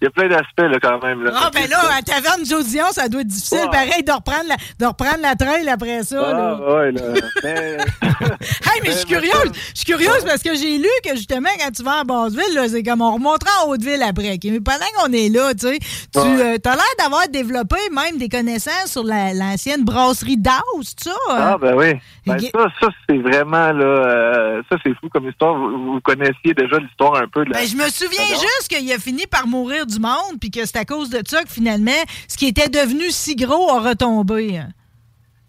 [0.00, 1.24] Il y a plein d'aspects là, quand même.
[1.24, 1.32] Là.
[1.34, 4.56] Ah, ben là, à Taverne Joe Dion, ça doit être difficile, pareil, de reprendre la,
[4.78, 6.22] de reprendre la trail après ça.
[6.24, 6.74] Ah, là.
[6.74, 7.02] ouais, là.
[7.44, 7.76] Mais,
[8.20, 9.52] Hey, mais je suis curieuse.
[9.74, 12.82] Je suis curieuse parce que j'ai lu que justement, quand tu vas à Basseville, c'est
[12.82, 14.38] comme on remontera en Haute-Ville après.
[14.44, 15.78] Mais pendant qu'on est là, tu sais,
[16.12, 16.58] tu Ouais.
[16.64, 21.10] as l'air d'avoir développé même des connaissances sur la- l'ancienne brasserie d'Aus, ça.
[21.30, 21.94] ah, ben oui.
[22.26, 23.72] Ben, ça, ça c'est vraiment.
[23.72, 23.84] là.
[23.84, 25.54] euh, ça, c'est fou comme histoire.
[25.54, 27.60] Vous, vous connaissiez déjà l'histoire un peu de la.
[27.60, 28.40] Ben, je me souviens Alors?
[28.40, 31.42] juste qu'il a fini par mourir du monde, puis que c'est à cause de ça
[31.42, 31.90] que finalement,
[32.28, 34.60] ce qui était devenu si gros a retombé.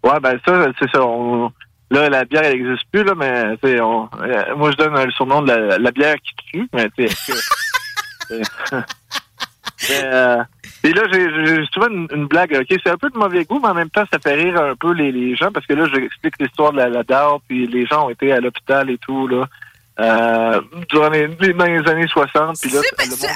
[0.02, 1.02] Ouais, ben ça, c'est ça.
[1.04, 1.52] on-
[1.90, 5.42] là, la bière, elle n'existe plus, là, mais on- euh, moi, je donne le surnom
[5.42, 6.68] de la, la bière qui tue.
[6.72, 6.88] Mais,
[9.88, 10.42] mais, euh,
[10.84, 12.56] et là, j'ai souvent une, une blague.
[12.60, 14.74] Ok, c'est un peu de mauvais goût, mais en même temps, ça fait rire un
[14.76, 17.84] peu les, les gens parce que là, j'explique l'histoire de la, la DAO, puis les
[17.86, 19.46] gens ont été à l'hôpital et tout là.
[20.00, 22.56] Euh, durant les, les- dans les années 60.
[22.60, 22.80] Puis là,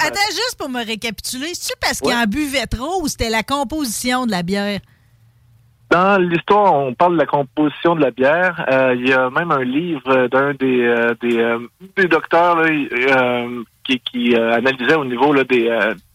[0.03, 2.15] attends, juste pour me récapituler, c'est parce qu'il Ouais.
[2.15, 4.79] en buvait trop ou c'était la composition de la bière?
[5.91, 8.65] Dans l'histoire, on parle de la composition de la bière.
[8.71, 11.57] Euh, Il y a même un livre d'un des euh, des,
[11.95, 13.45] des docteurs là,
[13.83, 15.69] qui, qui analysait au niveau là, des,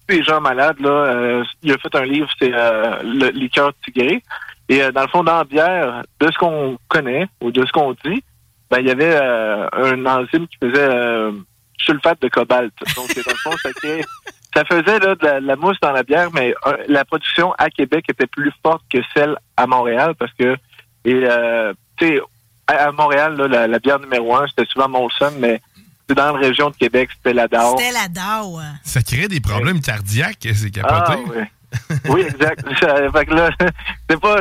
[0.09, 0.81] des gens malades.
[0.81, 4.23] Là, il a fait un livre, c'est euh, le liqueur tigré.
[4.69, 7.93] Et dans le fond, dans la bière, de ce qu'on connaît ou de ce qu'on
[8.05, 8.23] dit,
[8.71, 11.33] ben, il y avait euh, un enzyme qui faisait euh,
[11.79, 12.73] sulfate de cobalt.
[12.97, 14.05] Donc, dans le fond, ça crée-
[14.55, 17.53] ça faisait là, de, la, de la mousse dans la bière, mais euh, la production
[17.59, 20.57] à Québec était plus forte que celle à Montréal parce que,
[21.05, 22.21] et, euh, tu sais,
[22.67, 25.61] à, à Montréal, là, la, la bière numéro un, c'était souvent Molson, mais
[26.09, 27.77] c'est dans la région de Québec, c'était la DAO.
[27.79, 28.59] C'était la DAO.
[28.59, 28.75] hein.
[28.83, 31.23] Ça crée des problèmes cardiaques, c'est Ah, capoté.
[31.31, 31.97] oui.
[32.09, 32.65] oui, exact.
[33.13, 33.51] Fait que là,
[34.11, 34.39] c'est pas,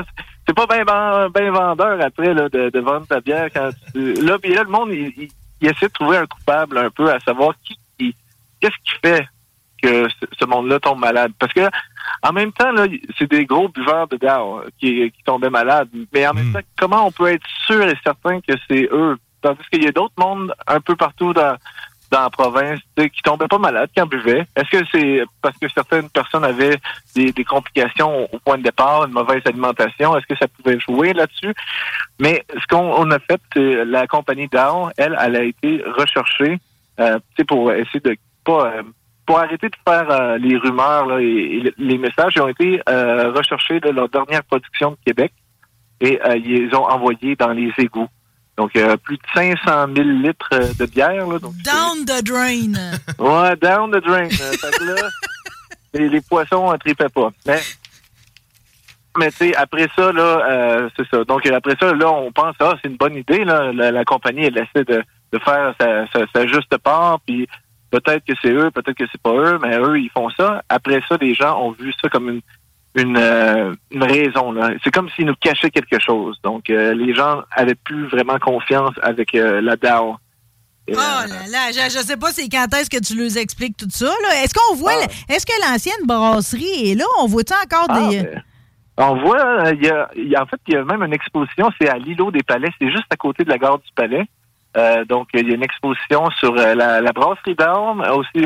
[0.49, 0.83] c'est pas bien
[1.29, 4.13] ben vendeur après là, de, de vendre ta bière quand tu...
[4.15, 5.29] Là, puis là, le monde, il, il-
[5.61, 8.15] il essaie de trouver un coupable un peu à savoir qui, qui-
[8.61, 9.27] qu'est-ce qui fait
[9.81, 10.07] que
[10.39, 11.31] ce, monde-là tombe malade.
[11.37, 11.67] Parce que
[12.23, 12.85] en même temps, là,
[13.17, 15.89] c'est des gros buveurs de DAO qui, qui tombaient malades.
[16.13, 19.17] Mais en même temps, comment on peut être sûr et certain que c'est eux?
[19.41, 21.55] Tandis qu'il y a d'autres mondes un peu partout dans,
[22.11, 24.45] dans la province qui tombaient pas malades, qui en buvaient.
[24.55, 26.77] Est-ce que c'est parce que certaines personnes avaient
[27.15, 30.17] des, complications au point de départ, une mauvaise alimentation?
[30.17, 31.53] Est-ce que ça pouvait jouer là-dessus?
[32.19, 36.59] Mais ce qu'on on a fait, c'est la compagnie Dow, elle, elle a été recherchée
[36.99, 38.83] euh, pour essayer de pas euh,
[39.29, 42.33] pour arrêter de faire euh, les rumeurs là, et, les messages.
[42.35, 45.31] Ils ont été euh, recherchés de leur dernière production de Québec
[46.01, 48.07] et euh, ils ont envoyés dans les égouts.
[48.59, 51.25] Donc, euh, plus de 500 000 litres euh, de bière.
[51.25, 52.73] Là, donc, Down the drain.
[53.17, 54.25] Ouais, down the drain.
[54.25, 54.95] Euh, fait que là,
[55.93, 57.29] les, les poissons ne tripaient pas.
[57.47, 57.61] Mais,
[59.17, 61.23] mais tu sais, après ça, là, euh, c'est ça.
[61.23, 63.71] Donc, après ça, là, on pense, ah, c'est une bonne idée, là.
[63.71, 65.01] La, la compagnie, elle essaie de,
[65.31, 67.47] de faire sa, sa, sa juste part, puis
[67.91, 70.63] peut-être que c'est eux, peut-être que c'est pas eux, mais eux, ils font ça.
[70.67, 72.41] Après ça, les gens ont vu ça comme une,
[72.95, 74.53] une, euh, une raison.
[74.83, 76.37] C'est comme s'ils nous cachaient quelque chose.
[76.43, 80.15] Donc, euh, les gens avaient plus vraiment confiance avec euh, la DAO.
[80.91, 83.85] Oh là là, je, je sais pas c'est quand est-ce que tu leur expliques tout
[83.91, 84.11] ça.
[84.43, 87.05] Est-ce qu'on voit, le- est-ce que l'ancienne brasserie est là?
[87.21, 88.23] On voit-tu encore Ah, des...
[88.23, 88.41] ben,
[88.97, 91.69] On voit, il y a, y a- en fait, il y a même une exposition,
[91.79, 94.25] c'est à l'îlot des Palais, c'est juste à côté de la gare du Palais.
[95.07, 98.43] Donc, il y a une exposition sur la, la brasserie d'armes, aussi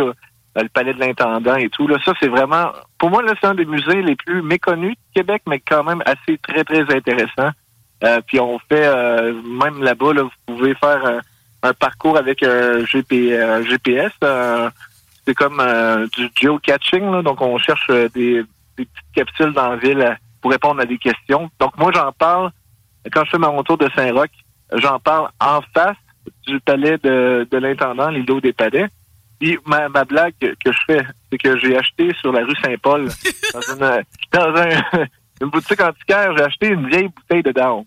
[0.56, 1.88] le Palais de l'Intendant et tout.
[1.88, 5.22] Là, ça, c'est vraiment, pour moi, là, c'est un des musées les plus méconnus de
[5.22, 7.49] Québec, mais quand même assez très, très intéressant.
[8.04, 11.22] Euh, puis on fait, euh, même là-bas, là, vous pouvez faire un,
[11.64, 14.12] un parcours avec un euh, GPS.
[14.24, 14.70] euh,
[15.26, 18.43] c'est comme euh, du geocaching, là, donc on cherche euh, des,
[18.78, 21.49] des petites capsules dans la ville euh, pour répondre à des questions.
[21.60, 22.51] Donc moi, j'en parle,
[23.12, 24.30] quand je fais mon tour de Saint-Roch,
[24.74, 25.95] j'en parle en face
[26.45, 28.88] du palais de, de l'intendant, l'îlot des palais.
[29.39, 33.07] Puis ma, ma blague que, je fais, c'est que j'ai acheté sur la rue Saint-Paul,
[33.53, 35.05] dans une, dans un-
[35.41, 37.86] une boutique antiquaire, j'ai acheté une vieille bouteille de Daon.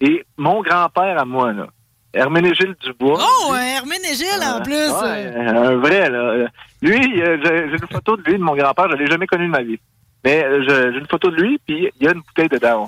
[0.00, 1.66] Et mon grand-père à moi, là,
[2.12, 4.72] Herménégile Dubois, Oh, Herménégile en plus.
[4.74, 6.46] Ouais, un vrai, là.
[6.82, 9.50] Lui, euh, j'ai une photo de lui, de mon grand-père, je l'ai jamais connu de
[9.50, 9.78] ma vie.
[10.24, 12.86] Mais euh, j'ai une photo de lui, puis il y a une bouteille de Daon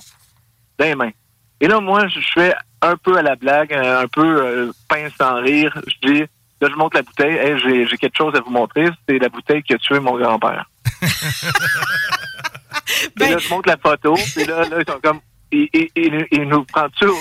[0.78, 1.10] dans les mains.
[1.60, 5.12] Et là, moi, je fais un peu à la blague, euh, un peu euh, pince
[5.18, 5.72] sans rire.
[5.86, 6.24] Je dis,
[6.60, 7.36] là, je montre la bouteille.
[7.36, 8.88] Hey, j'ai, j'ai quelque chose à vous montrer.
[9.08, 10.68] C'est la bouteille qui a tué mon grand-père.
[13.20, 14.14] Et là, je montre la photo.
[14.14, 15.20] Puis là, là, ils sont comme,
[15.52, 17.14] il, il, il- il nous prend tout.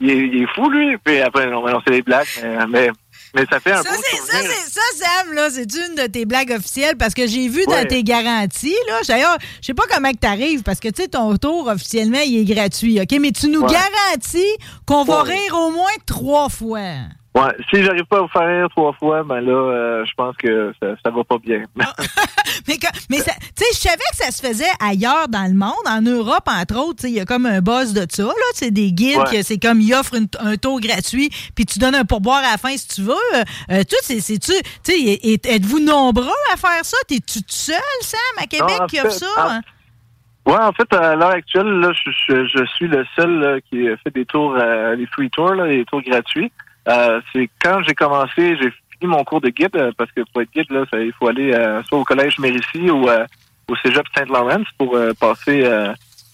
[0.00, 0.10] Il,
[0.42, 0.96] est- fou, lui.
[1.04, 2.26] Puis après, non, non c'est des blagues.
[2.42, 2.90] Mais, mais,
[3.34, 6.06] mais ça fait un Ça, beau c'est, ça, c'est, ça, Sam, là, c'est une de
[6.06, 9.00] tes blagues officielles parce que j'ai vu dans tes garanties, là.
[9.06, 12.38] D'ailleurs, je sais pas comment que t'arrives parce que, tu sais, ton tour, officiellement, il
[12.40, 13.12] est gratuit, OK?
[13.20, 13.72] Mais tu nous Ouais.
[13.72, 14.56] garantis
[14.86, 16.80] qu'on va rire au moins trois fois.
[17.32, 20.36] Ouais, si j'arrive pas à vous faire rire trois fois, ben là, euh, je pense
[20.36, 21.62] que ça, ça va pas bien.
[22.68, 25.54] Mais, que- mais ça- tu sais, je savais que ça se faisait ailleurs dans le
[25.54, 27.00] monde, en Europe, entre autres.
[27.02, 28.32] tu Il y a comme un buzz de ça, là.
[28.54, 29.36] C'est des guides, Ouais.
[29.38, 32.52] que c'est comme ils offrent une- un tour gratuit, puis tu donnes un pourboire à
[32.52, 33.12] la fin si tu veux.
[33.34, 34.52] Euh, euh, toi, c'est, c'est-tu,
[34.84, 36.96] tu sais, êtes-vous nombreux à faire ça?
[37.08, 39.26] T'es-tu tout seul, Sam, à Québec, qui offre ça?
[39.38, 39.60] en- hein?
[40.46, 43.86] Ouais, en fait, à l'heure actuelle, là, je, je- je suis le seul là, qui
[44.04, 46.52] fait des tours, euh, les free tours, là, les tours gratuits.
[46.88, 50.42] Euh, c'est quand j'ai commencé, j'ai fini mon cours de guide, euh, parce que pour
[50.42, 53.24] être guide, là, il faut aller euh, soit au collège Mérisy ou euh,
[53.68, 55.68] au cégep Saint-Laurent pour euh, passer,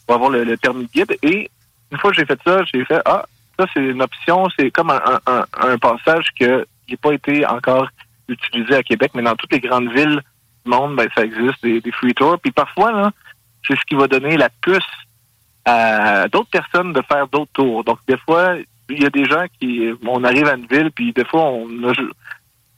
[0.06, 1.16] pour avoir le, le permis de guide.
[1.22, 1.50] Et
[1.90, 3.24] une fois que j'ai fait ça, j'ai fait, ah,
[3.58, 7.88] ça c'est une option, c'est comme un, un, un- passage qui n'a pas été encore
[8.28, 10.20] utilisé à Québec, mais dans toutes les grandes villes
[10.64, 12.38] du monde, ben, ça existe, des, des free tours.
[12.40, 13.10] Puis parfois, là,
[13.66, 14.82] c'est ce qui va donner la puce
[15.64, 17.84] à d'autres personnes de faire d'autres tours.
[17.84, 18.54] Donc, des fois,
[18.88, 21.66] il y a des gens qui, on arrive à une ville, puis des fois, on
[21.88, 21.92] a,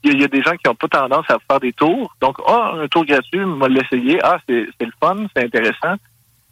[0.05, 2.15] il y a- des gens qui n'ont pas tendance à faire des tours.
[2.21, 4.19] Donc, ah, un tour gratuit, on va l'essayer.
[4.23, 5.95] Ah, c'est le fun, c'est intéressant.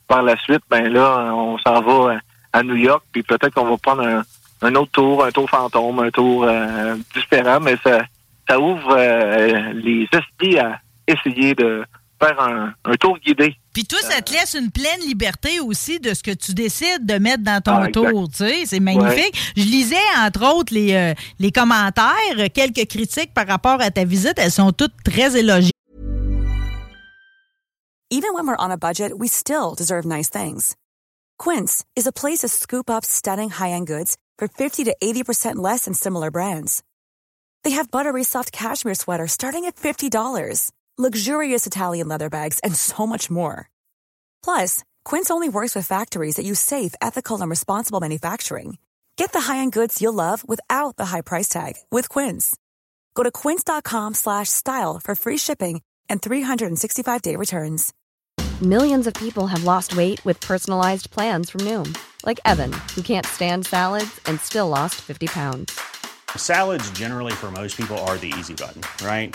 [0.09, 2.15] Par la suite, ben là, on s'en va
[2.53, 4.23] à, à New York, puis peut-être qu'on va prendre un,
[4.63, 8.03] un autre tour, un tour fantôme, un tour euh, différent, mais ça,
[8.49, 11.85] ça ouvre euh, les esprits à essayer de
[12.21, 13.55] faire un, un tour guidé.
[13.75, 17.19] Puis toi, ça te laisse une pleine liberté aussi de ce que tu décides de
[17.19, 18.29] mettre dans ton Ah, tour.
[18.31, 19.53] Tu sais, c'est magnifique.
[19.57, 24.35] Je lisais, entre autres, les, euh, les commentaires, quelques critiques par rapport à ta visite.
[24.39, 25.71] Elles sont toutes très élogieuses.
[28.11, 30.77] Even when we're on a budget, we still deserve nice things.
[31.39, 35.85] Quince is a place to scoop up stunning high-end goods for 50 to 80% less
[35.87, 36.83] than similar brands.
[37.65, 43.07] They have buttery soft cashmere sweaters starting at $50, luxurious Italian leather bags, and so
[43.07, 43.69] much more.
[44.43, 48.79] Plus, Quince only works with factories that use safe, ethical, and responsible manufacturing.
[49.17, 52.57] Get the high-end goods you'll love without the high price tag with Quince.
[53.15, 57.93] Go to quince.com slash style for free shipping and 365-day returns.
[58.63, 63.27] Millions of people have lost weight with personalized plans from Noom, like Evan, who can't
[63.27, 65.79] stand salads and still lost 50 pounds.
[66.37, 69.35] Salads, generally, for most people, are the easy button, right?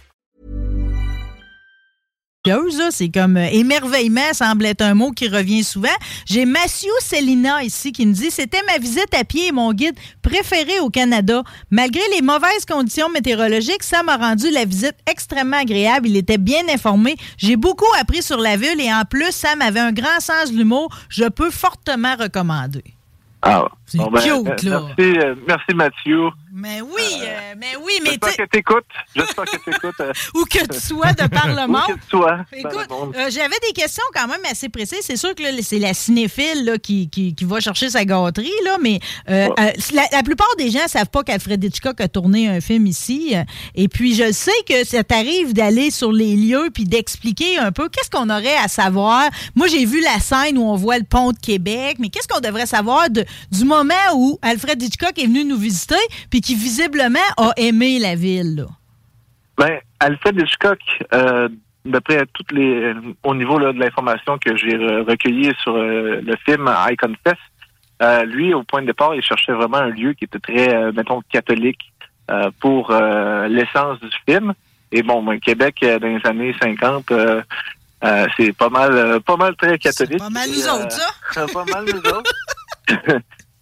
[2.89, 5.89] C'est comme euh, émerveillement semble être un mot qui revient souvent.
[6.25, 9.95] J'ai Mathieu Célina ici qui nous dit C'était ma visite à pied et mon guide
[10.23, 11.43] préféré au Canada.
[11.69, 16.07] Malgré les mauvaises conditions météorologiques, ça m'a rendu la visite extrêmement agréable.
[16.07, 17.15] Il était bien informé.
[17.37, 20.57] J'ai beaucoup appris sur la ville et en plus, Sam avait un grand sens de
[20.57, 20.89] l'humour.
[21.09, 22.83] Je peux fortement recommander.
[23.43, 24.81] Ah, C'est bon, ben, cute, euh, là.
[24.97, 26.29] Merci, euh, merci Mathieu.
[26.53, 28.85] Mais oui, euh, mais oui, mais J'espère que t'écoutes.
[29.15, 29.99] J'espère que t'écoutes.
[30.01, 31.81] euh, Où que tu sois de par le monde.
[31.87, 32.39] que tu sois.
[32.51, 34.99] Écoute, euh, j'avais des questions quand même assez précises.
[35.01, 38.77] C'est sûr que c'est la cinéphile là, qui, qui, qui va chercher sa gâterie, là,
[38.81, 38.99] mais
[39.29, 42.59] euh, euh, la, la plupart des gens ne savent pas qu'Alfred Hitchcock a tourné un
[42.59, 43.31] film ici.
[43.33, 43.43] Euh,
[43.75, 47.87] Et puis, je sais que ça t'arrive d'aller sur les lieux puis d'expliquer un peu
[47.87, 49.29] qu'est-ce qu'on aurait à savoir.
[49.55, 52.41] Moi, j'ai vu la scène où on voit le pont de Québec, mais qu'est-ce qu'on
[52.41, 55.95] devrait savoir de, du moment où Alfred Hitchcock est venu nous visiter
[56.29, 58.55] puis qui visiblement a aimé la ville?
[58.57, 58.65] Là.
[59.57, 60.79] Ben, Alfred Hitchcock,
[61.13, 61.49] euh,
[61.85, 66.21] d'après toutes les, euh, au niveau là, de l'information que j'ai re- recueillie sur euh,
[66.21, 67.37] le film I Confess,
[68.01, 71.21] euh, lui, au point de départ, il cherchait vraiment un lieu qui était très, mettons,
[71.31, 71.79] catholique
[72.59, 74.53] pour l'essence du film.
[74.91, 77.41] Et bon, ben, Québec, dans les années 50, euh,
[78.03, 80.17] euh, c'est pas mal, euh, pas mal très catholique.
[80.17, 80.91] Pas mal nous autres,
[81.33, 81.45] ça.
[81.53, 82.33] pas mal nous autres.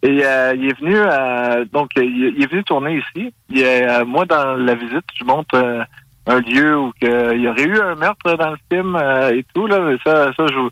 [0.02, 3.34] Et euh, il est venu, euh, donc il, il est venu tourner ici.
[3.50, 5.84] Il, euh, moi, dans la visite, je montre euh,
[6.28, 9.43] un lieu où que, il y aurait eu un meurtre dans le film euh, et
[9.54, 9.80] tout là.
[9.82, 10.70] Mais ça, ça, je, vous-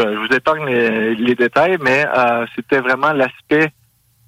[0.00, 3.70] euh, je vous épargne les, les détails, mais euh, c'était vraiment l'aspect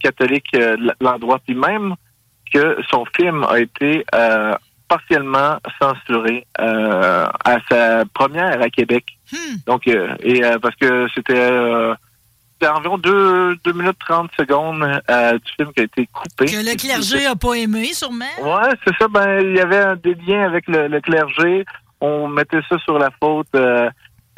[0.00, 1.40] catholique de l'endroit.
[1.44, 1.94] Puis même
[2.54, 4.54] que son film a été euh,
[4.88, 9.04] partiellement censuré euh, à sa première à Québec.
[9.66, 11.96] Donc, euh, et euh, parce que c'était euh, c'était
[12.66, 16.46] environ 2, deux minutes 30 secondes euh, du film qui a été coupé.
[16.46, 18.24] Que le clergé a pas aimé, sûrement.
[18.42, 19.06] Ouais, c'est ça.
[19.08, 21.64] Ben, il y avait des liens avec le, le clergé.
[22.00, 23.88] On mettait ça sur la faute euh,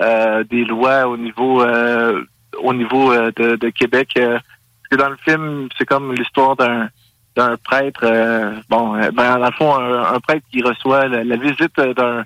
[0.00, 2.22] euh, des lois au niveau euh,
[2.58, 4.10] au niveau euh, de, de Québec.
[4.18, 6.88] euh, parce que dans le film, c'est comme l'histoire d'un
[7.36, 8.00] d'un prêtre.
[8.04, 12.24] euh, bon, ben, dans le fond, un, un prêtre qui reçoit la, la visite d'un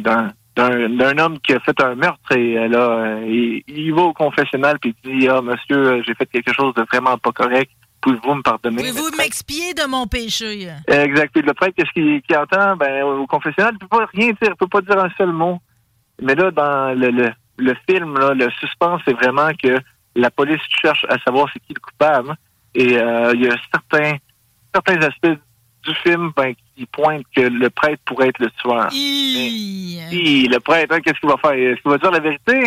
[0.00, 4.12] d'un d'un homme qui a fait un meurtre et là, euh, il, il va au
[4.12, 7.70] confessionnal puis il dit ah monsieur euh, j'ai fait quelque chose de vraiment pas correct
[8.02, 8.76] pouvez-vous me pardonner?
[8.76, 10.68] Pouvez-vous m'expier de mon péché?
[10.88, 11.32] Exact.
[11.32, 12.76] Puis le prêtre, qu'est-ce qu'il qu'il entend?
[12.76, 15.58] Ben, au confessionnal, il peut pas rien dire, il peut pas dire un seul mot.
[16.20, 19.78] Mais là, dans le, le, le film, là, le suspense, c'est vraiment que
[20.14, 22.34] la police cherche à savoir c'est qui le coupable.
[22.74, 24.16] Et euh, il y a certains,
[24.74, 25.38] certains aspects
[25.84, 28.88] du film ben, qui pointent que le prêtre pourrait être le tueur.
[28.92, 31.52] Mais, hi, le prêtre, hein, qu'est-ce qu'il va faire?
[31.52, 32.64] Est-ce qu'il va dire la vérité?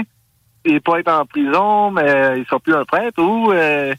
[0.65, 3.93] Il peut être en prison, mais il sera plus un prêtre ou euh,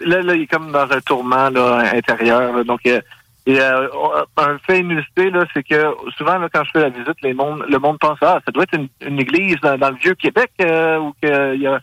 [0.00, 2.52] là, là, il est comme dans un tourment là, intérieur.
[2.52, 2.64] là.
[2.64, 3.00] donc, euh,
[3.46, 3.88] et, euh,
[4.36, 7.64] un fait inusité, là, c'est que souvent, là, quand je fais la visite, les mondes,
[7.68, 10.50] le monde pense ah, ça doit être une, une église dans, dans le vieux Québec
[10.60, 11.80] euh, où que il y a,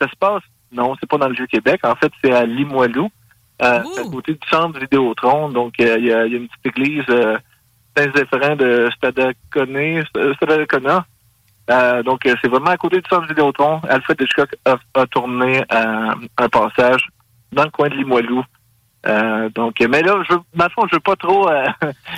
[0.00, 0.42] ça se passe.
[0.72, 1.80] Non, c'est pas dans le vieux Québec.
[1.82, 3.10] En fait, c'est à Limoilou,
[3.60, 5.48] à côté du centre Vidéotron.
[5.50, 7.36] Donc, euh, il y, a, il y a une petite église euh,
[7.96, 8.88] Saint-Zéphyrin de
[10.36, 11.04] Stadacona.
[11.70, 13.80] Euh, donc, euh, c'est vraiment à côté du centre Vidéotron.
[13.88, 17.06] Alfred Hitchcock a, a tourné euh, un passage
[17.52, 18.42] dans le coin de Limoilou.
[19.06, 21.48] Euh, donc, mais là, je, veux- dans le fond, je veux pas trop.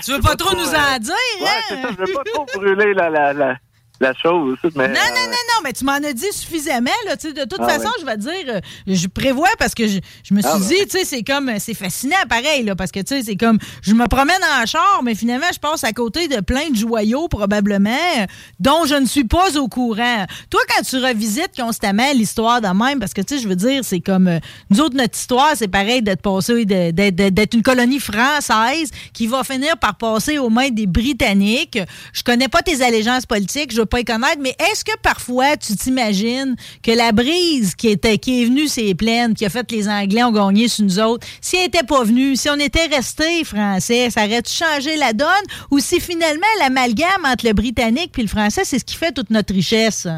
[0.05, 1.61] Tu veux pas trop nous en dire, ouais, hein?
[1.68, 3.57] c'est ça, je veux pas trop brûler la, la, la,
[4.03, 4.59] la chose.
[4.74, 6.90] Mais, Non, non, non, non, mais tu m'en as dit suffisamment.
[7.07, 9.98] Là, de toute Ah façon, je vais te dire, euh, je prévois parce que je,
[10.24, 10.66] je me suis Ah ben.
[10.66, 13.59] dit, tu sais, c'est comme, c'est fascinant pareil, là, parce que, tu sais, c'est comme,
[13.82, 17.28] je me promène en char, mais finalement, je passe à côté de plein de joyaux,
[17.28, 18.26] probablement, euh,
[18.61, 20.26] dont je ne suis pas au courant.
[20.50, 23.82] Toi, quand tu revisites constamment l'histoire de même, parce que, tu sais, je veux dire,
[23.84, 24.38] c'est comme, euh,
[24.70, 29.44] nous autres, notre histoire, c'est pareil d'être passé, d'être d'être une colonie française qui va
[29.44, 31.78] finir par passer aux mains des Britanniques.
[32.12, 35.76] Je connais pas tes allégeances politiques, je pas les connaître, mais est-ce que parfois tu
[35.76, 39.74] t'imagines que la brise qui était qui est venue ces plaines, qui a fait que
[39.74, 42.86] les Anglais ont gagné sur nous autres, si elle était pas venue, si on était
[42.86, 45.28] resté français, ça aurait-tu changé la donne?
[45.70, 49.28] Ou si finalement l'amalgame entre le britannique puis le français, c'est ce qui fait toute
[49.28, 50.09] notre richesse?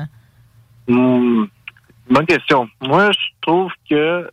[0.87, 1.45] Hmm,
[2.09, 2.68] bonne question.
[2.81, 4.31] Moi, je trouve que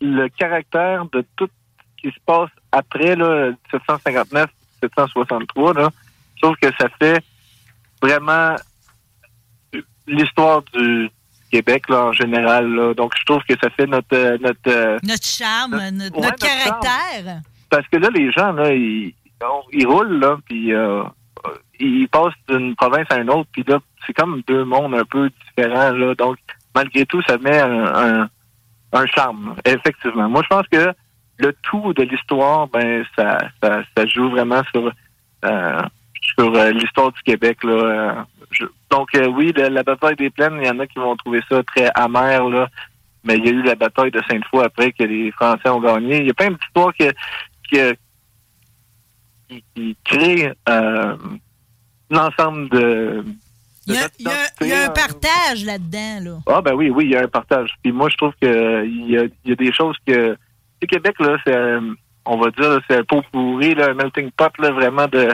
[0.00, 4.50] le caractère de tout ce qui se passe après là, 1759,
[4.82, 5.90] 1763, là,
[6.34, 7.22] je trouve que ça fait
[8.02, 8.56] vraiment
[10.14, 11.10] l'histoire du
[11.50, 12.72] Québec là, en général.
[12.72, 12.94] Là.
[12.94, 16.46] Donc, je trouve que ça fait notre euh, notre euh, Notre charme, notre, Ouais, notre
[16.46, 17.40] caractère.
[17.70, 19.14] parce que là, les gens, là, ils,
[19.72, 21.02] ils roulent, là, puis euh,
[21.80, 25.30] ils passent d'une province à une autre, puis là, c'est comme deux mondes un peu
[25.46, 26.14] différents, là.
[26.14, 26.36] Donc,
[26.74, 27.84] malgré tout, ça met un,
[28.22, 28.28] un,
[28.92, 30.28] un charme, effectivement.
[30.28, 30.92] Moi, je pense que
[31.38, 34.92] le tout de l'histoire, ben, ça, ça, ça joue vraiment sur,
[35.44, 35.82] euh,
[36.36, 38.26] sur euh, l'histoire du Québec, là.
[38.92, 41.16] Euh, donc, euh, oui, la, la bataille des plaines, il y en a qui vont
[41.16, 42.68] trouver ça très amer, là.
[43.24, 46.20] Mais il y a eu la bataille de Sainte-Foy après que les Français ont gagné.
[46.20, 47.12] Il y a plein d'histoires que,
[47.70, 47.96] que,
[49.48, 51.16] qui, qui créent euh,
[52.10, 53.24] l'ensemble de...
[53.86, 54.90] Il y a, il y a- identité, il y a un hein.
[54.90, 56.38] partage là-dedans, là.
[56.46, 57.70] Ah ben oui, oui, il y a un partage.
[57.82, 60.36] Puis moi, je trouve que il y a, il y a des choses que...
[60.80, 61.80] Le Québec, là, c'est, euh,
[62.24, 65.32] on va dire, c'est un pot pourri, là, un melting pot, là, vraiment de,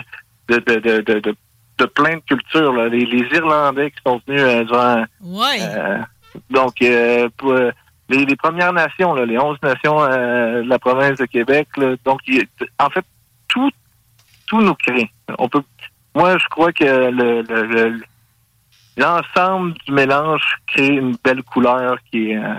[0.49, 1.35] de, de, de, de,
[1.79, 2.73] de, plein de cultures.
[2.73, 2.89] Là.
[2.89, 5.05] Les, les Irlandais qui sont venus euh, durant...
[5.23, 5.59] Ouais.
[5.61, 5.99] euh,
[6.51, 7.71] donc, euh, pour, euh,
[8.09, 11.95] les, les Premières Nations, là, les 11 nations euh, de la province de Québec, là,
[12.05, 12.21] donc,
[12.79, 13.05] en fait,
[13.49, 13.71] tout,
[14.47, 15.11] tout nous crée.
[15.39, 15.63] On peut,
[16.15, 18.01] moi, je crois que le, le, le-
[18.97, 22.55] l'ensemble du mélange crée une belle couleur qui est, euh,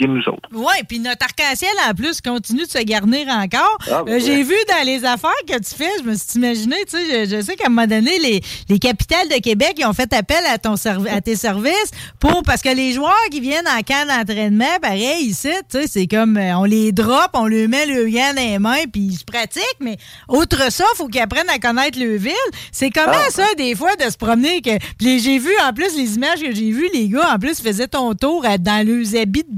[0.00, 0.48] est nous autres.
[0.52, 3.78] Oui, puis notre arc-en-ciel, en plus, continue de se garnir encore.
[3.90, 6.76] Ah, ben Euh, J'ai vu dans les affaires que tu fais, je me suis imaginé,
[6.90, 9.84] tu sais, je, je sais qu'à un moment donné, les, les capitales de Québec ils
[9.86, 10.74] ont fait appel à, ton
[11.10, 15.48] à tes services pour parce que les joueurs qui viennent en camp d'entraînement, pareil, ici,
[15.70, 18.58] tu sais, c'est comme euh, on les drop, on leur met le gant dans les
[18.58, 19.96] mains, puis ils se pratiquent, mais
[20.28, 22.32] outre ça, faut qu'ils apprennent à connaître le ville.
[22.72, 24.70] C'est comment Ah, ça, des fois, de se promener que.
[25.00, 28.14] J'ai vu, en plus, les images que j'ai vues, les gars, en plus, faisaient ton
[28.14, 29.54] tour à- dans leurs habits de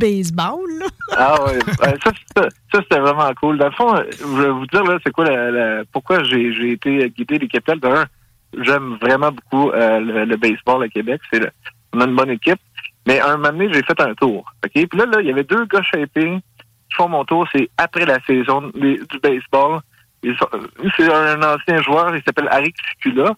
[1.17, 1.59] Ah Ouais,
[2.05, 2.11] ça,
[2.73, 3.59] c'était vraiment cool.
[3.59, 7.49] Dans le fond, je vais vous dire c'est quoi la, pourquoi j'ai été guidé des
[7.49, 7.81] capitales.
[7.81, 8.05] D'un,
[8.63, 11.21] j'aime vraiment beaucoup euh, le, baseball à Québec.
[11.33, 11.51] C'est
[11.93, 12.59] on a une bonne équipe.
[13.07, 14.53] Mais un moment donné, j'ai fait un tour.
[14.63, 16.39] Puis là, là, il y avait deux gars shapés
[16.89, 17.47] qui font mon tour.
[17.55, 19.81] C'est après la saison du baseball.
[20.23, 23.33] c'est un ancien joueur, il s'appelle Arik Sikula.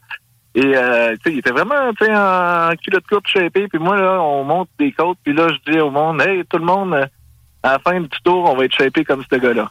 [0.54, 3.68] Et euh, tu sais, il était vraiment tu sais, en culotte courte shapé.
[3.68, 5.18] Puis moi, là, on monte des côtes.
[5.22, 7.06] Puis là, je dis au monde, hey, tout le monde, euh,
[7.62, 9.70] à la fin du tour, on va être shapé comme ce gars-là.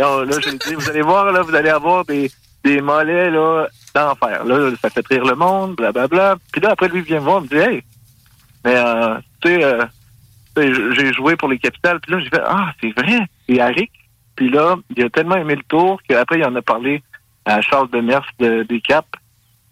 [0.00, 2.30] On- là, j'ai dit, vous allez voir, là, vous allez avoir des,
[2.62, 4.44] des mollets là d'enfer.
[4.44, 6.36] Là, ça fait rire le monde, blablabla.
[6.52, 7.82] Puis là, après, lui, il vient me voir, il me dit, hey,
[8.64, 9.84] mais euh, tu sais, euh,
[10.56, 12.00] j'ai joué pour les capitales.
[12.00, 13.90] Puis là, j'ai fait, ah, c'est vrai, c'est Arik.
[14.36, 17.02] Puis là, il a tellement aimé le tour qu'après, il en a parlé
[17.44, 19.08] à Charles Demers de, des Caps.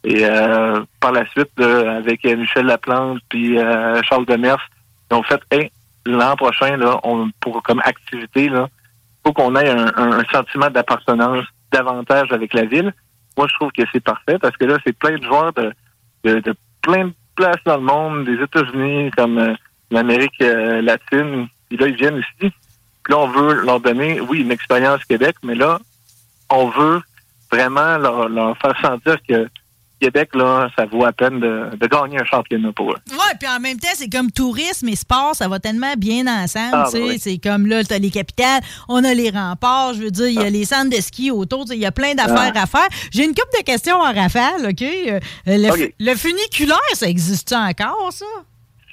[0.05, 4.59] Et euh, par la suite, avec euh, Michel Laplante puis euh, Charles Demers,
[5.11, 5.71] ils ont fait, hey,
[6.05, 8.69] l'an prochain, là, on, pour comme activité, là,
[9.25, 12.93] faut qu'on ait un, un- un sentiment d'appartenance davantage avec la ville.
[13.37, 15.73] Moi, je trouve que c'est parfait parce que là, c'est plein de joueurs de,
[16.25, 19.55] de, de plein de places dans le monde, des États-Unis, comme euh,
[19.91, 21.49] l'Amérique euh, latine.
[21.69, 22.53] Puis là, ils viennent ici.
[23.03, 25.81] Puis là, on veut leur donner, oui, une expérience Québec, mais là,
[26.49, 27.03] on veut
[27.51, 29.49] vraiment leur, leur faire sentir que
[30.01, 32.97] Québec, là, ça vaut à peine de, de gagner un championnat pour eux.
[33.11, 36.71] Ouais, puis en même temps, c'est comme tourisme et sport, ça va tellement bien ensemble.
[36.75, 37.03] Ah, tu sais.
[37.03, 37.19] oui.
[37.19, 40.35] C'est comme là, tu as les capitales, on a les remparts, je veux dire, il
[40.35, 42.63] y a les centres de ski autour, il y a plein d'affaires Ah.
[42.63, 42.89] à faire.
[43.11, 44.83] J'ai une couple de questions en rafale, OK?
[44.83, 45.95] Euh, le, OK.
[45.99, 48.27] le funiculaire, ça existe encore, ça?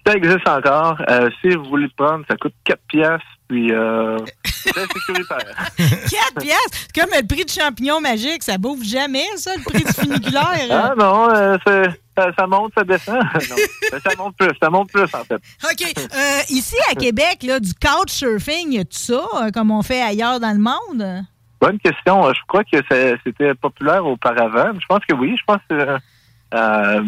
[0.06, 0.98] Ça existe encore.
[1.10, 5.70] Euh, si vous voulez le prendre, ça coûte 4 piastres, puis euh, c'est sécuritaire.
[5.78, 6.88] 4 piastres?
[6.96, 10.68] Comme le prix de champignon magique, ça bouffe jamais, ça, le prix du funiculaire.
[10.72, 11.58] Ah non, euh,
[12.18, 13.20] ça, ça monte, ça descend.
[13.34, 15.36] Non, ça monte plus, ça monte plus, en fait.
[15.36, 15.94] OK.
[15.98, 20.02] Euh, ici, à Québec, là, du couchsurfing, y a tout ça, euh, comme on fait
[20.02, 21.26] ailleurs dans le monde?
[21.62, 22.34] Bonne question.
[22.34, 22.78] Je crois que
[23.24, 24.72] c'était populaire auparavant.
[24.80, 25.36] Je pense que oui.
[25.38, 25.98] Je pense que,
[26.56, 27.04] euh,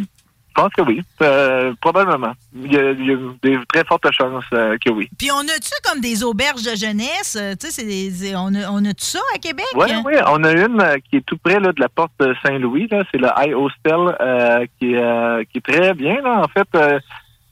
[0.55, 1.01] pense que oui.
[1.21, 2.33] Euh, probablement.
[2.55, 5.09] Il y, a, il y a des très fortes chances euh, que oui.
[5.17, 7.37] Puis on a-tu comme des auberges de jeunesse?
[7.39, 9.65] Euh, Tu sais, c'est des- on a, on a-tu ça à Québec?
[9.75, 10.13] Oui, oui.
[10.27, 12.87] On a une euh, qui est tout près là, de la porte de Saint-Louis.
[13.11, 16.21] C'est le High Hostel euh, qui, est, euh, qui est très bien.
[16.21, 16.67] Là, en fait,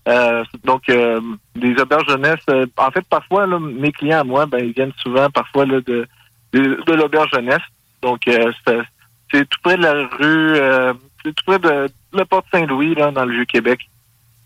[0.08, 1.22] euh, donc euh,
[1.56, 2.40] des auberges jeunesse.
[2.50, 5.80] euh, en fait, parfois, là, mes clients à moi, ben, ils viennent souvent parfois là,
[5.82, 6.08] de,
[6.54, 7.62] de, de l'auberge jeunesse.
[8.02, 8.80] Donc, euh, c'est,
[9.32, 10.56] c'est tout près de la rue,
[11.26, 13.80] euh, c'est tout près de, de la porte Saint-Louis, là, dans le Vieux-Québec.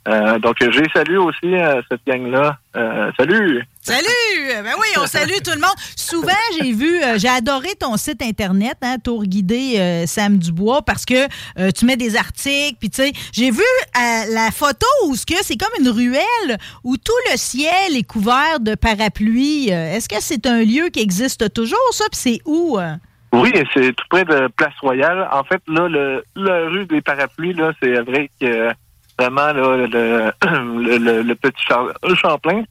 [0.08, 2.58] Euh, donc, euh, j'ai salué aussi euh, cette gang-là.
[2.78, 3.62] Euh, salut!
[3.82, 4.64] Salut!
[4.64, 5.76] Ben oui, on salue tout le monde.
[5.98, 10.82] Souvent, j'ai vu, euh, j'ai adoré ton site Internet, hein, Tour guidé euh, Sam Dubois,
[10.82, 11.28] parce que
[11.60, 15.58] euh, tu mets des articles, puis tu sais, j'ai vu euh, la photo où c'est
[15.58, 19.74] comme une ruelle où tout le ciel est couvert de parapluies.
[19.74, 22.06] Euh, Est-ce que c'est un lieu qui existe toujours, ça?
[22.10, 22.78] Puis c'est où?
[22.80, 22.94] euh?
[23.34, 25.28] Oui, c'est tout près de Place Royale.
[25.32, 28.72] En fait, là, le, la rue des parapluies, là, c'est avec euh,
[29.20, 32.64] vraiment là, le, le, le- petit euh, Champlain.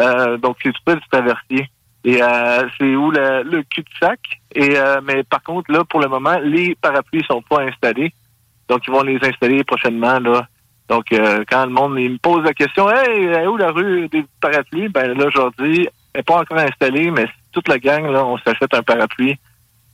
[0.00, 1.68] Euh, donc, c'est tout près du traversier.
[2.04, 4.18] Et euh, c'est où le, cul-de-sac.
[4.54, 8.12] Et euh, mais par contre, là, pour le moment, les parapluies sont pas installés.
[8.68, 10.46] Donc, ils vont les installer prochainement, là.
[10.88, 14.08] Donc, euh, quand le monde il me pose la question, Hey, est où la rue
[14.08, 14.88] des parapluies?
[14.88, 18.24] Ben là, je leur dis, elle n'est pas encore installée, mais toute la gang, là,
[18.24, 19.38] on s'achète un parapluie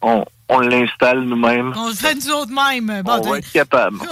[0.03, 1.73] on, on l'installe nous-mêmes.
[1.77, 3.03] On le fait nous autres mêmes.
[3.05, 3.99] Bon, on va être capable.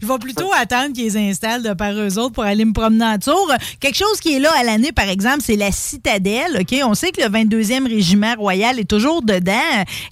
[0.00, 3.04] Je vais plutôt attendre qu'ils les installent de par eux autres pour aller me promener
[3.04, 3.50] en tour.
[3.80, 6.58] Quelque chose qui est là à l'année, par exemple, c'est la citadelle.
[6.60, 6.74] OK?
[6.84, 9.52] On sait que le 22e régiment royal est toujours dedans.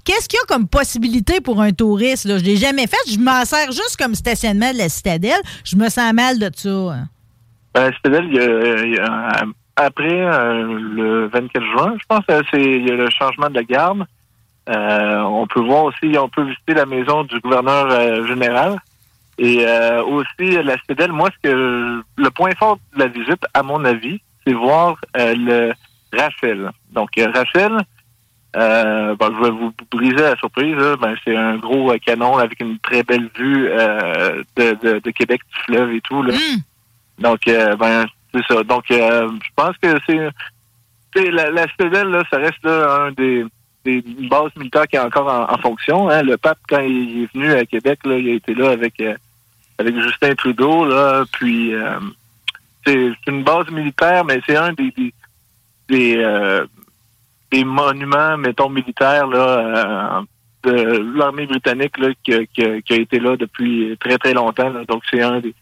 [0.04, 2.24] Qu'est-ce qu'il y a comme possibilité pour un touriste?
[2.24, 2.38] Là?
[2.38, 2.96] Je l'ai jamais fait.
[3.12, 5.40] Je m'en sers juste comme stationnement de la citadelle.
[5.64, 6.96] Je me sens mal de ça.
[7.74, 9.44] Ben, Citadelle, il y a- il y a,
[9.76, 10.62] après euh,
[10.94, 14.04] le 24 juin, je pense, euh, c'est il y a le changement de la garde.
[14.70, 18.78] Euh, on peut voir aussi, on peut visiter la maison du gouverneur euh, général.
[19.38, 23.62] Et euh, aussi, la Citadelle, moi, ce que le point fort de la visite, à
[23.62, 25.72] mon avis, c'est voir euh, le
[26.16, 26.70] Rachel.
[26.92, 27.78] Donc, Rachel,
[28.56, 30.76] euh, bon, je vais vous briser la surprise.
[31.00, 35.10] Ben, c'est un gros euh, canon avec une très belle vue euh, de, de, de
[35.10, 36.22] Québec, du fleuve et tout.
[36.22, 36.34] Là.
[37.18, 38.62] Donc, euh, ben, c'est ça.
[38.62, 40.28] Donc, euh, je pense que c'est
[41.14, 43.44] c'est la, la citadelle, là, ça reste là, un des,
[43.84, 46.08] des bases militaires qui est encore en, fonction.
[46.08, 46.22] Hein.
[46.22, 49.14] Le pape, quand il est venu à Québec, il a été là avec euh,
[49.80, 51.98] Justin Trudeau, là, puis euh,
[52.86, 55.14] c'est une base militaire, mais c'est un des des,
[55.88, 56.66] des, euh,
[57.64, 59.28] monuments, mettons, militaires
[60.62, 64.70] de l'armée britannique qui, a- été là depuis très très longtemps.
[64.86, 65.54] Donc c'est un des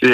[0.00, 0.12] c'est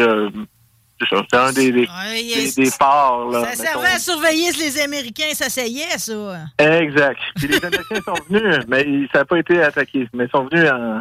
[0.99, 3.31] c'est un des des, des, des ports.
[3.31, 3.63] Là, Ça mettons.
[3.63, 6.39] servait à surveiller si les Américains s'asseyaient, ça.
[6.59, 7.21] Exact.
[7.37, 10.09] Puis les Américains sont venus, mais ils- ça n'a pas été attaqué.
[10.15, 11.01] Mais ils sont venus en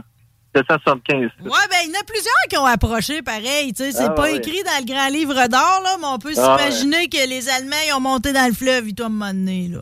[0.55, 1.31] 775.
[1.43, 3.73] Ouais, ben, il y en a plusieurs qui ont approché pareil.
[3.73, 4.37] Tu sais, c'est Ah, pas ouais.
[4.37, 7.75] écrit dans le grand livre d'or, là, mais on peut Ah, s'imaginer que les Allemands
[7.87, 9.79] ils ont monté dans le fleuve, ils t'ont donné, là.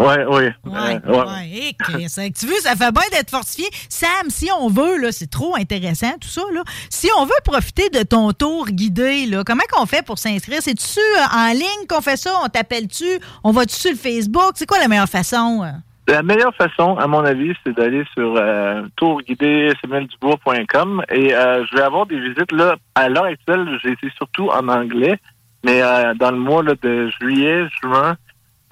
[0.00, 0.44] Oui, oui.
[0.72, 1.74] Ouais, Euh, ouais.
[1.94, 2.30] ouais.
[2.32, 3.66] Tu veux, ça fait bien d'être fortifié.
[3.88, 6.62] Sam, si on veut, là, c'est trop intéressant tout ça, là.
[6.88, 10.60] Si on veut profiter de ton tour guidé, là, comment qu'on fait pour s'inscrire?
[10.62, 12.32] C'est-tu euh, en ligne qu'on fait ça?
[12.44, 13.04] On t'appelle-tu?
[13.44, 14.52] On va-tu sur le Facebook?
[14.54, 15.62] C'est quoi la meilleure façon?
[15.64, 15.70] euh?
[16.08, 21.82] La meilleure façon, à mon avis, c'est d'aller sur euh, tourguidé.com et euh, je vais
[21.82, 22.76] avoir des visites là.
[22.94, 25.18] À l'heure actuelle, j'ai été surtout en anglais,
[25.64, 28.16] mais euh, dans le mois là, de juillet, juin,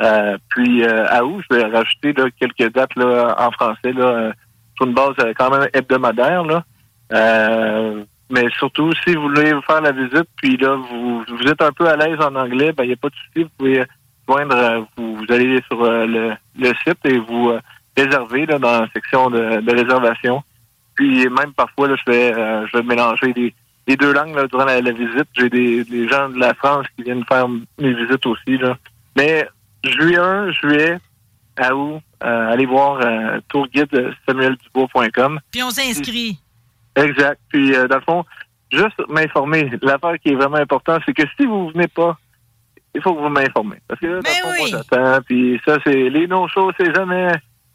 [0.01, 4.33] euh, puis euh, à août, je vais rajouter là, quelques dates là, en français là,
[4.77, 6.45] sur une base euh, quand même hebdomadaire.
[6.45, 6.65] Là.
[7.13, 11.73] Euh, mais surtout, si vous voulez faire la visite, puis là, vous, vous êtes un
[11.73, 13.85] peu à l'aise en anglais, ben il n'y a pas de souci, vous pouvez
[14.29, 17.53] joindre, euh, vous, vous allez sur le, le site et vous
[17.97, 20.43] réservez là, dans la section de, de réservation.
[20.95, 23.55] Puis même parfois, là, je vais je vais mélanger les,
[23.87, 25.29] les deux langues là, durant la, la visite.
[25.33, 28.59] J'ai des, des gens de la France qui viennent faire mes visites aussi.
[28.59, 28.77] Là.
[29.17, 29.49] Mais
[29.89, 30.99] juillet, juillet,
[31.57, 35.41] à août, euh, allez voir euh, tourguide samueldubois.com.
[35.51, 36.39] Puis on s'inscrit.
[36.97, 37.41] Exact.
[37.49, 38.25] Puis, euh, dans le fond,
[38.73, 39.71] juste m'informer.
[39.83, 42.17] L'affaire qui est vraiment importante, c'est que si vous venez pas,
[42.95, 43.81] il faut que vous m'informez.
[43.87, 45.23] Parce que là, dans le fond, moi, j'attends.
[45.23, 47.33] Puis ça, c'est les no-shows, c'est jamais,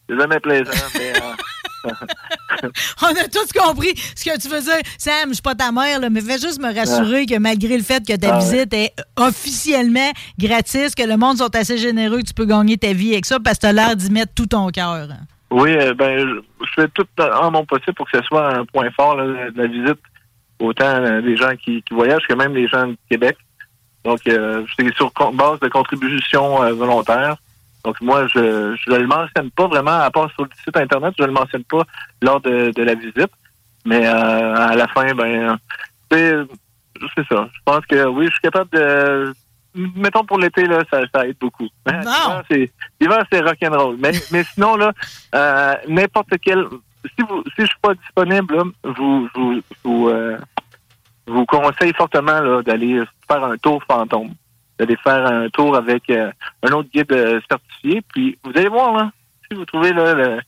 [0.10, 0.72] c'est jamais plaisant.
[0.95, 1.34] mais, euh,
[3.01, 4.81] On a tous compris ce que tu veux dire.
[4.97, 7.84] Sam, je suis pas ta mère, là, mais fais juste me rassurer que malgré le
[7.84, 8.43] fait que ta Ah ouais.
[8.43, 12.93] visite est officiellement gratis, que le monde sont assez généreux, que tu peux gagner ta
[12.93, 15.07] vie avec ça parce que tu as l'air d'y mettre tout ton cœur.
[15.51, 18.89] oui, euh, ben, je, fais tout en mon possible pour que ce soit un point
[18.91, 19.99] fort là, de la visite.
[20.60, 23.38] Autant euh, des gens qui, qui voyagent que même les gens du Québec.
[24.03, 27.38] Donc, euh, c'est sur base de contributions euh, volontaires.
[27.84, 31.23] Donc, moi, je je le mentionne pas vraiment, à part sur le site Internet, je
[31.23, 31.84] le mentionne pas
[32.22, 33.31] lors de, de la visite.
[33.85, 35.57] Mais euh, à la fin, ben,
[36.10, 36.35] c'est
[37.15, 37.47] c'est ça.
[37.51, 39.34] Je pense que oui, je suis capable de...
[39.76, 41.68] Mettons pour l'été, là, ça, ça aide beaucoup.
[41.88, 43.97] L'hiver, c'est l'hiver, c'est rock'n'roll.
[43.99, 44.93] Mais, mais sinon, là,
[45.35, 46.65] euh, n'importe quel...
[47.18, 50.38] Si vous si je suis pas disponible, là, vous, vous, vous, euh,
[51.27, 54.34] vous conseille fortement là, d'aller faire un tour fantôme.
[54.85, 56.31] D'aller faire un tour avec euh,
[56.64, 58.01] un autre guide euh, certifié.
[58.14, 59.11] Puis vous allez voir, là,
[59.49, 60.39] si vous trouvez là, le-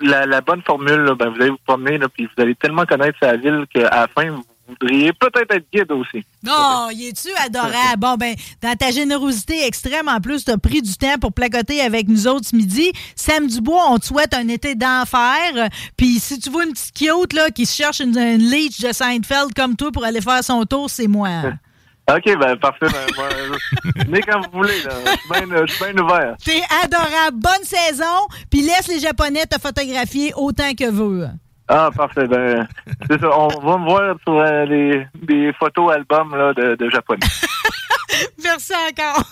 [0.00, 2.84] la, la bonne formule, là, ben, vous allez vous promener, là, puis vous allez tellement
[2.86, 6.24] connaître sa ville qu'à la fin, vous voudriez peut-être être guide aussi.
[6.42, 7.98] Non, y es-tu adorable?
[7.98, 12.08] Bon, ben, dans ta générosité extrême, en plus, t'as pris du temps pour placoter avec
[12.08, 12.90] nous autres ce midi.
[13.14, 15.68] Sam Dubois, on te souhaite un été d'enfer.
[15.96, 18.92] Puis si tu vois une petite cute, là, qui se cherche une, une leech de
[18.92, 21.28] Seinfeld comme toi pour aller faire son tour, c'est moi.
[22.10, 22.86] OK, ben parfait.
[22.86, 24.82] Ben, je- venez quand vous voulez.
[24.82, 24.90] Là.
[25.04, 26.34] Je suis bien- ouvert.
[26.44, 27.38] T'es adorable.
[27.38, 28.26] Bonne saison.
[28.50, 31.28] Puis laisse les Japonais te photographier autant que veut.
[31.68, 32.26] Ah, parfait.
[32.26, 32.66] Ben,
[33.08, 33.28] c'est ça.
[33.38, 37.20] On va me voir sur euh, les, des photos albums là, de, de japonais.
[38.42, 39.24] Merci encore.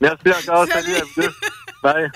[0.00, 0.66] Merci encore.
[0.68, 1.32] Salut, à vous deux.
[1.82, 2.10] Bye.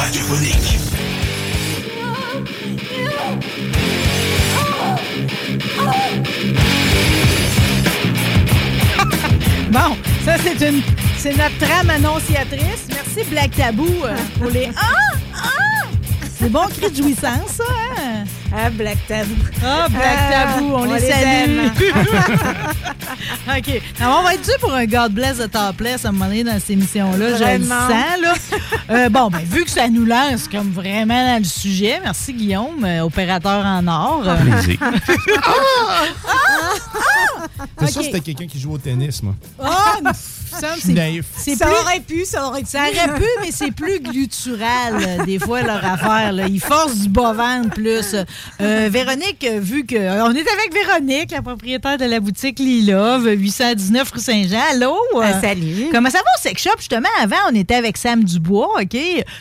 [9.70, 10.82] Bon, ça, c'est une.
[11.18, 12.86] C'est notre trame annonciatrice.
[12.88, 14.70] Merci, Black Tabou, euh, pour les.
[14.74, 15.16] Ah!
[15.34, 15.86] Ah!
[16.38, 17.64] C'est bon cri de jouissance, ça,
[17.98, 18.24] hein?
[18.52, 19.34] Ah, Black Tabou.
[19.64, 21.58] Ah, Black Ah, Tabou, on, on les les salue.
[21.58, 21.72] aime.
[23.58, 23.82] OK.
[24.00, 26.42] Alors, on va être dû pour un God Bless de Topless à un moment donné
[26.44, 27.26] dans cette émission-là.
[27.28, 27.88] Je le Vraiment.
[27.88, 28.34] sens, là.
[28.90, 32.84] Euh, bon, ben, vu que ça nous lance comme vraiment dans le sujet, merci Guillaume,
[32.84, 34.22] euh, opérateur en or.
[34.26, 34.78] Euh, Plaisir.
[37.78, 38.04] C'est ça, Ok.
[38.06, 39.34] c'était quelqu'un qui joue au tennis, moi.
[39.62, 39.94] Ah,
[40.92, 41.24] naïf.
[41.36, 42.66] c'est Ça plus- aurait pu, ça aurait pu.
[42.66, 46.32] Ça aurait pu, mais c'est plus glutural, euh, des fois, leur affaire.
[46.32, 46.46] Là.
[46.48, 48.14] Ils forcent du bas-ventre plus.
[48.60, 49.96] Euh, Véronique, euh, vu que.
[49.96, 54.60] on est avec Véronique, la propriétaire de la boutique Lilove, 819 rue Saint-Jean.
[54.72, 54.96] Allô?
[55.22, 55.86] Ah, salut.
[55.92, 56.70] Comment ça va au sex shop?
[56.78, 58.96] Justement, avant, on était avec Sam Dubois, OK?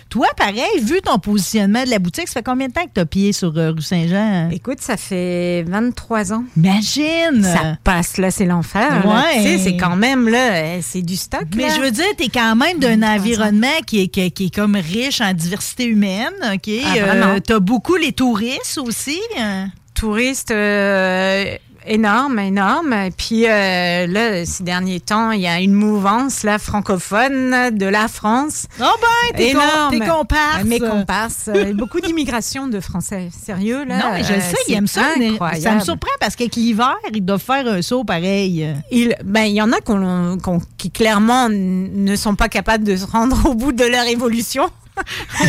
[0.10, 3.02] Toi, pareil, vu ton positionnement de la boutique, ça fait combien de temps que tu
[3.02, 4.50] as pied sur euh, rue Saint-Jean?
[4.52, 6.44] Écoute, ça fait 23 ans.
[6.58, 7.44] Imagine!
[7.44, 9.04] Ça passe, là, c'est l'enfer.
[9.06, 9.38] Ouais.
[9.38, 11.46] Tu sais, c'est quand même, là, euh, c'est du stock.
[11.56, 11.76] Mais là.
[11.76, 14.76] je veux dire, tu es quand même d'un environnement qui est, qui, qui est comme
[14.76, 16.70] riche en diversité humaine, OK?
[16.86, 19.20] Ah, tu as beaucoup les touristes aussi.
[19.38, 19.70] hein?
[19.94, 21.56] touristes, euh,
[21.86, 22.94] Énorme, énorme.
[22.94, 27.86] Et puis euh, là, ces derniers temps, il y a une mouvance là francophone de
[27.86, 28.66] la France.
[28.80, 29.92] Oh ben, t'es com- énorme.
[30.00, 30.60] t'es comparse.
[30.62, 31.50] Euh, Mes comparses.
[31.76, 33.30] Beaucoup d'immigration de Français.
[33.32, 33.98] Sérieux là?
[33.98, 35.02] Non, mais je le euh, sais, c'est il aime ça.
[35.18, 35.82] mais Ça me incroyable.
[35.82, 38.68] surprend parce qu'avec l'hiver, ils doivent faire un saut pareil.
[38.92, 42.96] Il ben, il y en a qu'on- qu'on- qui clairement ne sont pas capables de
[42.96, 44.70] se rendre au bout de leur évolution.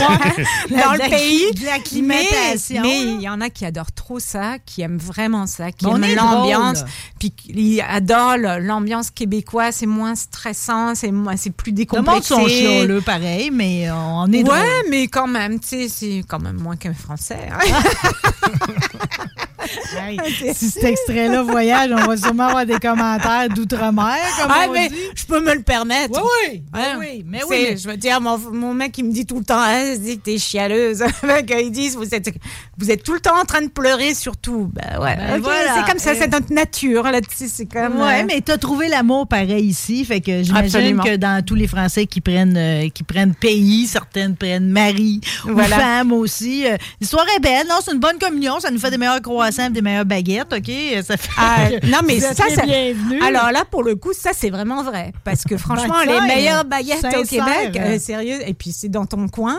[0.70, 1.52] dans le pays.
[1.54, 1.78] de la
[2.82, 6.14] mais il y en a qui adorent trop ça, qui aiment vraiment ça, qui aiment
[6.14, 6.84] l'ambiance,
[7.18, 9.74] puis qui adorent le- l'ambiance québécoise.
[9.76, 11.10] C'est moins stressant, c'est
[11.50, 12.34] plus Le monde décomplexé.
[12.34, 14.58] sont chialeux pareil, mais on est Ouais, drôle.
[14.90, 17.48] mais quand même, tu sais, c'est quand même moins qu'un français.
[17.50, 17.58] hein.
[19.96, 20.18] Hey,
[20.54, 24.88] si cet extrait-là voyage, on va sûrement avoir des commentaires d'outre-mer, comme Ah, on mais
[24.88, 24.94] dit.
[25.14, 26.20] je peux me le permettre.
[26.22, 26.96] Oui, oui, Hein?
[26.98, 29.44] oui, mais oui, mais- Je veux dire, mon, mon mec, il me dit tout le
[29.44, 31.02] temps, hein, il dit que t'es chialeuse.
[31.46, 32.30] Qu'ils disent, vous êtes,
[32.78, 34.70] vous êtes tout le temps en train de pleurer, surtout.
[34.72, 35.74] Ben ouais, Ben voilà.
[35.76, 37.48] c'est comme ça, c'est notre nature là-dessus.
[37.48, 38.00] C'est comme.
[38.00, 41.66] Ouais, euh, mais t'as trouvé l'amour pareil ici, fait que j'imagine que dans tous les
[41.66, 45.76] Français qui prennent euh, qui prennent pays, certaines prennent mari Voilà.
[45.76, 46.66] ou femme aussi.
[46.66, 49.20] euh, L'histoire est belle, non, c'est une bonne communion, ça nous fait des meilleurs
[49.52, 50.70] croissants, des meilleures baguettes, ok?
[51.04, 52.62] Ça fait Ah, non, mais ça, les ça.
[53.26, 55.12] Alors là, pour le coup, ça, c'est vraiment vrai.
[55.24, 57.24] Parce que franchement, Ben, les tiens, meilleures baguettes au.
[57.24, 59.58] Québec, euh, sérieux, et puis c'est dans ton coin.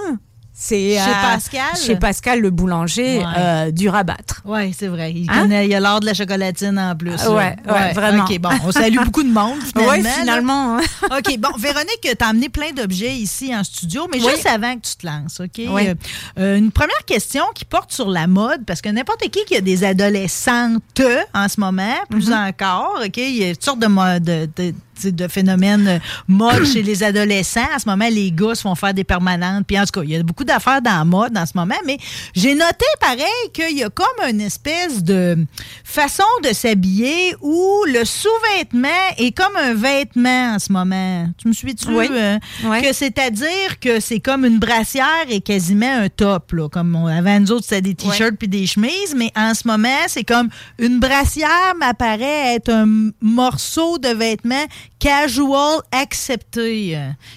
[0.63, 1.75] C'est Chez euh, Pascal?
[1.75, 3.25] Chez Pascal, le boulanger Ouais.
[3.35, 4.43] euh, du rabattre.
[4.45, 5.11] Oui, c'est vrai.
[5.11, 5.41] Il, Hein?
[5.41, 7.15] connaît, il a l'art de la chocolatine en plus.
[7.15, 7.31] là.
[7.31, 8.25] Ouais, ouais, vraiment.
[8.25, 10.03] OK, bon, on salue beaucoup de monde, finalement.
[10.03, 10.09] Là.
[10.19, 10.77] finalement.
[10.77, 10.81] hein.
[11.17, 14.29] OK, bon, Véronique, tu as amené plein d'objets ici en studio, mais Oui.
[14.29, 15.61] juste avant que tu te lances, OK?
[15.67, 15.89] Oui.
[16.37, 19.61] Euh, une première question qui porte sur la mode, parce que n'importe qui qui a
[19.61, 21.01] des adolescentes
[21.33, 22.33] en ce moment, plus Mhm.
[22.49, 23.17] encore, OK?
[23.17, 24.75] Il y a toutes sortes de, mo- de, de-
[25.05, 27.61] de phénomènes euh, mode chez les adolescents.
[27.75, 29.65] En ce moment, les gars se font faire des permanentes.
[29.67, 31.75] Puis en tout cas, il y a beaucoup d'affaires dans la mode en ce moment,
[31.85, 31.97] mais
[32.35, 33.21] j'ai noté pareil
[33.53, 35.37] qu'il y a comme une espèce de
[35.83, 38.87] façon de s'habiller où le sous-vêtement
[39.17, 41.27] est comme un vêtement en ce moment.
[41.37, 41.87] Tu me suis-tu?
[41.89, 42.07] Oui.
[42.11, 42.81] euh, Oui.
[42.81, 46.51] Que c'est-à-dire que c'est comme une brassière et quasiment un top.
[46.53, 49.67] Là, comme on, avant nous autres, c'était des t-shirts puis des chemises, mais en ce
[49.67, 50.49] moment, c'est comme
[50.79, 54.63] une brassière m'apparaît être un morceau de vêtement
[55.01, 56.89] casual accepté.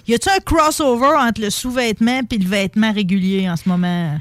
[0.07, 4.21] Y a-t-il un crossover entre le sous-vêtement puis le vêtement régulier en ce moment?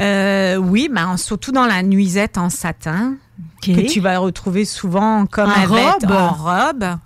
[0.00, 3.14] Euh, oui, mais en- surtout dans la nuisette en satin,
[3.62, 6.10] que tu vas retrouver souvent comme En robe?
[6.12, 6.98] en robe,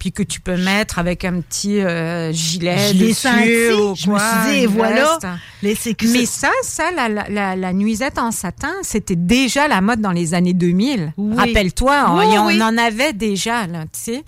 [0.00, 3.72] puis que tu peux mettre avec un petit euh, gilet Je dessus senti.
[3.80, 5.18] ou Je me quoi, suis dit, et voilà.
[5.62, 5.76] Les-
[6.08, 10.32] Mais ça, ça la, la- la- nuisette en satin, c'était déjà la mode dans les
[10.34, 11.12] années 2000.
[11.18, 11.36] Oui.
[11.36, 14.24] Rappelle-toi, on, Oui, en avait déjà, là, tu sais.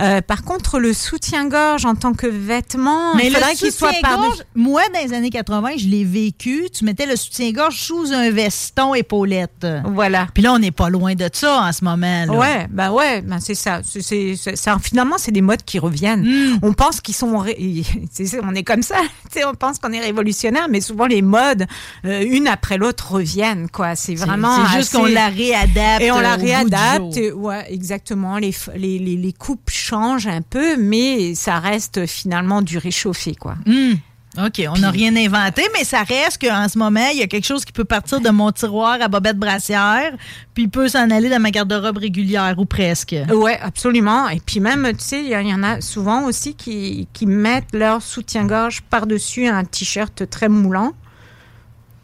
[0.00, 4.36] Euh, par contre, le soutien-gorge en tant que vêtement, Mais il faudrait qu'il soit soutien-gorge,
[4.38, 6.66] par moi, dans les années 80, je l'ai vécu.
[6.72, 9.66] Tu mettais le soutien-gorge sous un veston épaulette.
[9.86, 10.26] Voilà.
[10.34, 12.26] Puis là, on n'est pas loin de ça en ce moment.
[12.26, 12.32] Là.
[12.32, 13.80] Ouais, bah ouais, ben c'est ça.
[13.82, 16.22] C'est- ça- finalement, c'est des modes qui reviennent.
[16.24, 16.58] Hmm.
[16.62, 17.56] On pense qu'ils sont, ré-
[18.42, 18.96] on est comme ça.
[19.48, 21.66] On pense qu'on est révolutionnaire, mais souvent les modes,
[22.04, 23.68] euh, une après l'autre, reviennent.
[23.68, 24.56] Quoi, c'est vraiment.
[24.66, 26.96] c'est juste assez- qu'on la réadapte Et on la réadapte.
[27.14, 27.18] jour.
[27.18, 28.38] et- Ouais, exactement.
[28.38, 33.56] Les, les, les, les coupes changent un peu, mais ça reste finalement du réchauffé, quoi.
[33.66, 33.94] Hmm.
[34.38, 37.46] OK, on n'a rien inventé, mais ça reste qu'en ce moment, il y a quelque
[37.46, 40.12] chose qui peut partir de mon tiroir à bobette brassière,
[40.54, 43.14] puis peut s'en aller dans ma garde-robe régulière, ou presque.
[43.30, 44.28] Ouais, absolument.
[44.28, 47.72] Et puis même, tu sais, il y, y en a souvent aussi qui, qui mettent
[47.72, 50.92] leur soutien-gorge par-dessus un t-shirt très moulant.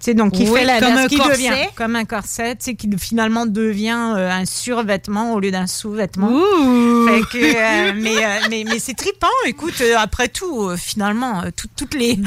[0.05, 1.33] Sais, donc qui Oui, fait la comme un qui corset.
[1.33, 6.29] devient comme un corset, sais, qui finalement devient euh, un survêtement au lieu d'un sous-vêtement.
[6.29, 7.07] Ouh!
[7.09, 9.29] Fait que, euh, mais euh, mais, mais c'est trippant.
[9.47, 12.19] Écoute, après tout, finalement, tout- toutes les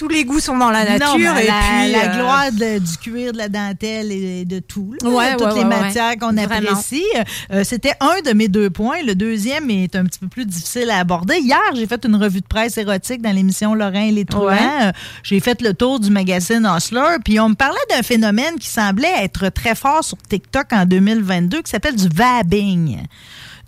[0.00, 1.18] tous les goûts sont dans la nature.
[1.18, 4.58] Non, et la, puis, la euh, gloire de- du cuir, de la dentelle et de
[4.58, 4.94] tout.
[5.02, 7.04] là, Ouais, toutes ouais, les ouais, matières qu'on apprécie.
[7.52, 9.02] Euh, C'était un de mes deux points.
[9.06, 11.36] Le deuxième est un petit peu plus difficile à aborder.
[11.38, 14.24] Hier, j'ai fait une revue de presse érotique dans l'émission Lorrain et les.
[14.34, 14.54] Ouais.
[14.82, 17.16] Euh, J'ai fait le tour du magazine Hustler.
[17.24, 21.60] Puis on me parlait d'un phénomène qui semblait être très fort sur TikTok en 2022
[21.62, 23.02] qui s'appelle du vabbing.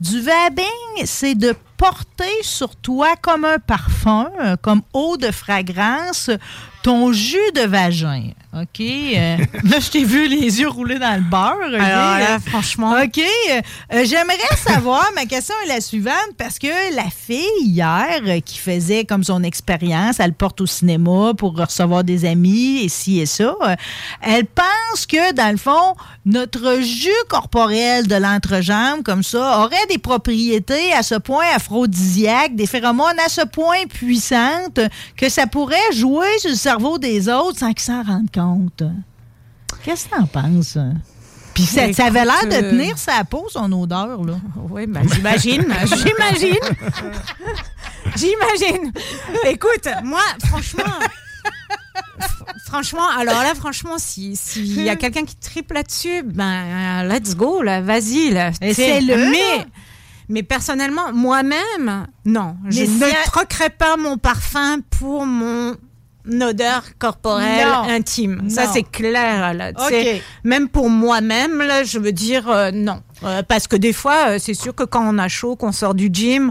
[0.03, 6.29] Du vabbing, c'est de porter sur toi comme un parfum, euh, comme eau de fragrance,
[6.83, 8.33] ton jus de vagin.
[8.55, 8.81] OK?
[8.81, 11.57] Euh, là, je t'ai vu les yeux rouler dans le beurre.
[11.69, 11.81] OK?
[11.81, 12.95] Alors là, Euh, franchement.
[13.03, 13.19] OK.
[13.19, 18.59] euh, J'aimerais savoir, ma question est la suivante, parce que la fille, hier, euh, qui
[18.59, 23.27] faisait comme son expérience, elle porte au cinéma pour recevoir des amis et ci et
[23.27, 23.55] ça,
[24.21, 25.95] elle pense que, dans le fond,
[26.27, 32.67] notre jus corporel de l'entrejambe, comme ça, aurait des propriétés à ce point aphrodisiaques, des
[32.67, 34.81] phéromones à ce point puissantes
[35.17, 38.42] que ça pourrait jouer sur le cerveau des autres sans qu'ils s'en rendent compte.
[39.85, 40.79] Qu'est-ce que t'en penses?
[41.55, 44.35] Puis ça, ça avait l'air de euh, tenir sa peau, son odeur, là.
[44.71, 46.57] Oui, ben, j'imagine, j'imagine.
[48.17, 48.93] J'imagine.
[49.47, 50.83] Écoute, moi, franchement.
[52.67, 57.37] Franchement, alors là, franchement, si s'il y a quelqu'un qui triple là-dessus, ben, euh, let's
[57.37, 58.51] go, là, vas-y, là.
[58.61, 59.67] Mais,
[60.29, 62.57] mais personnellement, moi-même, non.
[62.69, 65.77] Je ne troquerai pas mon parfum pour mon
[66.41, 67.89] odeur corporelle Non.
[67.89, 68.49] intime.
[68.49, 68.71] Ça, Non.
[68.73, 69.73] c'est clair, là.
[69.73, 69.89] tu Ok.
[69.91, 70.23] sais.
[70.45, 73.03] Même pour moi-même, là, je veux dire euh, non.
[73.25, 75.95] Euh, parce que des fois, euh, c'est sûr que quand on a chaud, qu'on sort
[75.95, 76.51] du gym,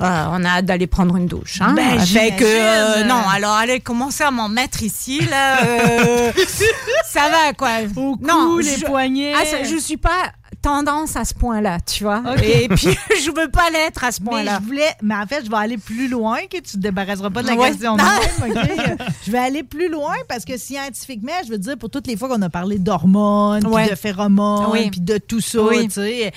[0.00, 0.04] on
[0.44, 1.60] a hâte d'aller prendre une douche.
[1.62, 1.72] Hein.
[1.74, 3.08] Ben, fait que j'imagine.
[3.08, 5.56] non, alors allez commencer à m'en mettre ici là.
[7.06, 7.70] ça va quoi.
[7.96, 9.32] Au non, cou, les je, poignets.
[9.34, 10.32] ah, ça- je suis pas
[10.62, 12.22] tendance à ce point-là, tu vois.
[12.42, 12.88] Et puis
[13.24, 14.58] je veux pas l'être à ce Mais point-là.
[14.60, 17.42] je voulais, mais en fait, je vais aller plus loin que tu te débarrasseras pas
[17.42, 17.68] de la Ouais.
[17.70, 18.06] question même,
[18.42, 18.98] OK?
[19.26, 22.28] Je vais aller plus loin parce que scientifiquement, je veux dire, pour toutes les fois
[22.28, 24.90] qu'on a parlé d'hormones, puis de phéromones, Oui.
[24.90, 25.84] puis de tout ça, Oui.
[25.88, 26.32] tu sais,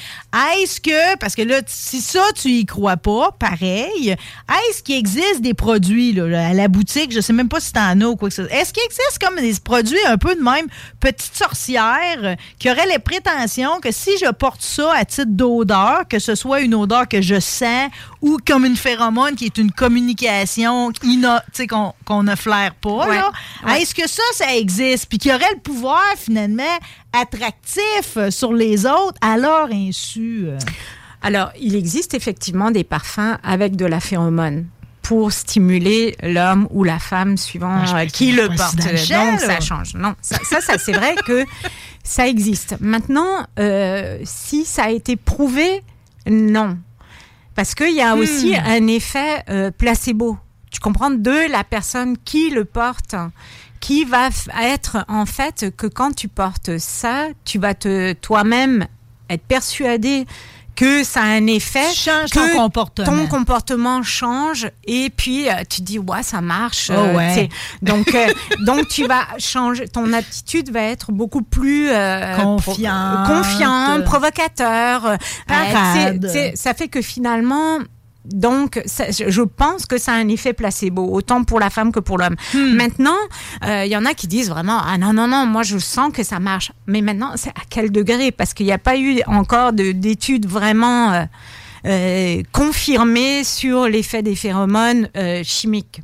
[0.57, 4.15] est-ce que, parce que là, si ça, tu y crois pas, pareil,
[4.69, 7.99] est-ce qu'il existe des produits là, à la boutique, je sais même pas si t'en
[8.01, 10.41] as ou quoi que ce soit, est-ce qu'il existe comme des produits un peu de
[10.41, 10.67] même,
[10.99, 16.19] petite sorcière, qui auraient les prétentions que si je porte ça à titre d'odeur, que
[16.19, 17.89] ce soit une odeur que je sens
[18.21, 20.91] ou comme une phéromone qui est une communication
[22.05, 23.15] qu'on ne flaire pas, Ouais.
[23.17, 23.31] là,
[23.65, 23.81] Ouais.
[23.81, 25.07] est-ce que ça, ça existe?
[25.07, 26.63] Puis qu'il y aurait le pouvoir, finalement,
[27.11, 30.45] attractif sur les autres à leur insu?
[30.47, 30.57] euh?
[31.21, 34.67] Alors, il existe effectivement des parfums avec de la phéromone
[35.01, 38.75] pour stimuler l'homme ou la femme suivant Ah, euh, qui le porte.
[38.75, 39.95] Donc, ça change.
[39.95, 41.43] Non, ça, ça, ça, c'est vrai que
[42.09, 42.75] ça existe.
[42.79, 45.83] Maintenant, euh, si ça a été prouvé,
[46.27, 46.75] non.
[47.53, 48.19] Parce qu'il y a Hmm.
[48.19, 50.35] aussi un effet euh, placebo.
[50.71, 51.11] Tu comprends?
[51.11, 53.15] De la personne qui le porte
[53.79, 54.29] qui va
[54.61, 58.87] être en fait que quand tu portes ça, tu vas te toi-même
[59.29, 60.25] être persuadé
[60.79, 63.05] que ça a un effet, Tu changes que ton comportement.
[63.07, 66.89] ton comportement change et puis euh, tu dis ouais ça marche.
[66.89, 67.49] Oh, euh, ouais.
[67.81, 68.27] Donc euh,
[68.65, 73.25] donc tu vas changer, ton attitude va être beaucoup plus euh, Confiante.
[73.25, 75.17] pro- confiante, provocateur.
[75.47, 76.31] Parade.
[76.55, 77.79] ça fait que finalement
[78.33, 81.99] donc, ça- je pense que ça a un effet placebo, autant pour la femme que
[81.99, 82.35] pour l'homme.
[82.53, 82.75] Hmm.
[82.75, 83.17] Maintenant,
[83.65, 86.11] euh, il y en a qui disent vraiment ah non non non, moi je sens
[86.13, 86.71] que ça marche.
[86.87, 88.31] Mais maintenant, c'est à quel degré?
[88.31, 91.23] Parce qu'il n'y a pas eu encore de- d'études vraiment euh,
[91.85, 95.09] euh, confirmées sur l'effet des phéromones
[95.43, 96.01] chimiques.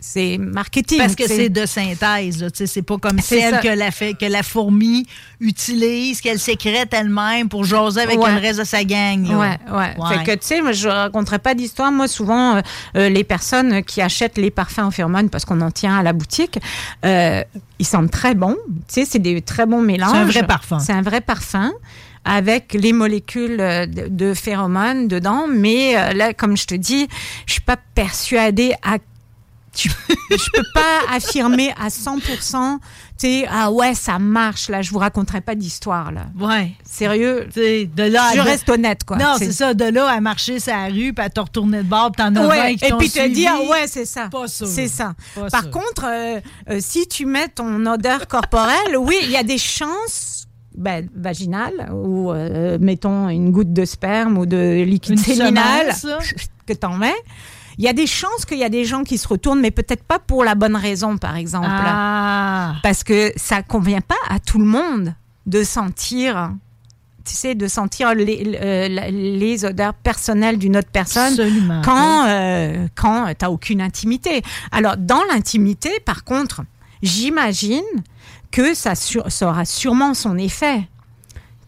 [0.00, 0.98] C'est marketing.
[0.98, 4.14] Parce que c'est de synthèse, là, tu sais, c'est pas comme celle que la, fait-
[4.14, 5.06] que la fourmi
[5.40, 8.34] utilise, qu'elle sécrète elle-même pour jaser avec Ouais.
[8.34, 9.26] le reste de sa gang.
[9.26, 9.38] là.
[9.38, 9.94] Ouais, ouais.
[9.98, 10.18] Ouais.
[10.18, 11.90] Fait que, tu sais, moi, je raconterai pas d'histoire.
[11.92, 12.60] Moi, souvent, euh,
[12.96, 16.12] euh, les personnes qui achètent les parfums en phéromones parce qu'on en tient à la
[16.12, 16.58] boutique,
[17.04, 17.42] euh,
[17.78, 18.56] ils sentent très bons.
[18.88, 20.10] Tu sais, c'est des très bons mélanges.
[20.12, 20.78] C'est un vrai parfum.
[20.78, 21.72] C'est un vrai parfum
[22.24, 25.46] avec les molécules de, phéromones dedans.
[25.50, 27.08] Mais là, comme je te dis,
[27.46, 28.98] je suis pas persuadée à
[29.76, 29.88] je,
[30.30, 32.80] je peux pas affirmer à 100%, tu
[33.16, 36.26] sais, ah ouais, ça marche, là, je vous raconterai pas d'histoire, là.
[36.38, 36.72] Ouais.
[36.84, 37.46] Sérieux?
[37.52, 39.16] Tu sais, de là Je reste honnête, quoi.
[39.18, 39.74] Non, C'est- ça.
[39.74, 42.48] De là à marcher la rue, puis à te retourner de bord, t'en as 20
[42.48, 44.28] Ouais, qui et puis te dire, ouais, c'est ça.
[44.46, 45.14] C'est ça.
[45.34, 45.70] Pas Par sûr.
[45.70, 46.40] contre, euh,
[46.70, 51.90] euh, si tu mets ton odeur corporelle, oui, il y a des chances ben, vaginales
[51.92, 55.92] ou, euh, mettons, une goutte de sperme ou de liquide séminal
[56.66, 57.14] que t'en mets.
[57.78, 60.02] Il y a des chances qu'il y a des gens qui se retournent, mais peut-être
[60.04, 61.66] pas pour la bonne raison, par exemple.
[61.70, 62.74] Ah.
[62.82, 65.14] Parce que ça convient pas à tout le monde
[65.46, 66.52] de sentir,
[67.24, 71.82] tu sais, de sentir les, euh, odeurs personnelles d'une autre personne Absolument.
[71.84, 74.42] quand, euh, quand tu n'as aucune intimité.
[74.72, 76.62] Alors, dans l'intimité, par contre,
[77.02, 77.82] j'imagine
[78.50, 80.88] que ça, sur- ça aura sûrement son effet.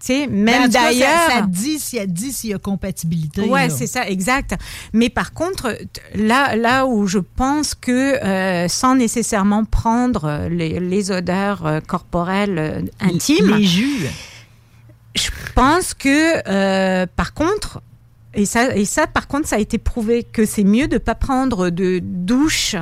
[0.05, 1.31] Sais, Ben, même ça- d'ailleurs.
[1.31, 3.43] Ça, te dit s'il y a dit s'il y a compatibilité.
[3.43, 3.71] Ouais, là.
[3.71, 4.57] c'est ça, exact.
[4.93, 5.79] Mais par contre,
[6.17, 7.93] là, là où je pense que
[8.25, 14.07] euh, sans nécessairement prendre euh, les, les odeurs euh, corporelles euh, intimes, Les jus.
[15.15, 17.81] je pense que par contre,
[18.35, 21.15] et ça, et ça, par contre, ça a été prouvé que c'est mieux de pas
[21.15, 22.75] prendre de douche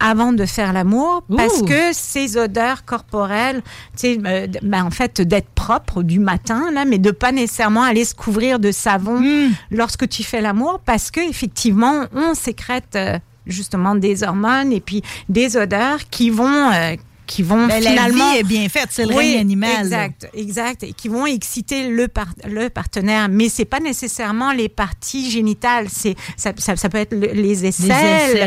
[0.00, 1.64] avant de faire l'amour parce Ouh.
[1.64, 3.62] que ces odeurs corporelles,
[3.96, 8.04] tu euh, ben, en fait, d'être propre du matin là, mais de pas nécessairement aller
[8.04, 9.52] se couvrir de savon Hmm.
[9.70, 15.02] lorsque tu fais l'amour parce que effectivement, on sécrète euh, justement des hormones et puis
[15.28, 16.96] des odeurs qui vont euh,
[17.26, 19.80] qui vont Ben, la finalement vie est bien faite, c'est le Oui, règne animal.
[19.80, 24.68] Exact, exact, et qui vont exciter le par- le partenaire, mais c'est pas nécessairement les
[24.68, 28.38] parties génitales, c'est ça, ça, ça peut être le- les aisselles, aisselles.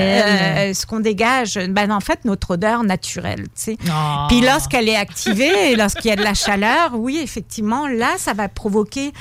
[0.70, 1.60] euh, ce qu'on dégage.
[1.70, 3.78] Ben en fait notre odeur naturelle, tu sais.
[3.92, 4.28] Ah.
[4.30, 8.48] Puis lorsqu'elle est activée, lorsqu'il y a de la chaleur, oui effectivement, là ça va
[8.48, 9.12] provoquer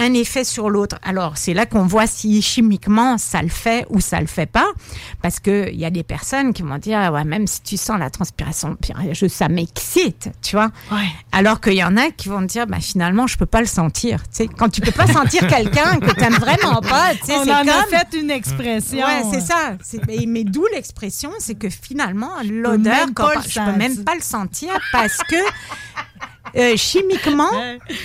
[0.00, 0.96] un effet sur l'autre.
[1.02, 4.66] Alors, c'est là qu'on voit si chimiquement ça le fait ou ça le fait pas.
[5.22, 8.10] Parce qu'il y a des personnes qui vont dire, ouais, même si tu sens la
[8.10, 8.76] transpiration,
[9.12, 10.70] je, ça m'excite, tu vois.
[11.32, 14.22] Alors qu'il y en a qui vont dire, bah, finalement, je peux pas le sentir.
[14.22, 17.52] Tu sais, quand tu peux pas sentir quelqu'un que tu vraiment pas, tu sais, c'est
[17.52, 17.90] en a comme...
[17.90, 18.98] fait une expression.
[18.98, 19.76] Ouais, c'est ça.
[20.06, 23.06] Mais, mais d'où l'expression, c'est que finalement, l'odeur,
[23.46, 25.36] je peux même pas le sentir parce que
[26.56, 27.50] euh, chimiquement,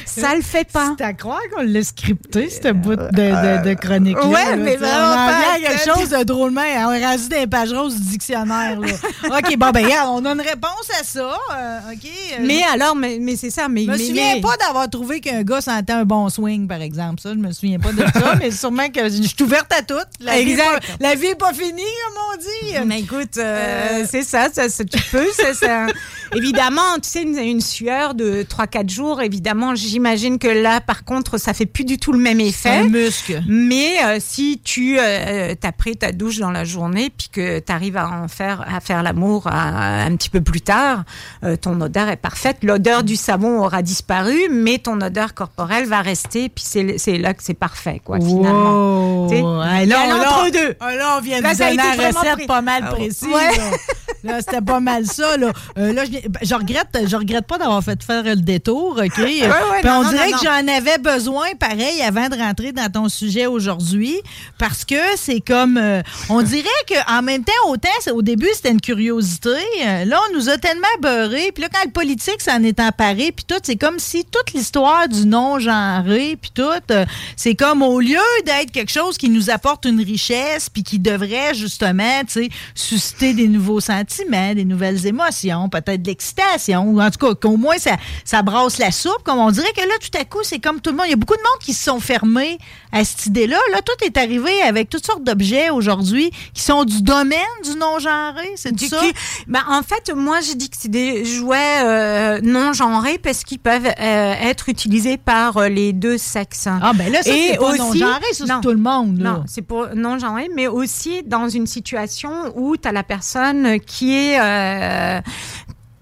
[0.05, 0.93] ça le fait pas.
[0.97, 4.25] C'est à croire qu'on l'a scripté, ce bout de, de, de chronique-là.
[4.27, 6.61] Ouais, là, mais vraiment On vient à quelque chose de drôlement.
[6.61, 8.79] On dans les pages roses du dictionnaire.
[8.79, 8.87] Là.
[9.37, 11.37] OK, bon, ben, regarde, on a une réponse à ça.
[11.53, 12.05] euh, OK.
[12.05, 13.67] euh, Mais alors, mais, mais c'est ça.
[13.67, 16.67] Mais, Je me mais- souviens mais- pas d'avoir trouvé qu'un gars sentait un bon swing,
[16.67, 17.21] par exemple.
[17.21, 19.95] Ça, je me souviens pas de ça, mais sûrement que je suis ouverte à tout.
[20.19, 20.63] La Vie Exact.
[20.65, 22.87] pas, la vie est pas finie, comme on dit.
[22.87, 25.27] Mais écoute, euh, c'est ça, ça, ça, tu peux.
[25.31, 25.87] ça, ça-
[26.33, 31.37] Évidemment, tu sais, une, une sueur de 3-4 jours, évidemment, j'imagine que là, par contre,
[31.37, 32.69] ça fait plus du tout le même effet.
[32.69, 33.41] un muscle.
[33.47, 37.71] Mais euh, si tu euh, t'as pris ta douche dans la journée, puis que tu
[37.71, 41.03] arrives à en faire, à faire l'amour un petit peu plus tard,
[41.43, 42.57] euh, ton odeur est parfaite.
[42.63, 46.63] L'odeur du savon aura disparu, mais ton odeur corporelle va rester, puis
[46.97, 49.23] c'est là que c'est parfait, quoi, finalement.
[49.25, 49.29] Wow.
[49.29, 50.75] Sais, Ah, il y a là, l'entre-deux.
[50.79, 52.47] ah, là, on vient de donner une recette pris.
[52.47, 53.23] pas mal Ah, précise.
[53.27, 53.51] ouais.
[54.39, 55.37] C'était pas mal ça.
[55.37, 58.99] Là, Euh, là je, ben, je regrette, je regrette pas d'avoir fait faire le détour,
[59.03, 59.17] OK?
[59.19, 63.09] Non, on non, dirait non, que j'en avais besoin, pareil, avant de rentrer dans ton
[63.09, 64.15] sujet aujourd'hui,
[64.57, 65.77] parce que c'est comme...
[65.77, 69.49] euh, on dirait qu'en même temps, autant, au début, c'était une curiosité.
[69.85, 71.51] euh, là, on nous a tellement beurré.
[71.53, 75.07] Puis là, quand le politique s'en est emparé, puis tout, c'est comme si toute l'histoire
[75.07, 79.85] du non-genré, puis tout, euh, c'est comme au lieu d'être quelque chose qui nous apporte
[79.85, 84.14] une richesse, puis qui devrait justement, tu sais, susciter des nouveaux sentiments,
[84.55, 88.77] des nouvelles émotions, peut-être de l'excitation, ou en tout cas, qu'au moins ça, ça brasse
[88.77, 91.05] la soupe, comme on dirait que là, tout à coup, c'est comme tout le monde.
[91.07, 92.57] Il y a beaucoup de monde qui se sont fermés
[92.91, 93.57] à cette idée-là.
[93.71, 98.51] Là, tout est arrivé avec toutes sortes d'objets aujourd'hui qui sont du domaine du non-genré,
[98.55, 99.01] c'est ça?
[99.47, 103.59] Ben, en fait, moi, je dis que c'est des jouets euh, non genrés parce qu'ils
[103.59, 106.67] peuvent euh, être utilisés par euh, les deux sexes.
[106.67, 108.61] Ah, ben là, ça, c'est pas non-genré, ça, Non.
[108.61, 109.19] tout le monde.
[109.21, 109.31] là.
[109.31, 113.79] Non, c'est pour non genré, mais aussi dans une situation où tu as la personne
[113.79, 115.21] qui est.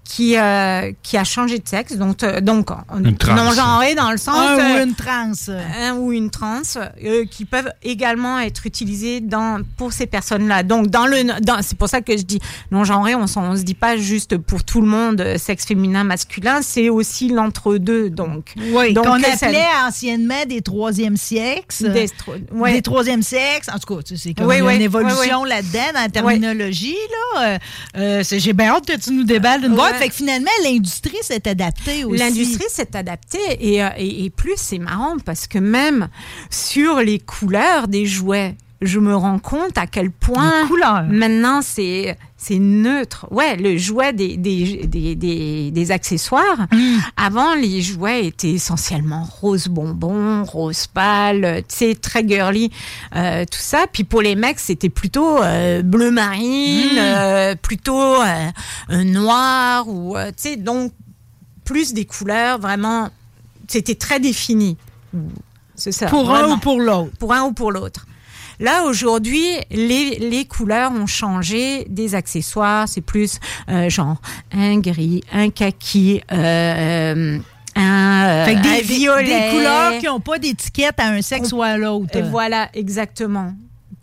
[0.04, 2.68] euh, qui, euh, qui a changé de sexe, donc, euh, donc
[3.02, 3.34] Une trans.
[3.34, 5.32] non genré dans le sens Un euh, ou une trans.
[5.80, 6.60] un ou une trans
[7.04, 10.62] euh, qui peuvent également être utilisés dans pour ces personnes-là.
[10.62, 12.38] Donc dans le dans, c'est pour ça que je dis
[12.70, 16.04] non genré, on, on se dit pas juste pour tout le monde euh, sexe féminin
[16.04, 18.52] masculin, c'est aussi l'entre-deux donc.
[18.72, 21.82] Oui, donc qu'on euh, ça- appelait anciennement des troisième sexes.
[21.82, 22.72] Des tro- ouais.
[22.74, 23.68] Des troisième sexes.
[23.74, 25.92] En tout cas, tu sais, c'est comme Oui, il y a oui, une évolution là-dedans
[25.94, 26.94] dans la terminologie.
[27.36, 27.42] Là.
[27.42, 27.58] Euh,
[27.96, 29.93] euh, c'est- J'ai bien hâte que tu nous déballes d'une boîte.
[29.98, 32.18] Fait que finalement, l'industrie s'est adaptée aussi.
[32.18, 36.08] L'industrie s'est adaptée et, euh, et, et plus c'est marrant parce que même
[36.50, 38.56] sur les couleurs des jouets,
[38.86, 40.66] je me rends compte à quel point
[41.08, 43.26] maintenant c'est c'est neutre.
[43.30, 46.66] Ouais, le jouet des, des, des, des, des accessoires.
[46.72, 46.98] Mm.
[47.16, 52.70] Avant, les jouets étaient essentiellement rose bonbon, rose pâle, tu sais, très girly,
[53.16, 53.86] euh, tout ça.
[53.90, 56.98] Puis pour les mecs, c'était plutôt euh, bleu marine, Mm.
[56.98, 58.16] euh, plutôt
[58.90, 60.92] noir ou tu sais donc
[61.64, 63.08] plus des couleurs vraiment.
[63.68, 64.76] C'était très défini.
[65.74, 66.06] C'est ça.
[66.08, 67.10] Pour un ou pour l'autre.
[67.18, 68.06] Pour un ou pour l'autre.
[68.60, 72.88] Là, aujourd'hui, les, les couleurs ont changé des accessoires.
[72.88, 74.16] C'est plus euh, genre
[74.52, 77.38] un gris, un kaki, euh,
[77.76, 79.24] un, euh, Fait que un des, des- violet.
[79.50, 82.16] des couleurs qui n'ont pas d'étiquette à un sexe ou à l'autre.
[82.16, 83.52] Et voilà, exactement.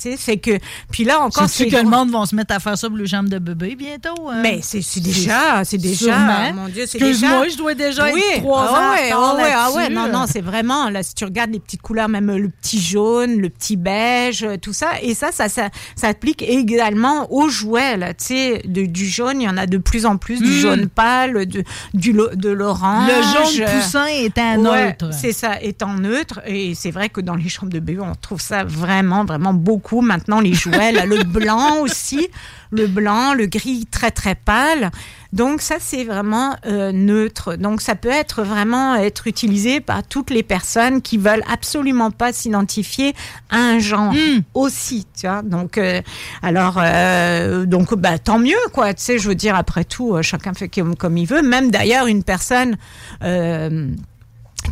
[0.02, 0.58] Tu sais, fait que.
[0.92, 3.06] Puis là encore, Sais-tu que le monde va se mettre à faire ça pour les
[3.06, 4.30] jambes de bébé bientôt?
[4.30, 4.40] hein?
[4.42, 7.10] Mais c'est c'est déjà, c'est déjà, mon Dieu, c'est déjà.
[7.12, 8.22] Excuse-moi, je dois déjà oui.
[8.34, 11.04] être trois ah ans en ouais, ah ouais, ah ouais, non, non, c'est vraiment, là,
[11.04, 14.74] si tu regardes les petites couleurs, même le petit jaune, le petit beige, euh, tout
[14.74, 19.06] ça, et ça, ça, ça, ça applique également aux jouets, là, tu sais, de- du
[19.08, 20.60] jaune, il y en a de plus en plus, du Mm.
[20.62, 21.64] jaune pâle, de,
[21.94, 23.08] du, de l'orange.
[23.08, 25.10] Le jaune poussin étant Ouais, neutre.
[25.12, 28.42] C'est ça, étant neutre, et c'est vrai que dans les chambres de bébé, on trouve
[28.42, 30.92] ça vraiment, vraiment beaucoup beaucoup maintenant les jouets.
[30.92, 32.30] Là, le blanc aussi,
[32.72, 34.92] le blanc, le gris très très pâle.
[35.34, 37.56] Donc ça c'est vraiment euh, neutre.
[37.56, 42.34] Donc ça peut être vraiment être utilisé par toutes les personnes qui veulent absolument pas
[42.34, 43.14] s'identifier
[43.50, 44.14] à un genre
[44.54, 45.08] aussi.
[45.18, 45.42] Tu vois.
[45.42, 46.02] Donc euh,
[46.42, 48.94] alors euh, donc bah tant mieux quoi.
[48.94, 51.42] Tu sais, je veux dire après tout, chacun fait comme, comme il veut.
[51.42, 52.76] Même d'ailleurs une personne.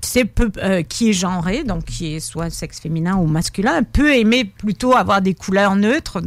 [0.10, 4.16] Sais, peut, euh, qui est genré, donc qui est soit sexe féminin ou masculin, peut
[4.16, 6.20] aimer plutôt avoir des couleurs neutres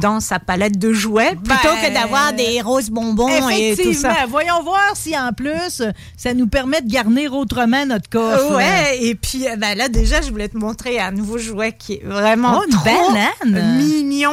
[0.00, 1.48] dans sa palette de jouets plutôt
[1.82, 4.10] Ben, que d'avoir des roses bonbons et tout ça.
[4.10, 4.14] Effectivement.
[4.28, 5.82] Voyons voir si en plus,
[6.16, 8.56] ça nous permet de garnir autrement notre coffre.
[8.56, 11.94] Ouais, et puis euh, ben là déjà, je voulais te montrer un nouveau jouet qui
[11.94, 13.76] est vraiment Oh, une trop banane.
[13.78, 14.32] mignon,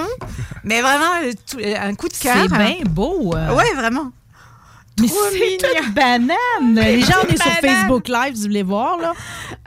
[0.63, 2.35] mais vraiment euh, un coup de cœur.
[2.41, 3.33] C'est bien beau.
[3.33, 4.11] Ouais, vraiment.
[5.01, 6.75] Mais c'est une banane.
[6.75, 7.51] Les gens, on est sur.
[7.51, 8.97] Facebook Live, vous voulez voir.
[8.97, 9.13] Là?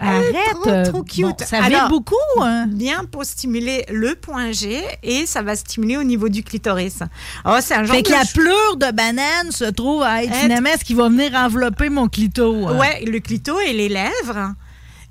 [0.00, 0.34] Est Arrête.
[0.62, 1.22] trop, euh, trop cute.
[1.26, 2.14] bon, ça Alors, beaucoup.
[2.40, 2.66] Hein?
[2.68, 7.00] Bien pour stimuler le point G et ça va stimuler au niveau du clitoris.
[7.44, 10.22] Oh, c'est un genre Fait que de la ch- pleure de banane se trouve à
[10.22, 12.66] être Être- finalement ce qui va venir envelopper mon clito.
[12.68, 12.78] hein?
[12.78, 14.54] Ouais, le clito et les lèvres.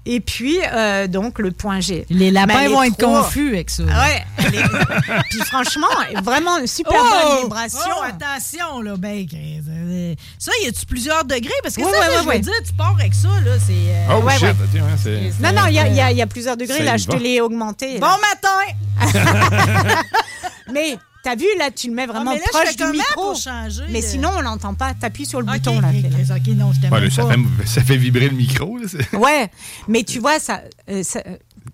[0.09, 2.05] Et puis, euh, donc, le point G.
[2.09, 3.83] Les lapins elle vont être confus avec ça.
[3.83, 4.25] Ouais.
[4.39, 5.87] est- puis franchement,
[6.23, 7.09] vraiment une super Oh!
[7.33, 7.79] bonne vibration.
[7.99, 11.51] Oh, attention, là, ben, Chris, euh, Ça, y a-tu plusieurs degrés?
[11.61, 13.51] Parce que Ouais, ça, ouais, là, ouais, je veux dire, tu pars avec ça, là,
[13.59, 13.73] c'est...
[13.73, 15.31] euh, Oh Ouais, shit, ouais.
[15.41, 16.77] Non, non, il y a, il y a- il y a plusieurs degrés.
[16.77, 17.99] Ça Là, je te l'ai augmenté.
[17.99, 18.63] Bon matin!
[20.71, 20.97] Mais
[21.27, 23.21] t'as vu, là, tu le mets vraiment Ah, mais là, je proche fais du micro.
[23.21, 24.93] pour changer, mais sinon, on l'entend pas.
[24.93, 25.89] T'appuies sur le bouton, là.
[25.89, 26.09] ok, fais-le.
[26.23, 28.77] Chris, OK, non, je t'aime Ouais, ça, fait, ça fait vibrer le micro.
[28.77, 28.85] Là,
[29.19, 29.49] Ouais,
[29.89, 31.21] mais tu vois, ça, euh, ça-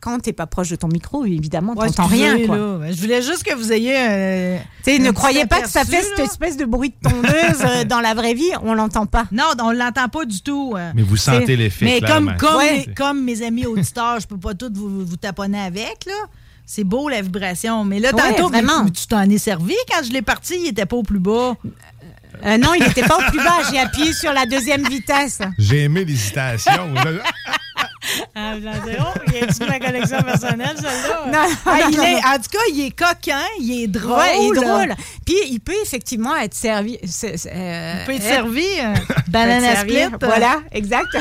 [0.02, 2.58] quand t'es pas proche de ton micro, évidemment, Ouais, t'entends rien, quoi.
[2.58, 2.92] là.
[2.92, 3.96] Je voulais juste que vous ayez...
[3.96, 7.10] euh, Tu sais, un ne croyez pas que ça fait cette espèce de bruit de
[7.10, 9.26] tondeuse euh, dans la vraie vie, on l'entend pas.
[9.32, 10.74] Non, on l'entend pas du tout.
[10.76, 10.92] euh.
[10.96, 12.86] Mais vous sentez l'effet, Mais comme, comme, Ouais.
[12.88, 16.14] mes, comme mes amis auditeurs, je peux pas toutes vous, vous taponner avec, là.
[16.65, 17.84] C'est beau, la vibration.
[17.85, 18.85] Mais là, Ouais, tantôt, vraiment.
[18.90, 19.76] tu t'en es servi.
[19.91, 21.56] Quand je l'ai parti, il était pas au plus bas.
[22.45, 23.60] Euh, non, il n'était pas au plus bas.
[23.72, 25.40] J'ai appuyé sur la deuxième vitesse.
[25.57, 26.90] J'ai aimé l'hésitation.
[28.35, 31.26] Ah, oh, il a ma collection personnelle, celle-là?
[31.31, 32.18] Non, Ah, non, il est, non.
[32.18, 34.18] en tout cas, il est coquin, il est drôle.
[34.19, 34.95] Ouais, il est drôle.
[35.26, 36.98] Puis il peut effectivement être servi.
[37.06, 38.65] c'est- c'est, euh, Il peut être être- servi.
[38.81, 38.94] euh,
[39.30, 40.03] banana split.
[40.03, 41.18] euh, Voilà, exact.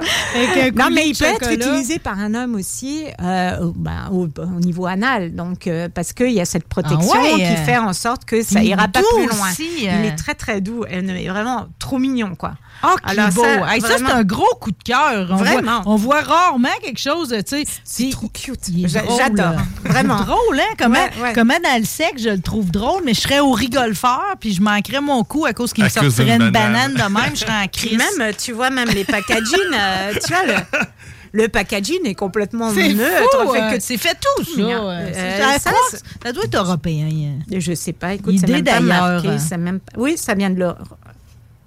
[0.34, 4.08] Avec un Non, mais il peut être utilisé par un homme aussi euh, au, ben,
[4.12, 5.34] au- au niveau anal.
[5.34, 8.24] Donc, euh, parce qu'il y a cette protection Ah ouais, qui euh, fait en sorte
[8.24, 9.50] que ça ira pas plus loin.
[9.50, 10.84] aussi, Il est très, très doux.
[10.88, 12.52] Elle est vraiment trop mignon, quoi.
[12.82, 13.42] Ah, qui Alors, beau.
[13.42, 15.28] ça, Hey, Ça, c'est un gros coup de cœur.
[15.30, 15.82] On Vraiment.
[15.82, 17.64] Voit, on voit rarement quelque chose, tu sais.
[17.84, 18.60] C'est trop cute.
[18.86, 19.56] J'adore.
[19.84, 20.16] Vraiment.
[20.22, 20.74] drôle, hein?
[20.78, 21.32] Comment, Ouais, ouais.
[21.34, 24.62] comment dans le sec, je le trouve drôle, mais je serais au rigolfeur, puis je
[24.62, 26.92] manquerais mon coup à cause qu'il me sortirait une banane.
[26.92, 27.98] banane de même, je serais en crise.
[28.18, 29.56] même, tu vois, même les packaging,
[29.88, 30.54] euh, tu vois, le,
[31.42, 33.40] le packaging est complètement C'est neutre.
[33.46, 34.60] fou, fait euh, que c'est fait tout, ça.
[34.60, 37.08] Euh, ça, que ça doit être européen.
[37.10, 37.44] hein.
[37.58, 39.38] Je sais pas, écoute, Idée c'est même pas marqué.
[39.38, 40.78] c'est même pas- Oui, ça vient de l'Europe.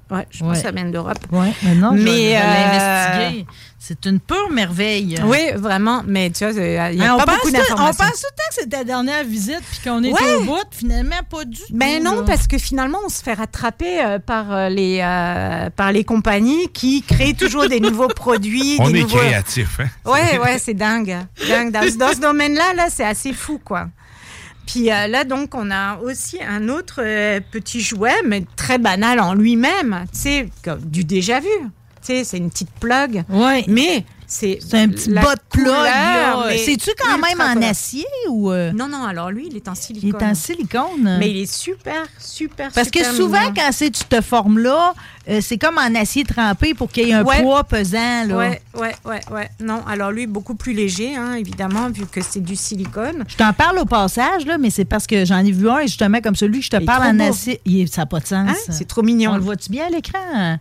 [0.10, 0.56] Ouais, je pense Ouais.
[0.56, 1.20] que ça vient de l'Europe.
[1.32, 3.46] Ouais, mais non, je Mais, je vais euh, l'investiguer.
[3.84, 5.16] C'est une pure merveille.
[5.26, 8.06] Oui, vraiment, mais tu vois, il n'y a Hein, on, pas beaucoup tout- on d'informations.
[8.06, 10.36] pense tout le temps que c'est ta dernière visite puis qu'on est Ouais.
[10.36, 10.64] au bout.
[10.70, 11.64] Finalement, pas du tout.
[11.72, 12.24] Ben non, là.
[12.28, 16.68] parce que finalement, on se fait rattraper euh, par, euh, les, euh, par les compagnies
[16.72, 18.76] qui créent toujours des nouveaux produits.
[18.80, 19.18] On des est nouveaux...
[19.18, 19.80] créatif.
[19.80, 19.88] Hein?
[20.06, 21.18] Ouais, ouais, c'est dingue.
[21.50, 21.72] dingue.
[21.72, 23.88] Dans, dans ce domaine-là, là, c'est assez fou, quoi.
[24.68, 29.20] Puis euh, là, donc, on a aussi un autre euh, petit jouet, mais très banal
[29.20, 30.06] en lui-même.
[30.14, 31.48] Tu sais, comme du déjà vu.
[32.02, 33.24] Sais, c'est une petite plug.
[33.30, 33.64] Ouais.
[33.68, 34.60] Mais c'est.
[34.66, 35.68] C'est un petit bas de plug.
[35.68, 36.46] là.
[36.58, 38.52] C'est-tu quand même en acier ou.
[38.52, 40.22] euh, Non, non, alors lui, il est en Il silicone.
[40.22, 41.18] est en silicone.
[41.20, 43.54] Mais il est super, super, Parce que souvent, mignon.
[43.56, 44.94] quand c'est cette forme-là,
[45.30, 47.42] euh, c'est comme en acier trempé pour qu'il y ait un Ouais.
[47.44, 48.26] poids pesant.
[48.28, 48.36] Là.
[48.38, 49.50] Ouais, ouais, ouais, ouais.
[49.60, 53.26] Non, alors lui, beaucoup plus léger, hein, évidemment, vu que c'est du silicone.
[53.28, 56.20] Je t'en parle au passage, là, mais c'est parce que j'en ai vu un, justement,
[56.22, 57.30] comme celui que je te Il parle en beau.
[57.32, 57.62] acier.
[57.66, 58.50] Il ça n'a pas de sens.
[58.50, 58.56] Hein?
[58.72, 59.32] C'est trop mignon.
[59.34, 60.58] On le voit-tu bien à l'écran?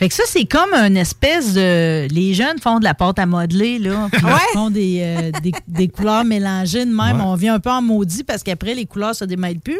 [0.00, 2.08] Fait que ça, c'est comme une espèce de.
[2.10, 4.08] Les jeunes font de la pâte à modeler, là.
[4.12, 4.32] Puis Ouais.
[4.32, 7.18] ils font des, euh, des, des couleurs mélangées de même.
[7.18, 7.22] Ouais.
[7.26, 9.78] On vient un peu en maudit parce qu'après, les couleurs se démêlent plus.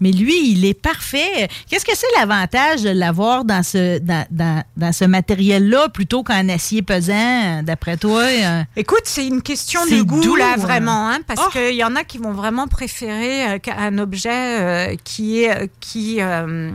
[0.00, 1.48] Mais lui, il est parfait.
[1.68, 6.48] Qu'est-ce que c'est l'avantage de l'avoir dans ce, dans, dans, dans ce matériel-là plutôt qu'en
[6.48, 8.22] acier pesant, d'après toi?
[8.22, 8.62] euh?
[8.74, 10.60] Écoute, c'est une question de goût, doux, là, hein.
[10.60, 11.50] vraiment, hein, parce Oh.
[11.52, 16.16] qu'il y en a qui vont vraiment préférer euh, un objet euh, qui est qui
[16.20, 16.70] euh,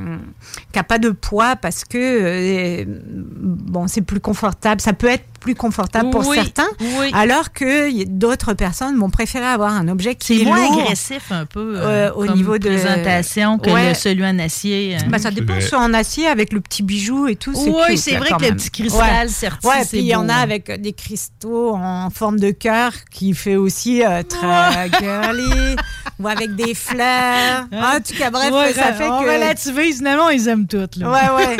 [0.72, 4.82] qui a pas de poids parce que euh, bon, c'est plus confortable.
[4.82, 7.12] Ça peut être plus confortable pour Oui, certains, oui.
[7.14, 10.82] alors que d'autres personnes vont préférer avoir un objet qui est moins lourd.
[10.84, 13.90] agressif un peu euh, Euh, au comme niveau de présentation que Ouais.
[13.90, 14.96] le- celui en acier.
[14.96, 15.06] hein.
[15.10, 17.52] Bah, ça dépend, soit en acier avec le petit bijou et tout.
[17.56, 18.56] Oui, c'est vrai que le même.
[18.56, 19.28] petit cristal
[19.64, 23.34] Ouais, puis il y en a avec euh, des cristaux en forme de cœur qui
[23.34, 25.76] fait aussi euh, très girly
[26.20, 27.66] ou avec des fleurs.
[27.74, 29.26] En tout cas, bref, Ouais, ça fait on que.
[29.34, 30.96] relativise, finalement, ils aiment toutes.
[30.96, 31.12] Là.
[31.12, 31.58] Ouais, ouais.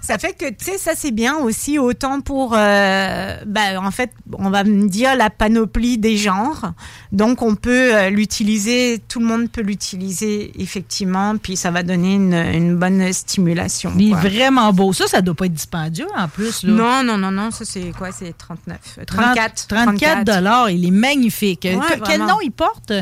[0.00, 2.56] ça fait que, tu sais, ça c'est bien aussi, autant pour, euh,
[3.46, 6.72] ben, en fait, on va me dire la panoplie des genres.
[7.10, 12.14] Donc, on peut euh, l'utiliser, tout le monde peut l'utiliser, effectivement, puis ça va donner
[12.14, 13.92] une, une bonne stimulation.
[13.98, 14.92] Il est vraiment beau.
[14.92, 16.64] Ça, ça doit pas être dispendieux en plus.
[16.64, 16.72] Là.
[16.72, 18.12] Non, non, non, non, ça c'est quoi?
[18.12, 18.78] C'est 39.
[18.98, 19.66] euh, 30 34.
[19.68, 20.70] 34 dollars.
[20.70, 21.64] Il est magnifique.
[21.64, 22.26] Ouais, quel vraiment.
[22.26, 22.92] nom il porte?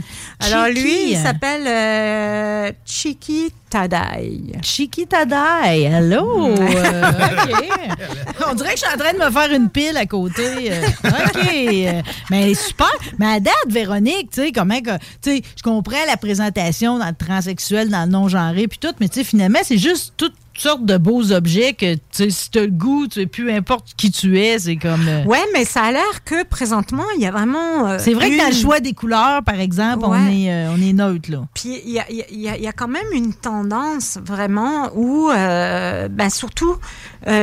[0.41, 4.43] Alors Chiki, lui, il euh, s'appelle euh, Chiki Tadai.
[4.63, 5.85] Chiki Tadai.
[5.85, 6.53] Hello.
[6.55, 6.59] OK.
[8.51, 10.73] On dirait que je suis en train de me faire une pile à côté.
[10.73, 12.05] Euh, OK.
[12.31, 12.91] Mais super.
[13.19, 14.97] Mais à date, Véronique, tu sais, comment que.
[15.23, 19.09] Tu sais, je comprends la présentation dans le transsexuel, dans le non-genré, puis tout, mais
[19.09, 22.67] tu sais, finalement, c'est juste toutes sortes de beaux objets que, tu si t'as le
[22.69, 25.07] goût, tu sais, peu importe qui tu es, c'est comme.
[25.09, 27.87] euh, Ouais, mais ça a l'air que présentement, il y a vraiment.
[27.89, 30.81] euh, C'est vrai que dans le choix des couleurs, par exemple, on, est, euh, on
[30.81, 31.43] est neutre, là.
[31.55, 36.09] Puis il y a, y a- y a- quand même une tendance vraiment où, euh,
[36.09, 36.77] ben, surtout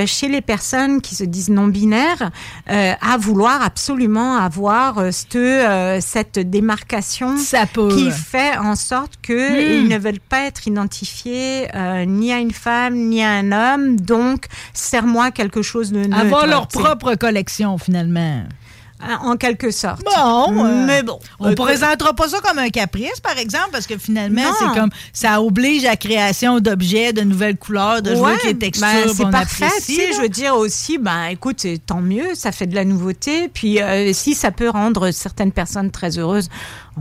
[0.05, 2.31] chez les personnes qui se disent non binaires,
[2.69, 9.83] euh, à vouloir absolument avoir euh, cette, cette démarcation qui fait en sorte que Hmm.
[9.83, 11.67] ils ne veulent pas être identifiés
[12.07, 13.99] ni à une femme ni à un homme.
[13.99, 16.17] Donc, serre-moi quelque chose de neutre.
[16.17, 18.43] Avoir leur propre collection, finalement.
[19.23, 20.01] En quelque sorte.
[20.03, 21.19] Bon, euh, mais bon.
[21.39, 24.89] On ne présentera pas ça comme un caprice, par exemple, parce que finalement, c'est comme
[25.13, 28.87] ça oblige à la création d'objets, de nouvelles couleurs, de jouer Ouais, avec les textures.
[28.87, 29.65] ben, puis c'est parfait.
[29.65, 33.49] apprécie, je veux dire aussi, ben, écoute, tant mieux, ça fait de la nouveauté.
[33.49, 36.49] Puis euh, si ça peut rendre certaines personnes très heureuses,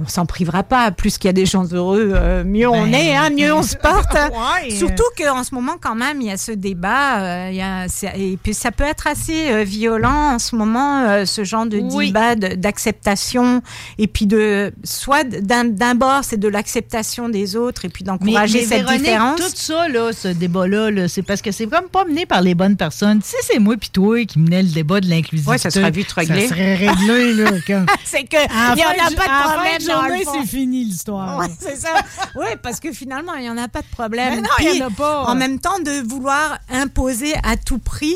[0.02, 0.90] on s'en privera pas.
[0.90, 3.62] Plus qu'il y a des gens heureux, euh, mieux on Ben, est, hein, mieux on
[3.62, 4.14] se porte.
[4.36, 4.70] Ouais.
[4.70, 7.20] Surtout qu'en ce moment, quand même, il y a ce débat.
[7.20, 7.86] euh, y a,
[8.16, 12.06] et puis ça peut être assez euh, violent en ce moment, ce genre de Oui.
[12.08, 12.34] débat
[12.80, 13.62] d'acceptation.
[13.98, 18.80] Et puis de, soit d'un bord, c'est de l'acceptation des autres et puis d'encourager cette
[18.82, 19.40] Véronique, différence.
[19.40, 22.54] tout ça, là, ce débat-là, là, c'est parce que c'est comme pas mené par les
[22.54, 23.20] bonnes personnes.
[23.22, 25.50] Sais, c'est moi puis toi qui menais le débat de l'inclusivité.
[25.52, 26.42] Ouais, ça sera vite réglé.
[26.42, 27.50] Ça serait réglé, là.
[28.04, 31.38] c'est que il y en a pas de problème journée, c'est fini l'histoire.
[31.38, 31.88] Ouais, c'est ça.
[32.36, 34.36] Oui, parce que finalement, il n'y en a pas de problème.
[34.36, 35.22] Mais non, il y Puis, en a pas.
[35.24, 38.14] En même temps, de vouloir imposer à tout prix,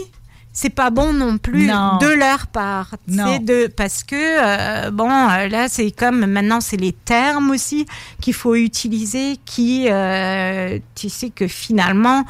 [0.60, 1.96] c'est pas bon non plus Non.
[1.98, 2.90] de leur part.
[3.08, 3.26] Tu Non.
[3.34, 7.86] sais, De, parce que, euh, bon, euh, là, c'est comme maintenant, c'est les termes aussi
[8.20, 12.24] qu'il faut utiliser qui, euh, tu sais, que finalement.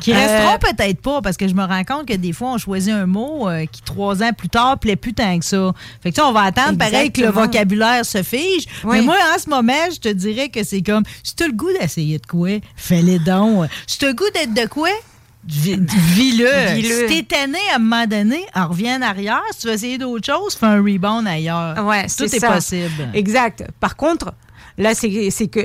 [0.00, 2.92] Qui resteront peut-être pas, parce que je me rends compte que des fois, on choisit
[2.92, 5.72] un mot qui, trois ans plus tard, plaît plus tant que ça.
[6.02, 8.64] Fait que ça, on va attendre pareil que le vocabulaire se fige.
[8.84, 8.98] Oui.
[8.98, 11.54] Mais moi, en ce moment, je te dirais que c'est comme, si tu as le
[11.54, 13.68] goût d'essayer de quoi, fais-les donc.
[13.86, 14.88] Si tu as le goût d'être de quoi,
[15.46, 15.78] vi-
[16.14, 16.74] vis-le.
[16.76, 17.08] Vis-le.
[17.08, 19.40] si t'es tanné à un moment donné, on revient en arrière.
[19.52, 21.84] Si tu veux essayer d'autres choses, fais un rebound ailleurs.
[21.86, 23.08] Ouais, Tout est possible.
[23.14, 23.64] Exact.
[23.80, 24.32] Par contre,
[24.78, 25.60] là, c'est c'est que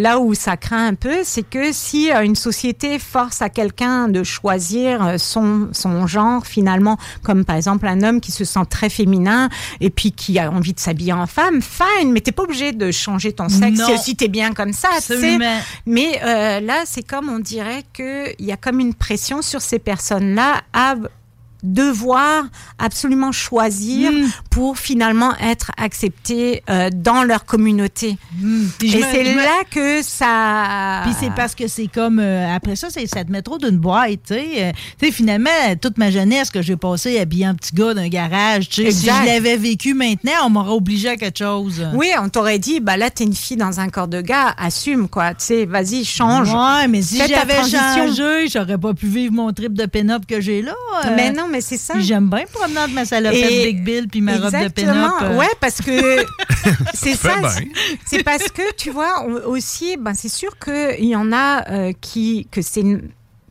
[0.00, 4.08] là où ça craint un peu, c'est que si euh, une société force à quelqu'un
[4.08, 8.64] de choisir euh, son, son genre, finalement, comme par exemple un homme qui se sent
[8.68, 9.48] très féminin
[9.80, 12.90] et puis qui a envie de s'habiller en femme, fine, mais t'es pas obligé de
[12.90, 13.96] changer ton sexe Non.
[13.98, 14.88] si, t'es bien comme ça.
[15.86, 19.78] Mais euh, là, c'est comme on dirait qu'il y a comme une pression sur ces
[19.78, 20.94] personnes-là à
[21.66, 22.44] devoir
[22.78, 24.26] absolument choisir Hmm.
[24.50, 28.16] pour finalement être acceptés euh, dans leur communauté.
[28.80, 31.02] Je Et c'est me- là que ça...
[31.04, 33.78] Puis c'est parce que c'est comme euh, après ça, c'est ça te met trop d'une
[33.78, 34.46] boîte, tu sais.
[34.58, 38.08] Euh, tu sais, finalement, toute ma jeunesse que j'ai passée habillé en petit gars d'un
[38.08, 41.84] garage, tu sais, si je l'avais vécu maintenant, on m'aurait obligé à quelque chose.
[41.94, 45.08] Oui, on t'aurait dit, bah là, t'es une fille dans un corps de gars, assume,
[45.08, 45.30] quoi.
[45.34, 46.52] Tu sais, vas-y, change.
[46.52, 50.62] Ouais, mais si j'avais changé, j'aurais pas pu vivre mon trip de pin-up que j'ai
[50.62, 50.74] là.
[51.04, 51.10] euh.
[51.16, 51.94] Mais non, mais c'est ça.
[51.94, 54.92] Puis j'aime bien entre ma salopette Et- Big Bill puis ma robe de Exactement.
[54.92, 55.30] pin-up.
[55.32, 55.36] euh.
[55.38, 56.24] Ouais, parce que
[56.94, 57.34] c'est Ça
[58.06, 61.92] c'est- parce que tu vois aussi, ben c'est sûr que il y en a euh,
[62.00, 63.02] qui que c'est une-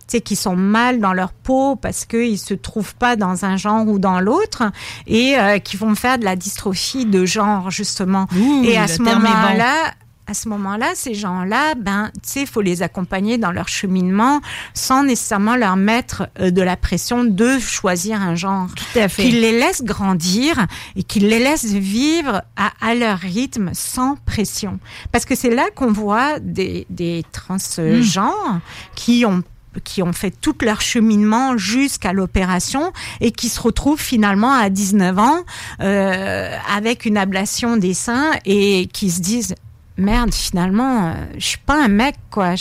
[0.07, 3.57] tu sais, qui sont mal dans leur peau parce qu'ils se trouvent pas dans un
[3.57, 4.61] genre ou dans l'autre
[5.07, 8.27] et euh, qui vont faire de la dystrophie de genre justement.
[8.37, 9.93] Ouh, et à ce moment-là,
[10.27, 14.41] à ce moment-là, ces gens-là, ben, tu sais, il faut les accompagner dans leur cheminement
[14.73, 18.67] sans nécessairement leur mettre euh, de la pression de choisir un genre.
[18.75, 19.23] Tout à fait.
[19.23, 20.65] Qu'ils les laissent grandir
[20.95, 24.79] et qu'ils les laissent vivre à, à leur rythme sans pression.
[25.11, 28.59] Parce que c'est là qu'on voit des, des transgenres
[28.95, 29.43] qui ont
[29.83, 35.19] qui ont fait tout leur cheminement jusqu'à l'opération et qui se retrouvent finalement à 19
[35.19, 35.43] ans
[35.81, 39.55] euh, avec une ablation des seins et qui se disent
[39.97, 42.55] merde finalement euh, je suis pas un mec quoi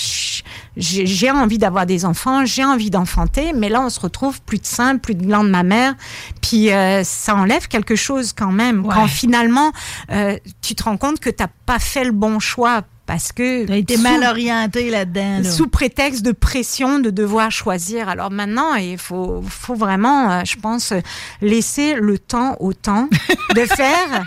[0.76, 4.66] j'ai envie d'avoir des enfants j'ai envie d'enfanter mais là on se retrouve plus de
[4.66, 5.94] seins plus de glandes mammaires
[6.40, 9.72] puis euh, ça enlève quelque chose quand même quand finalement
[10.10, 13.76] euh, tu te rends compte que t'as pas fait le bon choix parce que T'as
[13.76, 15.40] été sous- mal orienté là-dedans.
[15.42, 15.50] là.
[15.50, 18.08] sous prétexte de pression de devoir choisir.
[18.08, 20.94] Alors maintenant, il faut, faut vraiment, je pense,
[21.42, 23.10] laisser le temps au temps
[23.54, 24.24] de faire,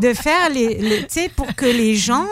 [0.00, 2.26] de faire les, les- tu sais, pour que les gens,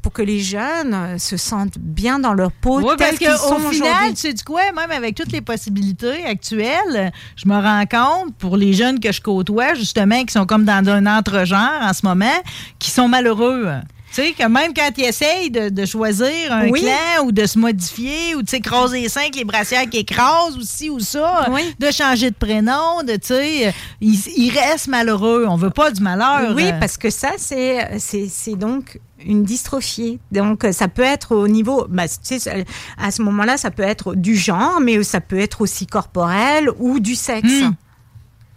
[0.00, 3.36] pour que les jeunes euh, se sentent bien dans leur peau, Oui, parce tels qu'ils
[3.36, 4.14] sont qu'au final, aujourd'hui.
[4.14, 8.56] tu sais du quoi, même avec toutes les possibilités actuelles, je me rends compte, pour
[8.56, 12.26] les jeunes que je côtoie, justement, qui sont comme dans un entre-genre en ce moment,
[12.78, 13.68] qui sont malheureux.
[14.12, 16.80] Tu sais, que même quand ils essayent de, de choisir un Oui.
[16.80, 20.56] clan ou de se modifier ou de s'écraser les seins avec les brassières qui écrasent
[20.56, 21.46] ou ci ou ça,
[21.78, 25.46] de changer de prénom, de, tu sais, ils, ils restent malheureux.
[25.48, 26.54] On veut pas du malheur.
[26.56, 26.80] Oui, euh.
[26.80, 30.18] parce que ça, c'est donc une dystrophie.
[30.32, 32.52] Donc, ça peut être au niveau, bah, tu sais, ça-
[32.98, 36.98] à ce moment-là, ça peut être du genre, mais ça peut être aussi corporel ou
[37.00, 37.48] du sexe.
[37.62, 37.72] Hmm.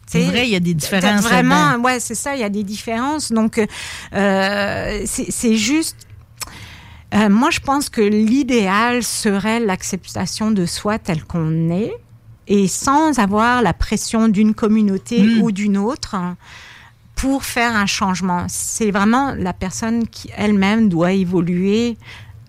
[0.06, 2.64] C'est vrai, il y a des différences Vraiment, ouais, c'est ça, il y a des
[2.64, 3.32] différences.
[3.32, 3.58] Donc,
[4.14, 5.98] euh, c'est juste.
[7.16, 11.94] euh, moi, je pense que l'idéal serait l'acceptation de soi tel qu'on est
[12.48, 15.42] et sans avoir la pression d'une communauté Hmm.
[15.42, 16.16] ou d'une autre
[17.16, 18.46] pour faire un changement.
[18.50, 21.98] C'est vraiment la personne qui elle-même doit évoluer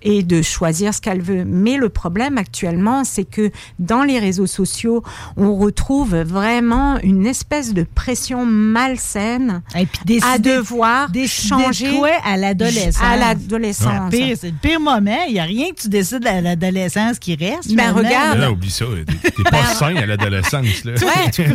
[0.05, 1.45] et de choisir ce qu'elle veut.
[1.45, 5.03] Mais le problème actuellement, c'est que dans les réseaux sociaux,
[5.37, 12.11] on retrouve vraiment une espèce de pression malsaine à décider- devoir décider changer de quoi
[12.25, 13.03] à l'adolescence.
[13.03, 14.11] À l'adolescence.
[14.11, 15.19] C'est le pire- c'est le pire moment.
[15.27, 17.75] Il n'y a rien que tu décides à l'adolescence qui reste.
[17.75, 18.39] Ben, regarde.
[18.39, 18.85] Là, oublie ça.
[19.23, 20.85] T'es pas sain à l'adolescence.
[20.85, 20.93] là.
[20.93, 21.31] Ouais,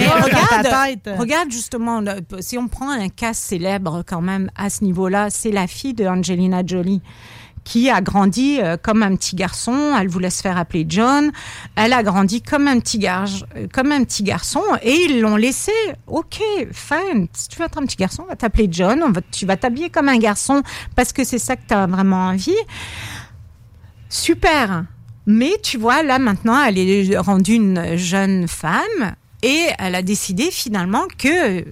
[1.05, 5.27] mais regarde, justement, là, si on prend un cas célèbre quand même à ce niveau-là,
[5.29, 7.01] c'est la fille de Angelina Jolie
[7.69, 11.31] qui a grandi euh, comme un petit garçon, elle voulait se faire appeler John,
[11.75, 15.35] elle a grandi comme un petit, gar- euh, comme un petit garçon et ils l'ont
[15.35, 15.71] laissé,
[16.07, 16.41] ok,
[16.71, 19.45] fine, si tu veux être un petit garçon, on va t'appeler John, on va, tu
[19.45, 20.63] vas t'habiller comme un garçon
[20.95, 22.57] parce que c'est ça que tu as vraiment envie.
[24.09, 24.85] Super.
[25.27, 29.13] Mais tu vois, là maintenant, elle est rendue une jeune femme
[29.43, 31.63] et elle a décidé finalement que,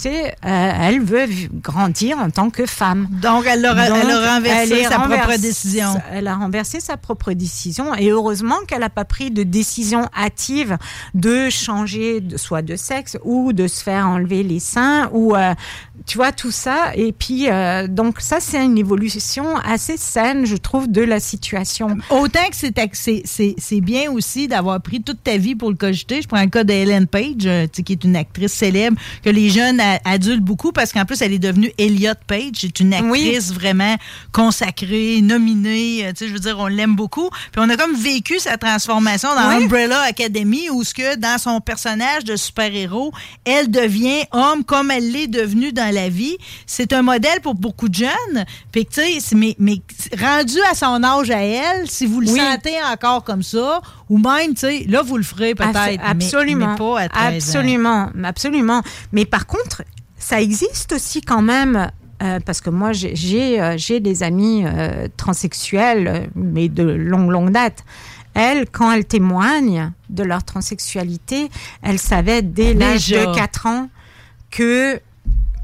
[0.00, 1.26] sais, euh, elle veut
[1.62, 3.08] grandir en tant que femme.
[3.22, 5.94] Donc, elle a- elle a Donc, renversé elle sa propre décision.
[6.12, 10.76] Elle a renversé sa propre décision et heureusement qu'elle n'a pas pris de décision hâtive
[11.14, 15.54] de changer de, soit de sexe ou de se faire enlever les seins ou euh,
[16.06, 20.56] tu vois tout ça et puis euh, donc ça c'est une évolution assez saine je
[20.56, 21.96] trouve de la situation.
[22.10, 26.22] Autant que c'est bien aussi d'avoir pris toute ta vie pour le cogiter.
[26.22, 26.64] Je prends le cas
[27.10, 30.72] Page, euh, tu sais, qui est une actrice célèbre, que les jeunes a- adultent beaucoup
[30.72, 32.52] parce qu'en plus, elle est devenue Elliot Page.
[32.60, 33.96] C'est une actrice vraiment
[34.32, 36.06] consacrée, nominée.
[36.06, 37.28] euh, Tu sais, je veux dire, on l'aime beaucoup.
[37.52, 39.64] Puis on a comme vécu sa transformation dans Oui.
[39.64, 43.12] Umbrella Academy où ce que dans son personnage de super-héros,
[43.44, 46.36] elle devient homme comme elle l'est devenue dans la vie.
[46.66, 48.44] C'est un modèle pour beaucoup de jeunes.
[48.72, 49.76] Puis tu sais, mais, mais
[50.18, 52.38] rendu à son âge à elle, si vous le Oui.
[52.40, 55.76] sentez encore comme ça, ou même, tu sais, là, vous le ferez peut-être.
[55.76, 56.70] Abs- mais- Absolument.
[56.72, 57.36] Mais, pas à 13 ans.
[57.58, 58.08] absolument.
[58.24, 58.82] Absolument.
[59.12, 59.79] Mais par contre,
[60.20, 61.90] ça existe aussi quand même.
[62.22, 67.50] euh, parce que moi, j'ai- euh, des amis euh, transsexuels, euh, mais de longue, longue
[67.50, 67.82] date.
[68.34, 71.48] Elles, quand elles témoignent de leur transsexualité,
[71.82, 73.24] elles savaient dès l'âge Déjà.
[73.24, 73.88] de 4 ans
[74.50, 75.00] que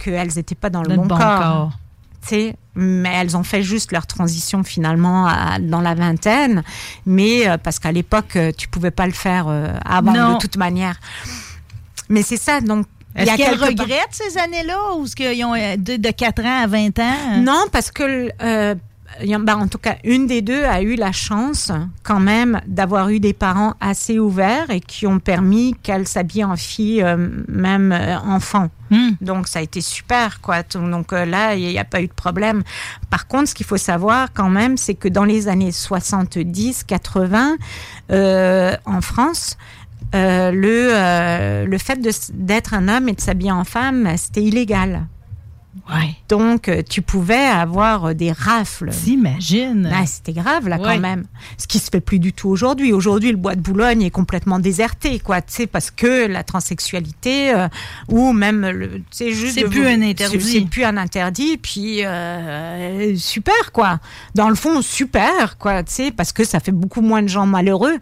[0.01, 1.73] qu'elles n'étaient pas dans le le bon, bon corps.
[2.75, 6.63] mais elles ont fait juste leur transition finalement à- dans la vingtaine,
[7.05, 9.47] mais euh, parce qu'à l'époque tu pouvais pas le faire
[9.85, 10.33] avant Non.
[10.35, 10.99] de toute manière.
[12.09, 12.87] Mais c'est ça, donc.
[13.17, 16.63] Est-ce a qu'elle regrette ces années-là ou est-ce qu'ils ont euh, de, de 4 ans
[16.65, 17.39] à 20 ans?
[17.39, 18.75] Non, parce que, euh,
[19.21, 21.73] ben, en tout cas, une des deux a eu la chance,
[22.03, 26.57] quand même, d'avoir eu des parents assez ouverts et qui ont permis qu'elle s'habille en
[26.57, 27.17] fille, euh,
[27.49, 28.69] même euh, enfant.
[29.21, 30.63] Donc, ça a été super, quoi.
[30.63, 32.63] Donc euh, là, il n'y a pas eu de problème.
[33.11, 37.57] Par contre, ce qu'il faut savoir, quand même, c'est que dans les années 70, 80,
[38.13, 39.57] euh, en France,
[40.15, 41.99] euh, le, euh, le fait
[42.33, 45.07] d'être un homme et de s'habiller en femme, c'était illégal.
[46.29, 48.91] Donc, euh, tu pouvais avoir des rafles.
[48.91, 49.89] T'imagines?
[49.95, 50.83] Ah, C'était grave, là, Ouais.
[50.83, 51.25] quand même.
[51.59, 52.93] Ce qui se fait plus du tout aujourd'hui.
[52.93, 55.43] Aujourd'hui, le bois de Boulogne est complètement déserté, quoi.
[55.43, 57.69] Tu sais, parce que la transsexualité, euh,
[58.09, 59.55] ou même, sais, juste.
[59.55, 60.41] C'est plus un interdit.
[60.41, 61.57] C'est c'est plus un interdit.
[61.59, 64.01] Puis, euh, super, quoi.
[64.35, 65.83] Dans le fond, super, quoi.
[65.85, 67.99] Tu sais, parce que ça fait beaucoup moins de gens malheureux.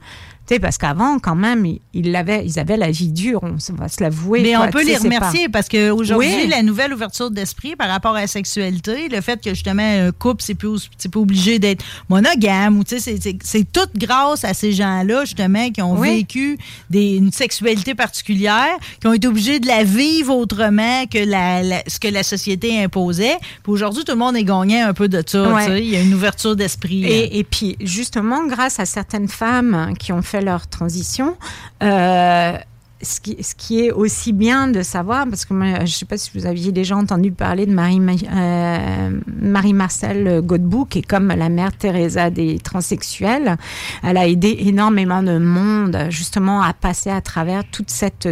[0.47, 3.57] Tu sais, parce qu'avant, quand même, ils, ils l'avaient- ils avaient la vie dure, on
[3.77, 4.43] va se l'avouer.
[4.43, 4.66] Mais quoi.
[4.66, 6.47] on peut les pas- remercier parce qu'aujourd'hui, Oui.
[6.49, 10.43] la nouvelle ouverture d'esprit par rapport à la sexualité, le fait que justement un couple,
[10.43, 14.53] c'est plus, pas obligé d'être monogame, ou tu sais, c'est- c'est c'est tout grâce à
[14.55, 16.16] ces gens-là, justement, qui ont Oui.
[16.16, 16.59] vécu
[16.91, 21.83] des, une sexualité particulière, qui ont été obligés de la vivre autrement que la, la-
[21.87, 23.37] ce que la société imposait.
[23.62, 25.53] Puis aujourd'hui, tout le monde est gagnant un peu de ça.
[25.53, 25.83] Ouais.
[25.83, 27.05] Il y a une ouverture d'esprit.
[27.05, 31.36] Et, et puis, justement, grâce à certaines femmes qui ont fait leur transition,
[31.82, 32.56] euh,
[33.02, 36.31] ce, qui, qui est aussi bien de savoir, parce que je ne sais pas si
[36.35, 42.31] vous aviez déjà entendu parler de euh, Marie-Marcel Godbout, qui est comme la mère Teresa
[42.31, 43.56] des transsexuels.
[44.02, 48.28] Elle a aidé énormément de monde, justement, à passer à travers toute cette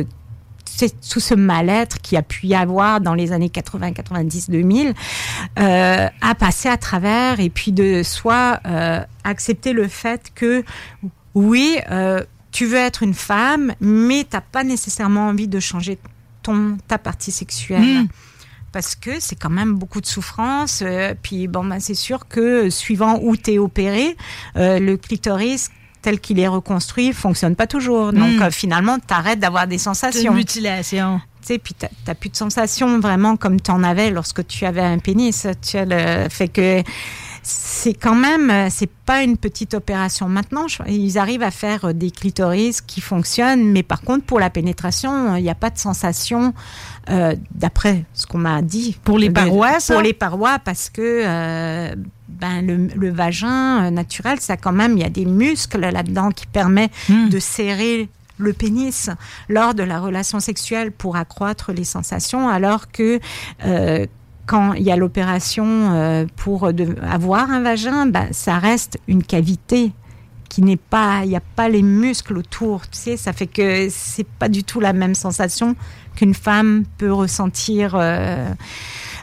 [1.11, 4.95] tout ce mal-être qu'il y a pu y avoir dans les années 80, 90, 2000,
[5.59, 10.65] euh, à passer à travers et puis de soit euh, accepter le fait que
[11.35, 15.99] oui, euh, tu veux être une femme, mais t'as pas nécessairement envie de changer
[16.43, 18.03] ton ta partie sexuelle.
[18.05, 18.09] Mm.
[18.73, 20.81] Parce que c'est quand même beaucoup de souffrance.
[20.83, 24.17] euh, puis bon, ben, c'est sûr que suivant où tu es opéré,
[24.57, 28.13] euh, le clitoris tel qu'il est reconstruit fonctionne pas toujours.
[28.13, 28.43] Donc Mm.
[28.43, 30.33] euh, finalement, tu arrêtes d'avoir des sensations.
[30.35, 31.21] mutilation.
[31.43, 34.65] Tu sais, puis t'as t'as plus de sensations vraiment comme tu en avais lorsque tu
[34.65, 35.47] avais un pénis.
[35.61, 36.83] Tu as le fait que
[37.43, 40.29] c'est quand même, euh, c'est pas une petite opération.
[40.29, 44.39] Maintenant, je- ils arrivent à faire euh, des clitoris qui fonctionnent, mais par contre, pour
[44.39, 46.55] la pénétration, il n'y a pas de sensation,
[47.11, 48.97] euh, d'après ce qu'on m'a dit.
[49.03, 49.95] Pour les De- parois, ça?
[49.95, 51.95] Pour les parois, parce que euh,
[52.29, 56.31] ben, le, le vagin euh, naturel, ça quand même, il y a des muscles là-dedans
[56.31, 57.29] qui permettent Hmm.
[57.29, 58.09] de serrer
[58.39, 59.11] le pénis
[59.49, 63.21] lors de la relation sexuelle pour accroître les sensations, alors que
[63.65, 64.07] euh,
[64.47, 66.69] quand il y a l'opération euh, pour
[67.03, 69.93] avoir un vagin, ben, ça reste une cavité
[70.49, 73.89] qui n'est pas, il n'y a pas les muscles autour, tu sais, ça fait que
[73.91, 75.77] c'est pas du tout la même sensation
[76.15, 77.95] qu'une femme peut ressentir.
[77.95, 78.53] euh,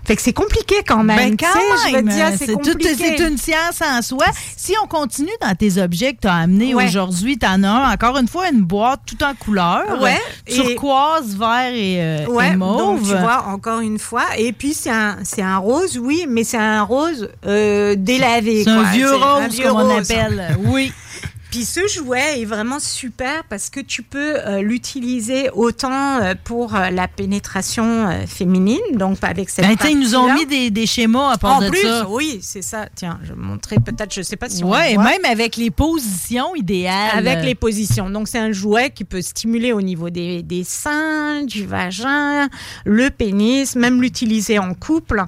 [0.06, 1.18] Fait que c'est compliqué quand même.
[1.18, 2.96] Ben, quand même, c'est c'est tout- compliqué.
[2.98, 4.26] c'est une science en soi.
[4.58, 6.86] Si on continue dans tes objets que tu as amenés Ouais.
[6.86, 10.02] aujourd'hui, tu en as un, encore une fois une boîte tout en couleur.
[10.02, 12.78] Ouais, et- Turquoise, vert et, euh, et Ouais, mauve.
[12.78, 14.24] donc tu vois, encore une fois.
[14.38, 18.64] Et puis c'est un, un rose, oui, mais c'est un rose euh, délavé.
[18.64, 20.58] C'est un vieux rose, vieux comme on appelle.
[20.66, 20.92] Oui.
[21.52, 26.76] Puis ce jouet est vraiment super parce que tu peux euh, l'utiliser autant euh, pour
[26.76, 31.32] euh, la pénétration féminine, donc avec cette Ben, ils nous ont mis des, des schémas
[31.32, 32.08] à part En de plus, ça.
[32.08, 32.88] oui, c'est ça.
[32.96, 35.06] Tiens, je vais montrer peut-être, je sais pas si on Ouais, le voit.
[35.06, 37.18] même avec les positions idéales.
[37.28, 38.10] Avec les positions.
[38.10, 42.48] Donc, c'est un jouet qui peut stimuler au niveau des, des seins, du vagin,
[42.86, 45.24] le pénis, même l'utiliser en couple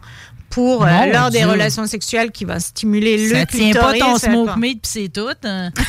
[0.51, 3.99] pour, euh, lors des relations sexuelles qui va stimuler le Ça tient pas clitoris.
[3.99, 5.27] ton ça smoke meat puis c'est tout.
[5.43, 5.69] hein.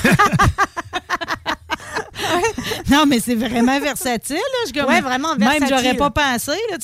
[2.90, 4.36] non, mais c'est vraiment versatile.
[4.36, 4.70] Là.
[4.74, 5.68] Je Ouais, vraiment Même, versatile.
[5.76, 6.52] j'aurais pas pensé.
[6.70, 6.76] Là,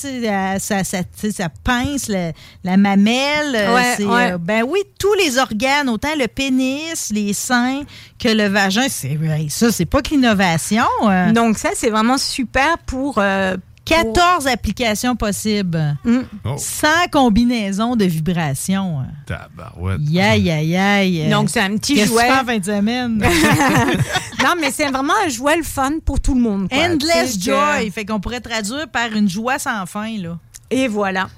[0.55, 0.99] euh, ça, ça,
[1.31, 2.31] ça pince la,
[2.63, 3.55] la mamelle.
[3.55, 4.31] euh, Ouais, c'est, ouais.
[4.33, 7.81] euh, ben oui, tous les organes, autant le pénis, les seins
[8.19, 8.87] que le vagin.
[8.89, 9.17] C'est,
[9.49, 10.85] ça, c'est pas que l'innovation.
[11.07, 11.31] euh.
[11.31, 13.15] Donc, ça, c'est vraiment super pour.
[13.17, 13.55] euh,
[13.89, 15.97] 14 applications possibles.
[16.45, 16.55] Oh.
[16.57, 18.99] 100 combinaisons de vibrations.
[19.25, 19.99] Tabarouette.
[20.19, 21.29] Aïe, aïe, aïe.
[21.29, 22.31] Donc, c'est un petit que jouet.
[22.31, 23.17] en fin de semaine?
[24.43, 26.69] non, mais c'est vraiment un jouet le fun pour tout le monde.
[26.69, 26.77] quoi.
[26.85, 27.87] Endless joy.
[27.87, 30.37] que- Fait qu'on pourrait traduire par une joie sans fin, là.
[30.71, 31.29] Et voilà.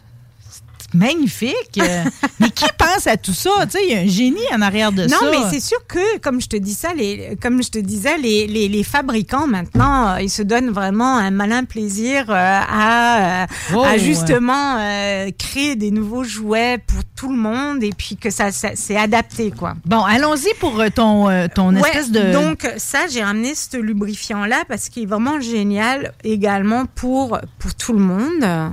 [0.94, 1.80] Magnifique.
[1.80, 2.04] Euh,
[2.40, 3.50] mais qui pense à tout ça?
[3.64, 5.26] Tu sais, il y a un génie en arrière de non, ça.
[5.32, 8.48] mais c'est sûr que, comme je te dis ça, les, comme je te disais, les,
[8.48, 12.34] les, les fabricants maintenant, euh, ils se donnent vraiment un malin plaisir euh,
[12.70, 14.00] à, Oh, à ouais.
[14.00, 18.70] justement euh, créer des nouveaux jouets pour tout le monde et puis que ça, ça
[18.76, 19.76] c'est adapté, quoi.
[19.86, 22.34] Bon, allons-y pour ton, ton Ouais, espèce de...
[22.34, 27.94] Donc ça, j'ai ramené ce lubrifiant-là parce qu'il est vraiment génial également pour, pour tout
[27.94, 28.72] le monde.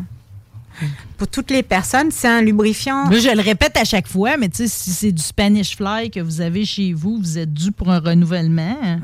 [1.19, 3.09] Pour toutes les personnes, c'est un lubrifiant.
[3.11, 6.11] Là, je le répète à chaque fois, mais tu sais, si c'est du Spanish Fly
[6.11, 8.77] que vous avez chez vous, vous êtes dû pour un renouvellement.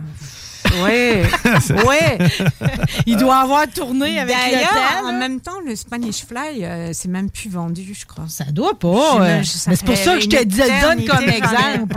[0.83, 1.23] Oui,
[1.87, 2.27] oui.
[3.07, 7.09] Il doit avoir tourné avec le D'ailleurs, en même temps, le Spanish Fly, euh, c'est
[7.09, 8.25] même plus vendu, je crois.
[8.29, 9.21] Ça doit pas.
[9.21, 11.95] euh, mais c'est pour ça que je te dis- donne comme exemple.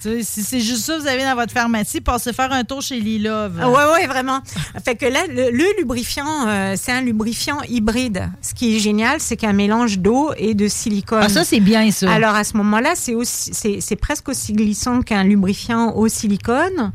[0.00, 3.00] Si c'est juste ça que vous avez dans votre pharmacie, passez faire un tour chez
[3.00, 3.58] Lilove.
[3.60, 4.40] Ah ouais, ouais, vraiment.
[4.84, 8.30] Fait que là, le, le lubrifiant, euh, c'est un lubrifiant hybride.
[8.40, 11.22] Ce qui est génial, c'est qu'un mélange d'eau et de silicone.
[11.22, 12.12] Ah, ça, c'est bien, ça.
[12.12, 16.92] Alors, à ce moment-là, c'est aussi, c'est, c'est presque aussi glissant qu'un lubrifiant au silicone.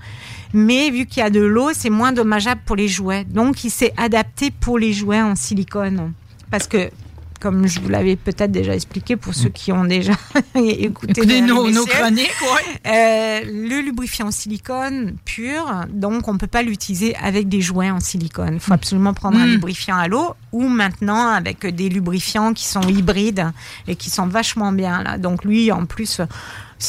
[0.53, 3.25] Mais vu qu'il y a de l'eau, c'est moins dommageable pour les jouets.
[3.25, 6.13] Donc, il s'est adapté pour les jouets en silicone.
[6.51, 6.89] Parce que
[7.43, 10.13] comme je vous l'avais peut-être déjà expliqué pour ceux qui ont déjà
[10.55, 11.85] écouté Écoutez nos, nos-
[12.87, 17.99] Euh, le lubrifiant en silicone pur, donc on peut pas l'utiliser avec des jouets en
[17.99, 18.53] silicone.
[18.55, 19.51] Il faut absolument prendre un Mm.
[19.51, 23.45] lubrifiant à l'eau ou maintenant avec des lubrifiants qui sont hybrides
[23.87, 25.17] et qui sont vachement bien là.
[25.17, 26.21] Donc lui, en plus,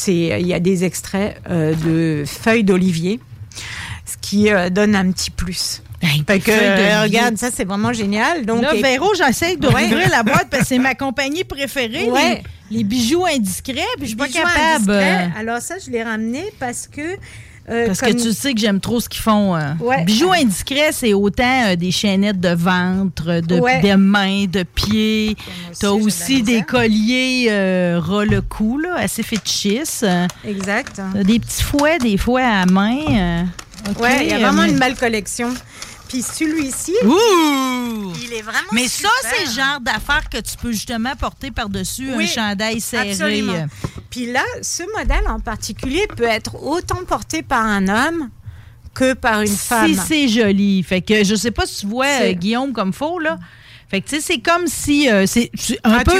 [0.07, 3.19] il y a des extraits euh, de feuilles d'olivier,
[4.05, 5.81] ce qui euh, donne un petit plus.
[6.27, 6.91] Fait que, feuilles d'olivier.
[6.91, 8.45] euh, regarde, ça c'est vraiment génial.
[8.45, 12.09] Donc, là, et- Véro, j'essaie rouvrir la boîte parce que c'est ma compagnie préférée.
[12.09, 12.43] Ouais.
[12.71, 14.91] Les, les bijoux indiscrets, puis je suis pas capable.
[14.91, 15.29] indiscrets.
[15.37, 17.01] Alors ça, je l'ai ramené parce que...
[17.69, 19.55] euh, Parce comme- que tu sais que j'aime trop ce qu'ils font.
[19.55, 19.73] euh.
[19.79, 20.03] Ouais.
[20.03, 23.81] Bijoux indiscrets, c'est autant euh, des chaînettes de ventre, de, Ouais.
[23.81, 25.35] de mains, de pieds.
[25.81, 30.03] De la aussi des colliers euh, ras le cou, là, assez fétichistes.
[30.03, 30.95] Euh, Exact.
[31.13, 32.97] T'as des petits fouets, des fouets à main.
[33.09, 33.43] euh.
[33.91, 35.53] OK, Ouais, il y a vraiment euh, une belle collection.
[36.15, 38.13] Puis celui-ci, Ouh!
[38.23, 42.09] il est vraiment Mais ça, c'est le genre d'affaires que tu peux justement porter par-dessus
[42.09, 43.11] un chandail serré.
[43.11, 43.65] Absolument.
[44.09, 48.29] Puis là, ce modèle en particulier peut être autant porté par un homme
[48.93, 49.93] que par une femme.
[49.93, 50.83] Si c'est joli.
[50.83, 53.37] Fait que je sais pas si tu vois euh, Guillaume comme faux là.
[53.95, 55.49] Fait que tu sais c'est comme si euh, c'est
[55.85, 56.11] un Ah, peu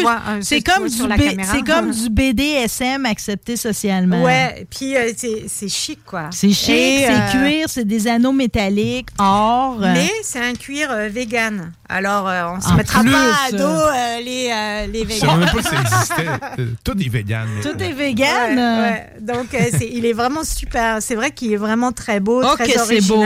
[0.42, 4.24] c'est comme du B- comme du BDSM accepté socialement.
[4.24, 6.30] Ouais, puis euh, c'est c'est chic, quoi.
[6.32, 9.78] C'est chic, c'est euh, cuir, c'est des anneaux métalliques, or.
[9.82, 11.72] euh, Mais c'est un cuir euh, vegan.
[11.90, 15.06] Alors, euh, on se En mettra plus, pas à dos euh, les, euh, les Je
[15.06, 15.28] végans.
[15.28, 16.66] savais même pas ça existait.
[16.84, 17.48] Tout est vegan.
[17.62, 18.58] Tout est vegan.
[18.58, 19.10] Ouais, ouais.
[19.22, 20.98] Donc, euh, c'est- il est vraiment super.
[21.02, 23.24] C'est vrai qu'il est vraiment très beau, Oh, très que c'est beau.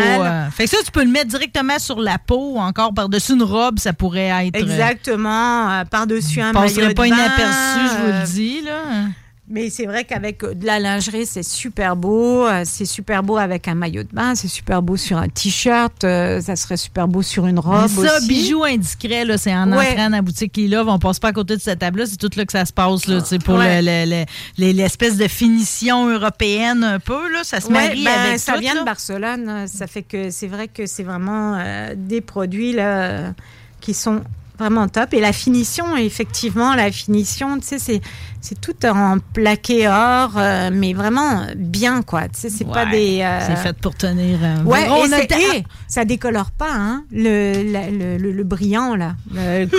[0.55, 3.79] Fait que ça, tu peux le mettre directement sur la peau, encore par-dessus une robe,
[3.79, 8.61] ça pourrait Exactement, euh, par-dessus un maillot de pas bain, inaperçu, je vous le dis.
[8.61, 8.81] Là.
[9.51, 12.45] Mais c'est vrai qu'avec euh, de la lingerie, c'est super beau.
[12.45, 14.35] Euh, C'est super beau avec un maillot de bain.
[14.35, 16.03] C'est super beau sur un t-shirt.
[16.03, 18.27] Ça serait super beau sur une robe Mais ça, aussi.
[18.27, 19.89] bijoux indiscrets, là, c'est en Ouais.
[19.93, 20.87] entrant dans la boutique Lilove.
[20.87, 22.05] On passe pas à côté de cette table-là.
[22.05, 23.81] C'est tout là que ça se passe, là, pour Ouais.
[23.81, 24.25] le- le- le-
[24.59, 27.31] les- l'espèce de finition européenne un peu.
[27.33, 28.81] Là, ça se Ouais, marie ben, avec ça tout, vient là.
[28.81, 29.65] de Barcelone.
[29.67, 33.33] Ça fait que c'est vrai que c'est vraiment euh, des produits là,
[33.79, 34.21] qui sont
[34.57, 35.13] vraiment top.
[35.13, 38.01] Et la finition, effectivement, la finition, tu sais, c'est,
[38.41, 42.23] c'est tout en plaqué or, euh, mais vraiment bien, quoi.
[42.23, 43.21] Tu sais, c'est pas des.
[43.21, 44.37] euh, C'est fait pour tenir.
[44.43, 47.71] euh, Ouais, Véro, et, on a c'est- le temps- et ça décolore pas, hein, le,
[47.71, 49.15] la- le, le- le brillant, là.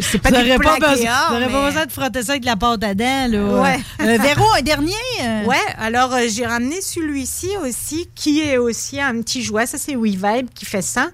[0.00, 2.32] C'est pas des n'aurez pas, besoin, or, vous aurez pas mais- besoin de frotter ça
[2.32, 3.26] avec de la pâte à dents.
[3.28, 3.60] Là.
[3.60, 3.80] Ouais.
[4.02, 4.92] Euh, Véro, un dernier.
[5.46, 9.66] Ouais, alors j'ai ramené celui-ci aussi, qui est aussi un petit jouet.
[9.66, 11.08] Ça, c'est WeVibe qui fait ça.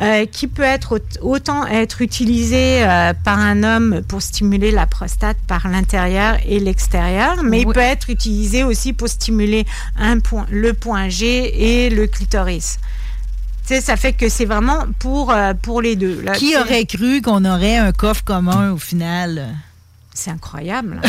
[0.00, 4.86] Euh, qui peut être aut- autant être utilisé euh, par un homme pour stimuler la
[4.86, 9.66] prostate par l'intérieur et l'extérieur, mais il peut être utilisé aussi pour stimuler
[9.96, 12.78] un point, le point G et le clitoris.
[13.66, 16.22] Tu sais, ça fait que c'est vraiment pour, euh, pour les deux.
[16.22, 16.32] là.
[16.32, 19.48] Qui aurait cru qu'on aurait un coffre commun au final?
[20.20, 21.00] C'est incroyable.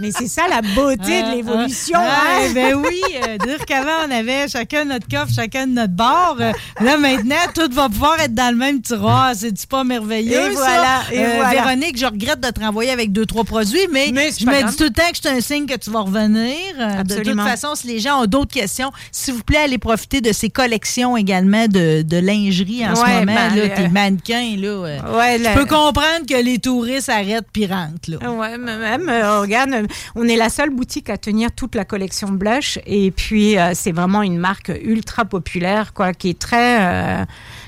[0.00, 1.98] Mais c'est- c'est ça la beauté de l'évolution.
[2.00, 2.52] Ah, hein.
[2.54, 6.36] ben oui, euh, dire qu'avant, on avait chacun notre coffre, chacun notre bord.
[6.40, 9.32] Euh, là, maintenant, tout va pouvoir être dans le même tiroir.
[9.34, 10.52] C'est-tu pas merveilleux?
[10.52, 10.60] Et ça?
[10.60, 11.50] voilà, et Euh, voilà.
[11.50, 14.76] Véronique, je regrette de te renvoyer avec deux, trois produits, mais, c'est je me dis
[14.76, 16.56] tout le temps que c'est un signe que tu vas revenir.
[16.80, 20.20] Euh, De toute façon, si les gens ont d'autres questions, s'il vous plaît, allez profiter
[20.22, 23.24] de ces collections également de, de lingerie en ce moment.
[23.26, 24.68] ben, là, euh, tes mannequins, là.
[24.68, 28.13] euh, Ouais, peux comprendre que les touristes arrêtent puis rentrent, là.
[28.22, 32.78] Ouais, même, euh, regarde, on est la seule boutique à tenir toute la collection Blush.
[32.86, 37.24] Et puis, euh, c'est vraiment une marque ultra populaire, quoi, qui est très, euh,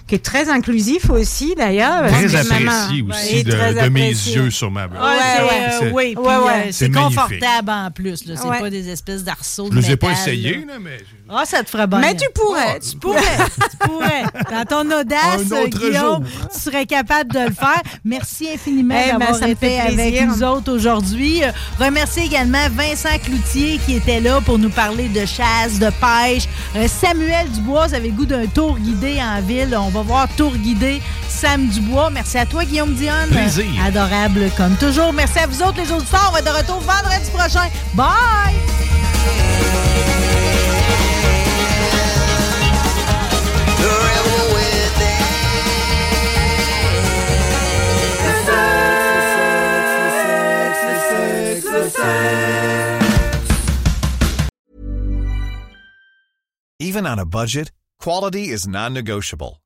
[0.06, 2.06] qui est très inclusif aussi, d'ailleurs.
[2.08, 5.02] Très apprécié aussi de, très de mes yeux sur ma blonde.
[5.02, 5.08] Ouais,
[5.42, 5.70] ouais.
[5.80, 6.52] C'est- oui, puis, Ouais, ouais.
[6.52, 7.18] euh, C'est c'est magnifique.
[7.18, 8.22] confortable en plus.
[8.24, 8.60] C'est Ouais.
[8.60, 10.14] pas des espèces d'arceaux Je de les ai pas là.
[10.14, 10.98] là, mais...
[11.28, 11.98] Ah, ça te ferait bien.
[11.98, 12.78] Mais tu pourrais.
[12.78, 13.20] Tu pourrais.
[13.20, 14.22] tu pourrais.
[14.50, 16.48] Dans ton audace, Un autre Guillaume, jour.
[16.54, 17.82] tu serais capable de le faire.
[18.04, 20.26] Merci infiniment Eh ben, d'avoir ça me été fait avec plaisir.
[20.28, 21.40] nous autres aujourd'hui.
[21.80, 26.44] Remercie également Vincent Cloutier qui était là pour nous parler de chasse, de pêche.
[26.76, 29.76] Euh, Samuel Dubois, vous avez le goût d'un tour guidé en ville.
[29.76, 32.10] On va voir tour guidé Sam Dubois.
[32.10, 33.30] Merci à toi, Guillaume Dionne.
[33.30, 33.66] Plaisir.
[33.84, 35.12] Adorable comme toujours.
[35.12, 36.26] Merci à vous autres, les auditeurs.
[36.28, 37.68] On va être de retour vendredi prochain.
[37.94, 38.54] Bye!
[56.78, 59.60] Even on a budget, quality is non-negotiable.